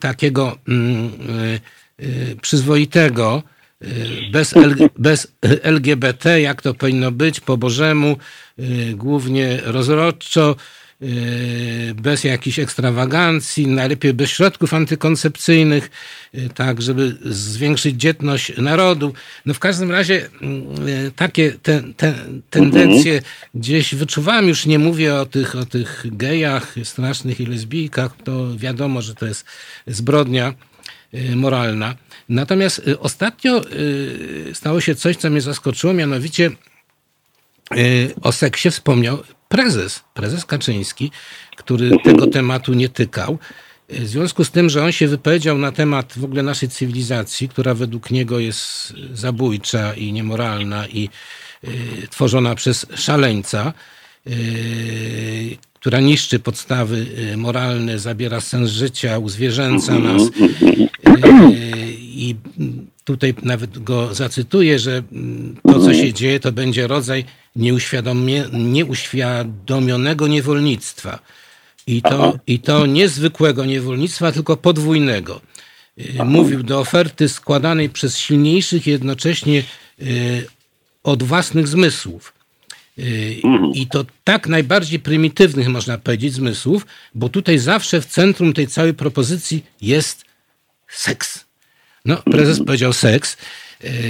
[0.00, 0.58] takiego
[2.40, 3.42] przyzwoitego,
[4.32, 5.32] bez, L, bez
[5.62, 8.16] LGBT, jak to powinno być, po Bożemu,
[8.94, 10.56] głównie rozrodczo,
[11.94, 15.90] bez jakichś ekstrawagancji, najlepiej bez środków antykoncepcyjnych,
[16.32, 19.14] yy, tak, żeby zwiększyć dzietność narodu.
[19.46, 22.14] No w każdym razie yy, takie te, te,
[22.50, 23.22] tendencje
[23.54, 29.02] gdzieś wyczuwałem, już nie mówię o tych, o tych gejach strasznych i lesbijkach, to wiadomo,
[29.02, 29.44] że to jest
[29.86, 30.54] zbrodnia
[31.36, 31.94] moralna.
[32.28, 33.62] Natomiast ostatnio
[34.52, 36.50] stało się coś, co mnie zaskoczyło, mianowicie
[38.22, 39.22] o seksie wspomniał
[39.54, 41.10] prezes, prezes Kaczyński,
[41.56, 43.38] który tego tematu nie tykał.
[43.88, 47.74] W związku z tym, że on się wypowiedział na temat w ogóle naszej cywilizacji, która
[47.74, 51.08] według niego jest zabójcza i niemoralna i
[51.64, 51.68] y,
[52.10, 53.72] tworzona przez szaleńca,
[54.26, 60.22] y, która niszczy podstawy y, moralne, zabiera sens życia, uzwieczęca nas.
[61.98, 62.36] I
[63.04, 65.02] tutaj nawet go zacytuję, że
[65.62, 67.24] to, co się dzieje, to będzie rodzaj
[67.56, 71.18] nieuświadomionego niewolnictwa.
[71.86, 75.40] I to, I to niezwykłego niewolnictwa, tylko podwójnego.
[76.24, 79.62] Mówił do oferty składanej przez silniejszych jednocześnie
[81.02, 82.34] od własnych zmysłów.
[83.74, 88.94] I to tak najbardziej prymitywnych, można powiedzieć, zmysłów, bo tutaj zawsze w centrum tej całej
[88.94, 90.24] propozycji jest
[90.88, 91.44] seks.
[92.04, 93.36] No, prezes powiedział seks.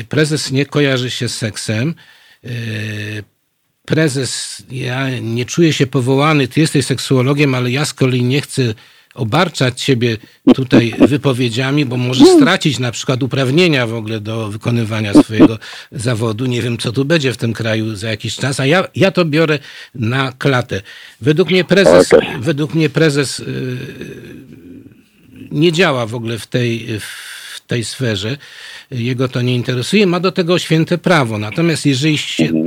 [0.09, 1.95] Prezes nie kojarzy się z seksem
[3.85, 8.75] prezes, ja nie czuję się powołany, ty jesteś seksuologiem, ale ja z kolei nie chcę
[9.15, 10.17] obarczać ciebie
[10.55, 15.59] tutaj wypowiedziami, bo możesz stracić na przykład uprawnienia w ogóle do wykonywania swojego
[15.93, 16.47] zawodu.
[16.47, 19.25] Nie wiem, co tu będzie w tym kraju za jakiś czas, a ja, ja to
[19.25, 19.59] biorę
[19.95, 20.81] na klatę.
[21.21, 22.11] Według mnie prezes,
[22.41, 23.47] według mnie prezes yy,
[25.51, 28.37] nie działa w ogóle w tej, w tej sferze.
[28.91, 31.39] Jego to nie interesuje, ma do tego święte prawo.
[31.39, 32.64] Natomiast jeżeli się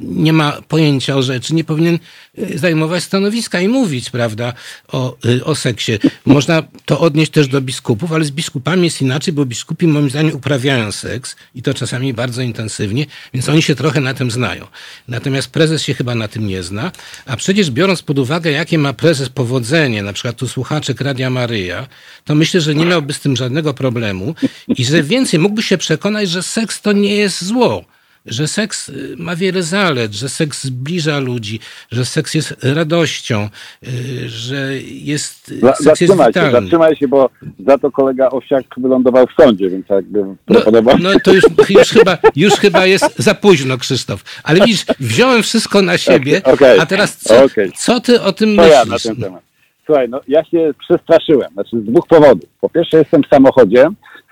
[0.00, 1.98] nie ma pojęcia o rzeczy, nie powinien
[2.38, 4.52] y, zajmować stanowiska i mówić, prawda,
[4.88, 5.92] o, y, o seksie.
[6.26, 10.36] Można to odnieść też do biskupów, ale z biskupami jest inaczej, bo biskupi moim zdaniem
[10.36, 14.66] uprawiają seks i to czasami bardzo intensywnie, więc oni się trochę na tym znają.
[15.08, 16.92] Natomiast prezes się chyba na tym nie zna,
[17.26, 21.86] a przecież biorąc pod uwagę, jakie ma prezes powodzenie, na przykład tu słuchaczek Radia Maryja,
[22.24, 24.34] to myślę, że nie miałby z tym żadnego problemu
[24.68, 27.84] i że więcej mógłby się przekonać, że seks to nie jest zło
[28.26, 33.48] że seks y, ma wiele zalet, że seks zbliża ludzi, że seks jest radością,
[33.82, 36.50] y, że jest, Za, seks jest zatrzymaj witalny.
[36.58, 37.30] się, zatrzymaj się, bo
[37.66, 40.60] za to kolega Osiak wylądował w sądzie, więc jakby No,
[41.00, 44.24] no to już, już, chyba, już chyba jest za późno, Krzysztof.
[44.44, 47.72] Ale widzisz, wziąłem wszystko na siebie, Okej, a teraz co, okej.
[47.76, 49.02] co ty o tym Co ja na myślisz?
[49.02, 49.42] ten temat?
[49.86, 52.50] Słuchaj, no ja się przestraszyłem, znaczy z dwóch powodów.
[52.60, 53.88] Po pierwsze jestem w samochodzie,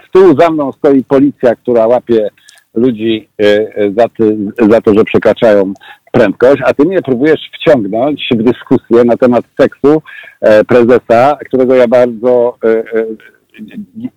[0.08, 2.28] z tyłu za mną stoi policja, która łapie
[2.74, 4.36] ludzi e, e, za, ty,
[4.70, 5.72] za to, że przekraczają
[6.12, 10.02] prędkość, a ty mnie próbujesz wciągnąć w dyskusję na temat seksu
[10.40, 12.56] e, prezesa, którego ja bardzo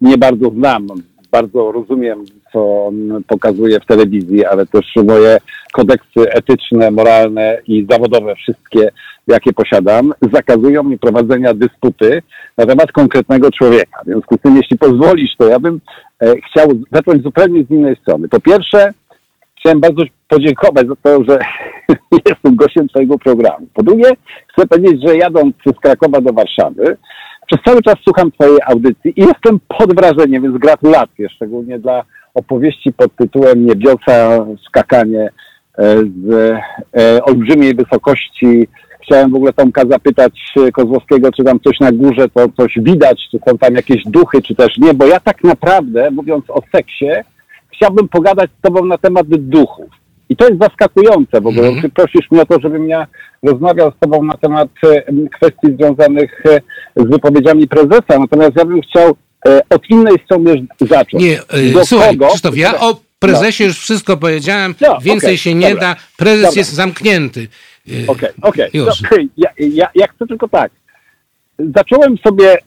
[0.01, 0.87] nie bardzo znam.
[1.33, 5.37] Bardzo rozumiem, co on pokazuje w telewizji, ale też moje
[5.71, 8.91] kodeksy etyczne, moralne i zawodowe, wszystkie,
[9.27, 12.21] jakie posiadam, zakazują mi prowadzenia dysputy
[12.57, 14.01] na temat konkretnego człowieka.
[14.01, 15.81] W związku z tym, jeśli pozwolisz, to ja bym
[16.21, 18.29] e, chciał zacząć zupełnie z innej strony.
[18.29, 18.93] Po pierwsze,
[19.59, 21.39] chciałem bardzo podziękować za to, że
[22.29, 23.67] jestem gościem Twojego programu.
[23.73, 24.11] Po drugie,
[24.53, 26.97] chcę powiedzieć, że jadąc z Krakowa do Warszawy,
[27.47, 32.03] przez cały czas słucham Twojej audycji i jestem pod wrażeniem, więc gratulacje, szczególnie dla
[32.33, 35.29] opowieści pod tytułem Niebiosa, skakanie
[35.77, 36.55] e, z
[36.97, 38.67] e, olbrzymiej wysokości.
[39.01, 43.27] Chciałem w ogóle Tomka zapytać e, Kozłowskiego, czy tam coś na górze, to coś widać,
[43.31, 47.09] czy są tam jakieś duchy, czy też nie, bo ja tak naprawdę, mówiąc o seksie,
[47.71, 50.02] chciałbym pogadać z Tobą na temat duchów.
[50.33, 51.81] I to jest zaskakujące w ogóle.
[51.81, 53.07] Ty prosisz mnie o to, żebym ja
[53.43, 56.61] rozmawiał z Tobą na temat e, kwestii związanych e,
[56.95, 58.19] z wypowiedziami prezesa.
[58.19, 59.15] Natomiast ja bym chciał
[59.47, 61.23] e, od innej strony zacząć.
[61.23, 61.39] Nie,
[61.73, 62.27] Do słuchaj, kogo?
[62.27, 63.67] Krzysztof, ja o prezesie no.
[63.67, 64.75] już wszystko powiedziałem.
[64.81, 65.95] No, więcej okay, się nie dobra, da.
[66.17, 66.59] Prezes dobra.
[66.59, 67.47] jest zamknięty.
[68.07, 68.69] Okej, okej.
[68.81, 70.71] Okay, ja, ja, ja chcę tylko tak.
[71.75, 72.59] Zacząłem sobie y,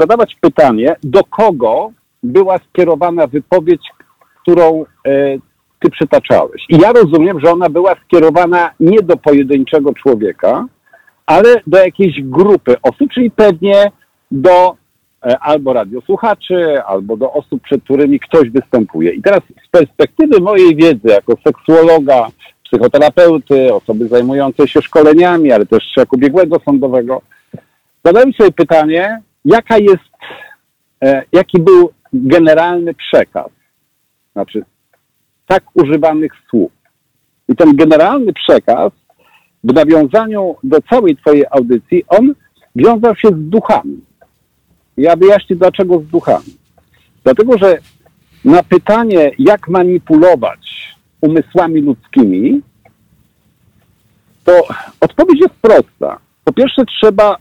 [0.00, 1.92] zadawać pytanie, do kogo
[2.22, 3.82] była skierowana wypowiedź,
[4.42, 5.40] którą y,
[5.80, 6.64] ty przytaczałeś.
[6.68, 10.66] I ja rozumiem, że ona była skierowana nie do pojedynczego człowieka,
[11.26, 13.90] ale do jakiejś grupy osób, czyli pewnie
[14.30, 14.76] do
[15.26, 19.12] e, albo radiosłuchaczy, albo do osób, przed którymi ktoś występuje.
[19.12, 22.28] I teraz z perspektywy mojej wiedzy jako seksuologa,
[22.64, 27.22] psychoterapeuty, osoby zajmującej się szkoleniami, ale też jako biegłego sądowego,
[28.04, 30.10] zadałem sobie pytanie, jaka jest,
[31.04, 33.48] e, jaki był generalny przekaz,
[34.32, 34.64] znaczy
[35.48, 36.72] tak używanych słów.
[37.48, 38.92] I ten generalny przekaz
[39.64, 42.34] w nawiązaniu do całej Twojej audycji, on
[42.76, 44.00] wiązał się z duchami.
[44.96, 46.56] Ja wyjaśnię, dlaczego z duchami.
[47.24, 47.78] Dlatego, że
[48.44, 52.62] na pytanie, jak manipulować umysłami ludzkimi,
[54.44, 54.52] to
[55.00, 56.18] odpowiedź jest prosta.
[56.44, 57.36] Po pierwsze, trzeba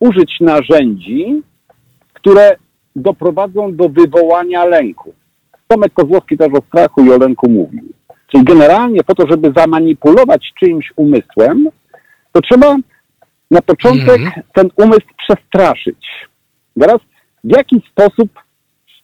[0.00, 1.42] użyć narzędzi,
[2.12, 2.56] które
[2.96, 5.14] doprowadzą do wywołania lęku.
[5.70, 7.84] Tomek Kozłowski też o strachu i o lęku mówił.
[8.32, 11.68] Czyli generalnie po to, żeby zamanipulować czyimś umysłem,
[12.32, 12.76] to trzeba
[13.50, 14.42] na początek mm -hmm.
[14.54, 16.06] ten umysł przestraszyć.
[16.80, 16.98] Teraz
[17.44, 18.30] w jaki sposób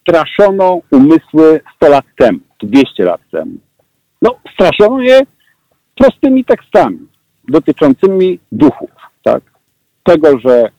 [0.00, 3.52] straszono umysły 100 lat temu, 200 lat temu?
[4.22, 5.20] No, straszono je
[5.94, 6.98] prostymi tekstami
[7.48, 8.90] dotyczącymi duchów,
[9.24, 9.42] tak?
[10.02, 10.70] Tego, że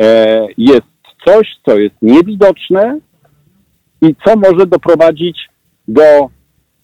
[0.00, 0.86] e, jest
[1.26, 2.98] coś, co jest niewidoczne,
[4.02, 5.48] i co może doprowadzić
[5.88, 6.28] do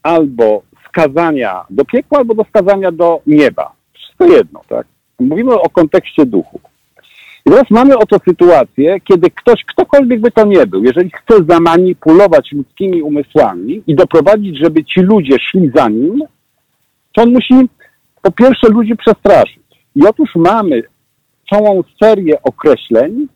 [0.02, 3.72] albo skazania do piekła, albo do skazania do nieba.
[3.92, 4.86] Wszystko jedno, tak?
[5.20, 6.60] Mówimy o kontekście duchu.
[7.46, 12.52] I teraz mamy oto sytuację, kiedy ktoś, ktokolwiek by to nie był, jeżeli chce zamanipulować
[12.52, 16.22] ludzkimi umysłami i doprowadzić, żeby ci ludzie szli za nim,
[17.12, 17.54] to on musi
[18.22, 19.60] po pierwsze ludzi przestraszyć.
[19.96, 20.82] I otóż mamy
[21.50, 23.26] całą serię określeń,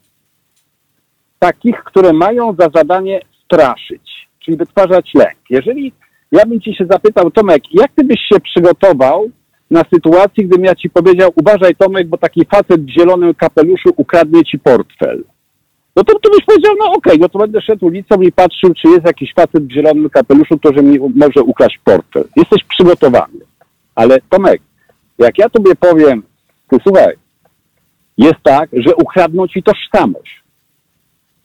[1.38, 5.38] takich, które mają za zadanie straszyć, czyli wytwarzać lęk.
[5.50, 5.92] Jeżeli
[6.32, 9.30] ja bym ci się zapytał, Tomek, jak ty byś się przygotował
[9.70, 14.44] na sytuację, gdybym ja ci powiedział, uważaj Tomek, bo taki facet w zielonym kapeluszu ukradnie
[14.44, 15.24] ci portfel.
[15.96, 18.88] No to, byś powiedział, no okej, okay, no to będę szedł ulicą i patrzył, czy
[18.88, 22.24] jest jakiś facet w zielonym kapeluszu, to że mi może ukraść portfel.
[22.36, 23.40] Jesteś przygotowany.
[23.94, 24.62] Ale Tomek,
[25.18, 26.22] jak ja tobie powiem,
[26.70, 27.14] ty słuchaj,
[28.18, 30.42] jest tak, że ukradną ci tożsamość.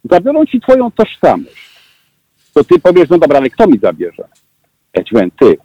[0.04, 1.78] Zabiorą ci twoją tożsamość
[2.54, 4.24] to ty powiesz, no dobra, ale kto mi zabierze?
[4.94, 5.58] Ja ci powiem, ty.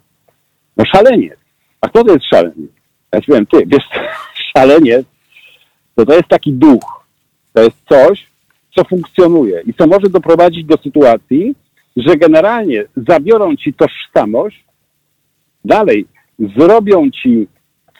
[0.77, 1.39] No szaleniec.
[1.81, 2.71] A kto to jest szaleniec?
[3.11, 3.57] Ja ci powiem, ty.
[3.65, 3.89] Wiesz,
[4.55, 5.05] szaleniec
[5.95, 7.05] to to jest taki duch.
[7.53, 8.27] To jest coś,
[8.75, 11.55] co funkcjonuje i co może doprowadzić do sytuacji,
[11.95, 14.65] że generalnie zabiorą ci tożsamość,
[15.65, 16.05] dalej
[16.57, 17.47] zrobią ci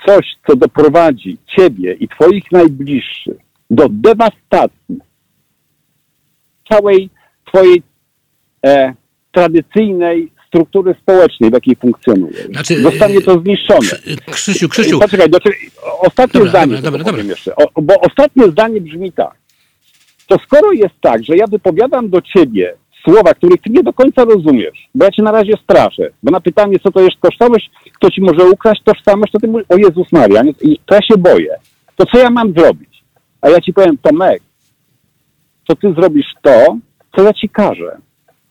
[0.06, 3.38] coś, co doprowadzi ciebie i twoich najbliższych
[3.70, 5.00] do dewastacji
[6.70, 7.10] całej
[7.46, 7.84] twojej
[8.66, 8.94] e,
[9.32, 12.44] tradycyjnej struktury społecznej, w jakiej funkcjonuje.
[12.44, 13.90] Znaczy, Zostanie to zniszczone.
[14.32, 15.00] Krzysiu, Krzysiu.
[15.00, 15.50] Poczekaj, znaczy,
[16.00, 16.82] ostatnie dobra, zdanie.
[16.82, 19.36] Dobra, dobra, Jeszcze, o, bo ostatnie zdanie brzmi tak.
[20.28, 22.74] To skoro jest tak, że ja wypowiadam do ciebie
[23.04, 26.42] słowa, których ty nie do końca rozumiesz, bo ja cię na razie straszę, bo na
[26.42, 30.12] pytanie, co to jest tożsamość, kto ci może ukraść tożsamość, to ty mówisz, o Jezus
[30.12, 31.56] Maria, i to ja się boję.
[31.96, 33.04] To co ja mam zrobić?
[33.42, 34.42] A ja ci powiem, Tomek,
[35.68, 36.78] to ty zrobisz to,
[37.16, 37.98] co ja ci każę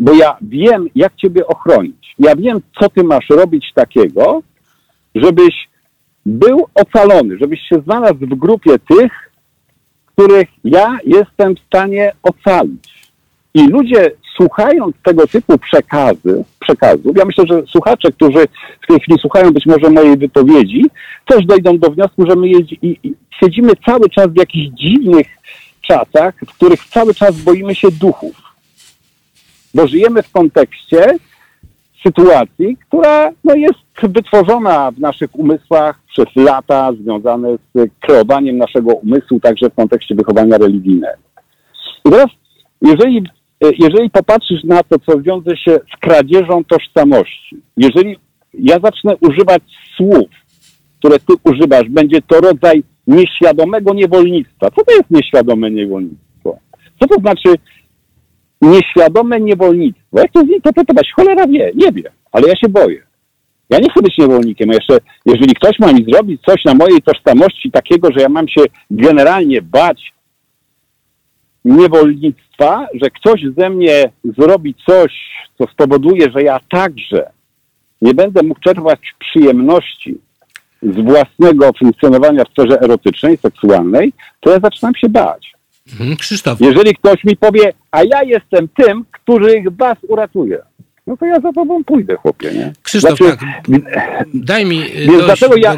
[0.00, 2.14] bo ja wiem, jak Ciebie ochronić.
[2.18, 4.42] Ja wiem, co Ty masz robić takiego,
[5.14, 5.68] żebyś
[6.26, 9.12] był ocalony, żebyś się znalazł w grupie tych,
[10.06, 12.94] których ja jestem w stanie ocalić.
[13.54, 18.46] I ludzie słuchając tego typu przekazy, przekazów, ja myślę, że słuchacze, którzy
[18.82, 20.82] w tej chwili słuchają być może mojej wypowiedzi,
[21.26, 22.48] też dojdą do wniosku, że my
[23.40, 25.26] siedzimy cały czas w jakichś dziwnych
[25.82, 28.43] czasach, w których cały czas boimy się duchów.
[29.74, 31.16] Bo żyjemy w kontekście
[32.06, 39.40] sytuacji, która no, jest wytworzona w naszych umysłach przez lata, związane z kreowaniem naszego umysłu,
[39.40, 41.18] także w kontekście wychowania religijnego.
[42.04, 42.26] I teraz,
[42.82, 43.22] jeżeli,
[43.78, 48.16] jeżeli popatrzysz na to, co wiąże się z kradzieżą tożsamości, jeżeli
[48.54, 49.62] ja zacznę używać
[49.96, 50.28] słów,
[50.98, 54.70] które ty używasz, będzie to rodzaj nieświadomego niewolnictwa.
[54.70, 56.58] Co to jest nieświadome niewolnictwo?
[57.00, 57.48] Co to znaczy
[58.62, 60.20] nieświadome niewolnictwo?
[60.20, 61.12] Jak to zinterpretować?
[61.16, 63.02] Cholera wie, nie wie, ale ja się boję.
[63.70, 64.68] Ja nie chcę być niewolnikiem.
[64.68, 68.60] Jeszcze, jeżeli ktoś ma mi zrobić coś na mojej tożsamości takiego, że ja mam się
[68.90, 70.12] generalnie bać
[71.64, 75.12] niewolnictwa, że ktoś ze mnie zrobi coś,
[75.58, 77.30] co spowoduje, że ja także
[78.02, 80.18] nie będę mógł czerpać przyjemności
[80.82, 85.53] z własnego funkcjonowania w sferze erotycznej, seksualnej, to ja zaczynam się bać.
[85.92, 86.60] Mhm, Krzysztof.
[86.60, 90.58] Jeżeli ktoś mi powie, a ja jestem tym, który was uratuje,
[91.06, 92.72] no to ja za tobą pójdę, chłopie, nie?
[92.82, 93.48] Krzysztof, Znaczy, tak.
[94.34, 95.76] Daj mi Więc dojść dlatego ja,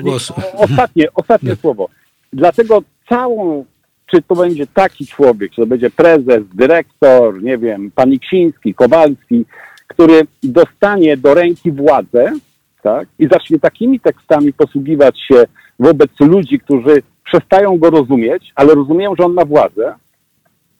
[0.54, 1.88] ostatnie, ostatnie słowo.
[2.32, 3.64] Dlatego całą,
[4.06, 9.44] czy to będzie taki człowiek, czy to będzie prezes, dyrektor, nie wiem, pan Iksiński, Kowalski,
[9.86, 12.32] który dostanie do ręki władzę,
[12.82, 15.44] tak, i zacznie takimi tekstami posługiwać się
[15.78, 19.94] wobec ludzi, którzy przestają go rozumieć, ale rozumieją, że on ma władzę,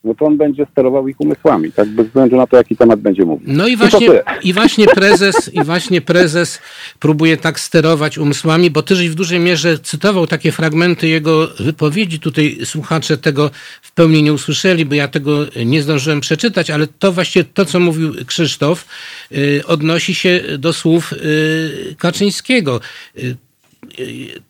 [0.06, 3.24] no to on będzie sterował ich umysłami, tak, bez względu na to, jaki temat będzie
[3.24, 3.47] mówił.
[3.55, 4.24] No i I właśnie, tyle.
[4.43, 6.60] i właśnie prezes, i właśnie prezes
[6.98, 12.20] próbuje tak sterować umysłami, bo ty żeś w dużej mierze cytował takie fragmenty jego wypowiedzi.
[12.20, 13.51] Tutaj słuchacze tego
[13.82, 17.81] w pełni nie usłyszeli, bo ja tego nie zdążyłem przeczytać, ale to właśnie to, co
[17.81, 18.86] mówił Krzysztof,
[19.32, 22.81] y, odnosi się do słów y, Kaczyńskiego.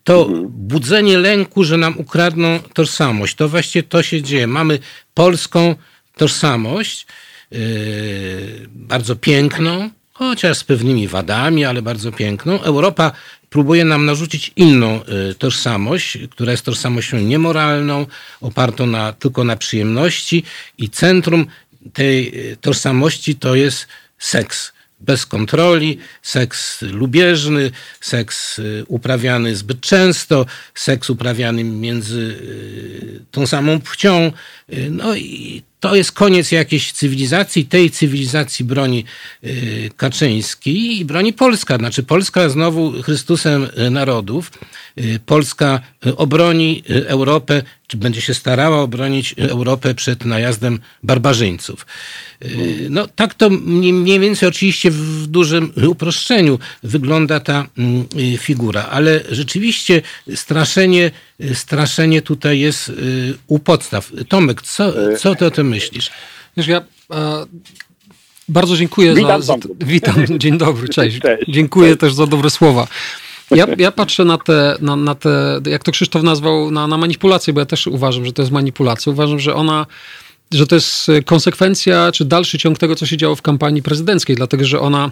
[0.05, 3.35] To budzenie lęku, że nam ukradną tożsamość.
[3.35, 4.47] To właśnie to się dzieje.
[4.47, 4.79] Mamy
[5.15, 5.75] polską
[6.17, 7.07] tożsamość,
[7.51, 7.59] yy,
[8.71, 12.63] bardzo piękną, chociaż z pewnymi wadami, ale bardzo piękną.
[12.63, 13.13] Europa
[13.51, 15.01] próbuje nam narzucić inną
[15.31, 18.07] y, tożsamość, która jest tożsamością niemoralną,
[18.41, 20.43] opartą na, tylko na przyjemności
[20.79, 21.47] i centrum
[21.93, 23.87] tej y, tożsamości to jest
[24.19, 27.71] seks bez kontroli, seks lubieżny,
[28.01, 34.33] seks y, uprawiany zbyt często, seks uprawiany między y, tą samą płcią.
[34.73, 37.67] Y, No i to jest koniec jakiejś cywilizacji.
[37.67, 39.05] Tej cywilizacji broni
[39.97, 41.77] Kaczyński i broni Polska.
[41.77, 44.51] Znaczy Polska znowu Chrystusem narodów.
[45.27, 45.81] Polska
[46.17, 51.87] obroni Europę, czy będzie się starała obronić y, Europę przed najazdem barbarzyńców.
[52.43, 58.83] Y, No tak to mniej więcej oczywiście w dużym uproszczeniu wygląda ta mm, y, figura,
[58.91, 60.03] ale rzeczywiście
[60.35, 61.11] straszenie,
[61.55, 62.93] straszenie tutaj jest
[63.47, 64.13] u podstaw.
[64.29, 66.11] Tomek, co, co ty o tym myślisz?
[66.57, 67.47] Wiesz, ja e,
[68.49, 69.69] bardzo dziękuję Witam, za, za.
[69.81, 71.19] Witam, dzień dobry, cześć.
[71.19, 72.01] Cześć, dziękuję cześć.
[72.01, 72.87] też za dobre słowa.
[73.51, 77.53] Ja, ja patrzę na te, na, na te, jak to Krzysztof nazwał, na, na manipulację,
[77.53, 79.13] bo ja też uważam, że to jest manipulacja.
[79.13, 79.87] Uważam, że ona,
[80.53, 84.65] że to jest konsekwencja, czy dalszy ciąg tego, co się działo w kampanii prezydenckiej, dlatego,
[84.65, 85.11] że ona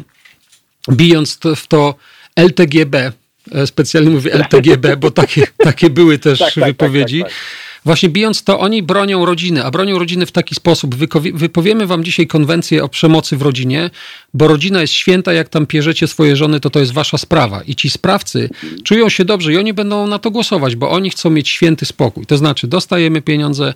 [0.91, 1.95] bijąc to, w to
[2.37, 3.13] LTGB,
[3.53, 7.21] e, specjalnie mówię LTGB, bo takie, takie były też Tak, tak, tak, wypowiedzi.
[7.23, 7.39] tak, tak.
[7.85, 10.95] Właśnie bijąc to, oni bronią rodziny, a bronią rodziny w taki sposób.
[11.35, 13.91] Wypowiemy wam dzisiaj konwencję o przemocy w rodzinie,
[14.35, 17.63] bo rodzina jest święta, jak tam pierzecie swoje żony, to to jest wasza sprawa.
[17.63, 18.51] I ci sprawcy
[18.85, 22.27] czują się dobrze i oni będą na to głosować, bo oni chcą mieć święty spokój.
[22.27, 23.75] To znaczy, dostajemy pieniądze,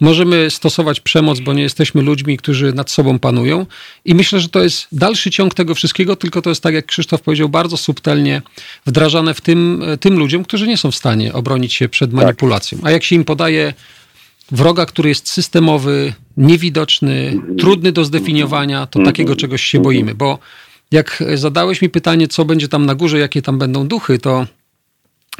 [0.00, 3.66] możemy stosować przemoc, bo nie jesteśmy ludźmi, którzy nad sobą panują.
[4.04, 7.22] I myślę, że to jest dalszy ciąg tego wszystkiego, tylko to jest tak, jak Krzysztof
[7.22, 8.42] powiedział, bardzo subtelnie
[8.86, 12.78] wdrażane w tym, tym ludziom, którzy nie są w stanie obronić się przed manipulacją.
[12.82, 13.74] A jak się im podaje
[14.50, 20.14] wroga, który jest systemowy, niewidoczny, trudny do zdefiniowania, to takiego czegoś się boimy.
[20.14, 20.38] Bo
[20.90, 24.46] jak zadałeś mi pytanie, co będzie tam na górze, jakie tam będą duchy, to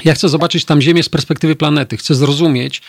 [0.05, 1.97] ja chcę zobaczyć tam Ziemię z perspektywy planety.
[1.97, 2.83] Chcę zrozumieć,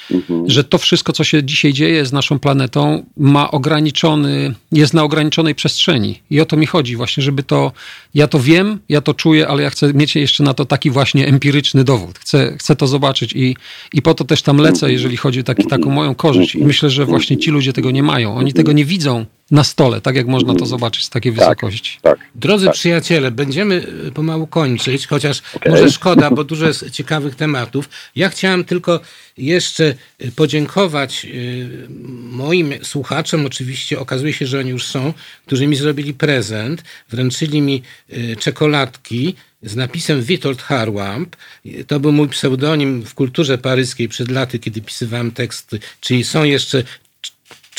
[0.48, 5.56] że to wszystko, co się dzisiaj dzieje z naszą planetą, ma ograniczony, jest na ograniczonej
[5.56, 6.22] przestrzeni.
[6.30, 7.72] I o to mi chodzi właśnie, żeby to,
[8.14, 11.28] ja to wiem, ja to czuję, ale ja chcę mieć jeszcze na to taki właśnie
[11.28, 12.20] empiryczny dowód.
[12.20, 13.56] Chcę, chcę to zobaczyć i,
[13.94, 16.56] i po to też tam lecę, jeżeli chodzi o taki, taką moją korzyść.
[16.56, 18.36] I myślę, że właśnie ci ludzie tego nie mają.
[18.36, 22.00] Oni tego nie widzą na stole, tak jak można to zobaczyć z takiej Tak, wysokości.
[22.02, 22.20] Tak.
[22.36, 22.74] Drodzy Tak.
[22.76, 25.72] przyjaciele, będziemy y, pomału kończyć, chociaż Okej.
[25.72, 27.90] może szkoda, bo dużo jest ciekawych tematów.
[28.16, 29.00] Ja chciałem tylko
[29.38, 31.88] jeszcze y, podziękować y,
[32.44, 35.14] moim słuchaczom, oczywiście okazuje się, że oni już są,
[35.46, 37.82] którzy mi zrobili prezent, wręczyli mi
[38.14, 41.36] y, czekoladki z napisem Witold Harłamp.
[41.88, 46.84] To był mój pseudonim w kulturze paryskiej przed laty, kiedy pisywałem teksty, czyli są jeszcze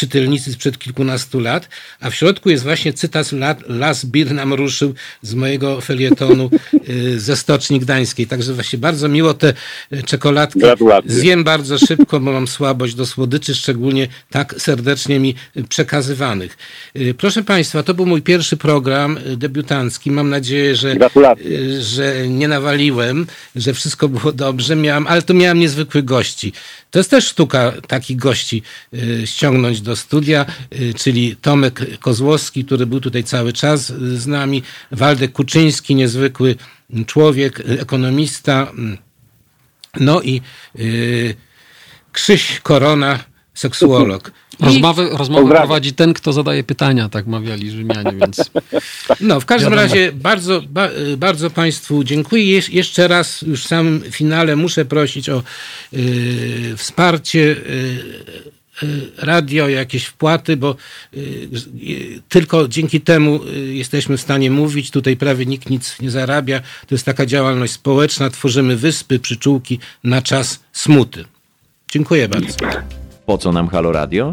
[0.07, 1.69] czytelnicy sprzed kilkunastu lat,
[2.01, 6.51] a w środku jest właśnie cytat La- Las Bir nam ruszył z mojego felietonu
[6.89, 8.27] y, ze Stoczni Gdańskiej.
[8.27, 9.55] Także właśnie bardzo miło te
[9.93, 11.11] y, czekoladki Gratulacje.
[11.11, 15.35] zjem bardzo szybko, bo mam słabość do słodyczy, szczególnie tak serdecznie mi
[15.69, 16.57] przekazywanych.
[16.97, 20.11] Y, Proszę Państwa, to był mój pierwszy program debiutancki.
[20.11, 21.83] Mam nadzieję, że, Gratulacje.
[21.83, 23.27] że nie nawaliłem,
[23.57, 26.53] że wszystko było dobrze, miałem, ale tu miałem niezwykłych gości.
[26.91, 28.63] To jest też sztuka takich gości
[29.25, 34.63] ściągnąć do studia, y, czyli Tomek Kozłowski, który był tutaj cały czas y, z nami,
[34.91, 36.57] Waldek Kuczyński, niezwykły
[37.07, 38.73] człowiek, y, ekonomista,
[40.01, 40.41] no i
[42.13, 43.19] Krzyś Korona,
[43.55, 44.33] seksuolog.
[44.61, 45.67] Rozmowy, rozmowę Pozdrawiam.
[45.67, 48.51] prowadzi ten, kto zadaje pytania, tak mawiali Rzymianie, więc
[49.21, 49.89] no, w każdym Wiadomo.
[49.89, 52.45] razie bardzo, ba, bardzo Państwu dziękuję.
[52.45, 55.43] Jesz, jeszcze raz już w samym finale muszę prosić o
[55.93, 58.23] y, wsparcie y,
[59.19, 60.77] radio, jakieś wpłaty, bo
[61.15, 64.91] y, y, tylko dzięki temu y, jesteśmy w stanie mówić.
[64.91, 66.61] Tutaj prawie nikt nic nie zarabia.
[66.61, 68.31] To jest taka działalność społeczna.
[68.31, 71.25] Tworzymy wyspy, przyczółki na czas smuty.
[71.91, 72.57] Dziękuję bardzo.
[73.27, 74.33] Po co nam Halo Radio?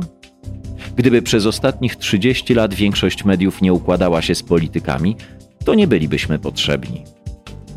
[0.96, 5.16] Gdyby przez ostatnich 30 lat większość mediów nie układała się z politykami,
[5.66, 7.04] to nie bylibyśmy potrzebni.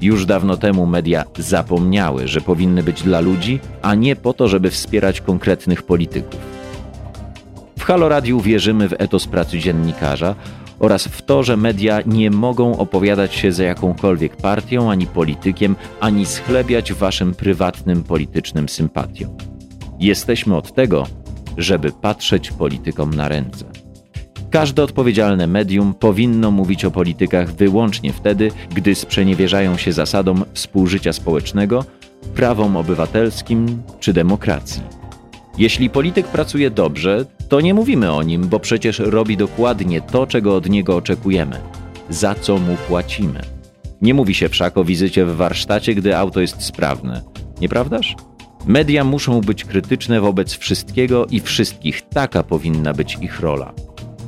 [0.00, 4.70] Już dawno temu media zapomniały, że powinny być dla ludzi, a nie po to, żeby
[4.70, 6.51] wspierać konkretnych polityków.
[7.82, 10.34] W Halo Radiu wierzymy w etos pracy dziennikarza
[10.78, 16.26] oraz w to, że media nie mogą opowiadać się za jakąkolwiek partią ani politykiem, ani
[16.26, 19.36] schlebiać waszym prywatnym politycznym sympatiom.
[19.98, 21.06] Jesteśmy od tego,
[21.58, 23.64] żeby patrzeć politykom na ręce.
[24.50, 31.84] Każde odpowiedzialne medium powinno mówić o politykach wyłącznie wtedy, gdy sprzeniewierzają się zasadom współżycia społecznego,
[32.34, 35.02] prawom obywatelskim czy demokracji.
[35.58, 40.56] Jeśli polityk pracuje dobrze, to nie mówimy o nim, bo przecież robi dokładnie to, czego
[40.56, 41.60] od niego oczekujemy,
[42.08, 43.40] za co mu płacimy.
[44.02, 47.22] Nie mówi się wszak o wizycie w warsztacie, gdy auto jest sprawne,
[47.60, 48.16] nieprawdaż?
[48.66, 53.72] Media muszą być krytyczne wobec wszystkiego i wszystkich, taka powinna być ich rola.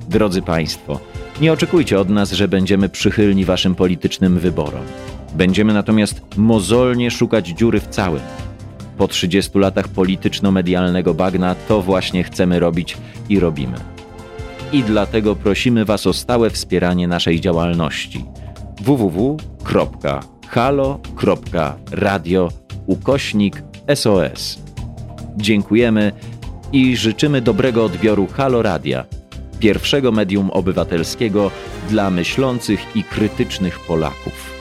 [0.08, 1.00] Drodzy Państwo,
[1.40, 4.84] nie oczekujcie od nas, że będziemy przychylni Waszym politycznym wyborom.
[5.34, 8.20] Będziemy natomiast mozolnie szukać dziury w całym.
[8.98, 12.96] Po 30 latach polityczno-medialnego bagna to właśnie chcemy robić
[13.28, 13.76] i robimy.
[14.72, 18.24] I dlatego prosimy Was o stałe wspieranie naszej działalności
[18.80, 19.38] www.halo.radio
[22.86, 23.62] ukośnik
[23.94, 24.58] SOS.
[25.36, 26.12] Dziękujemy
[26.72, 29.04] i życzymy dobrego odbioru Halo Radia,
[29.58, 31.50] pierwszego medium obywatelskiego
[31.90, 34.53] dla myślących i krytycznych Polaków.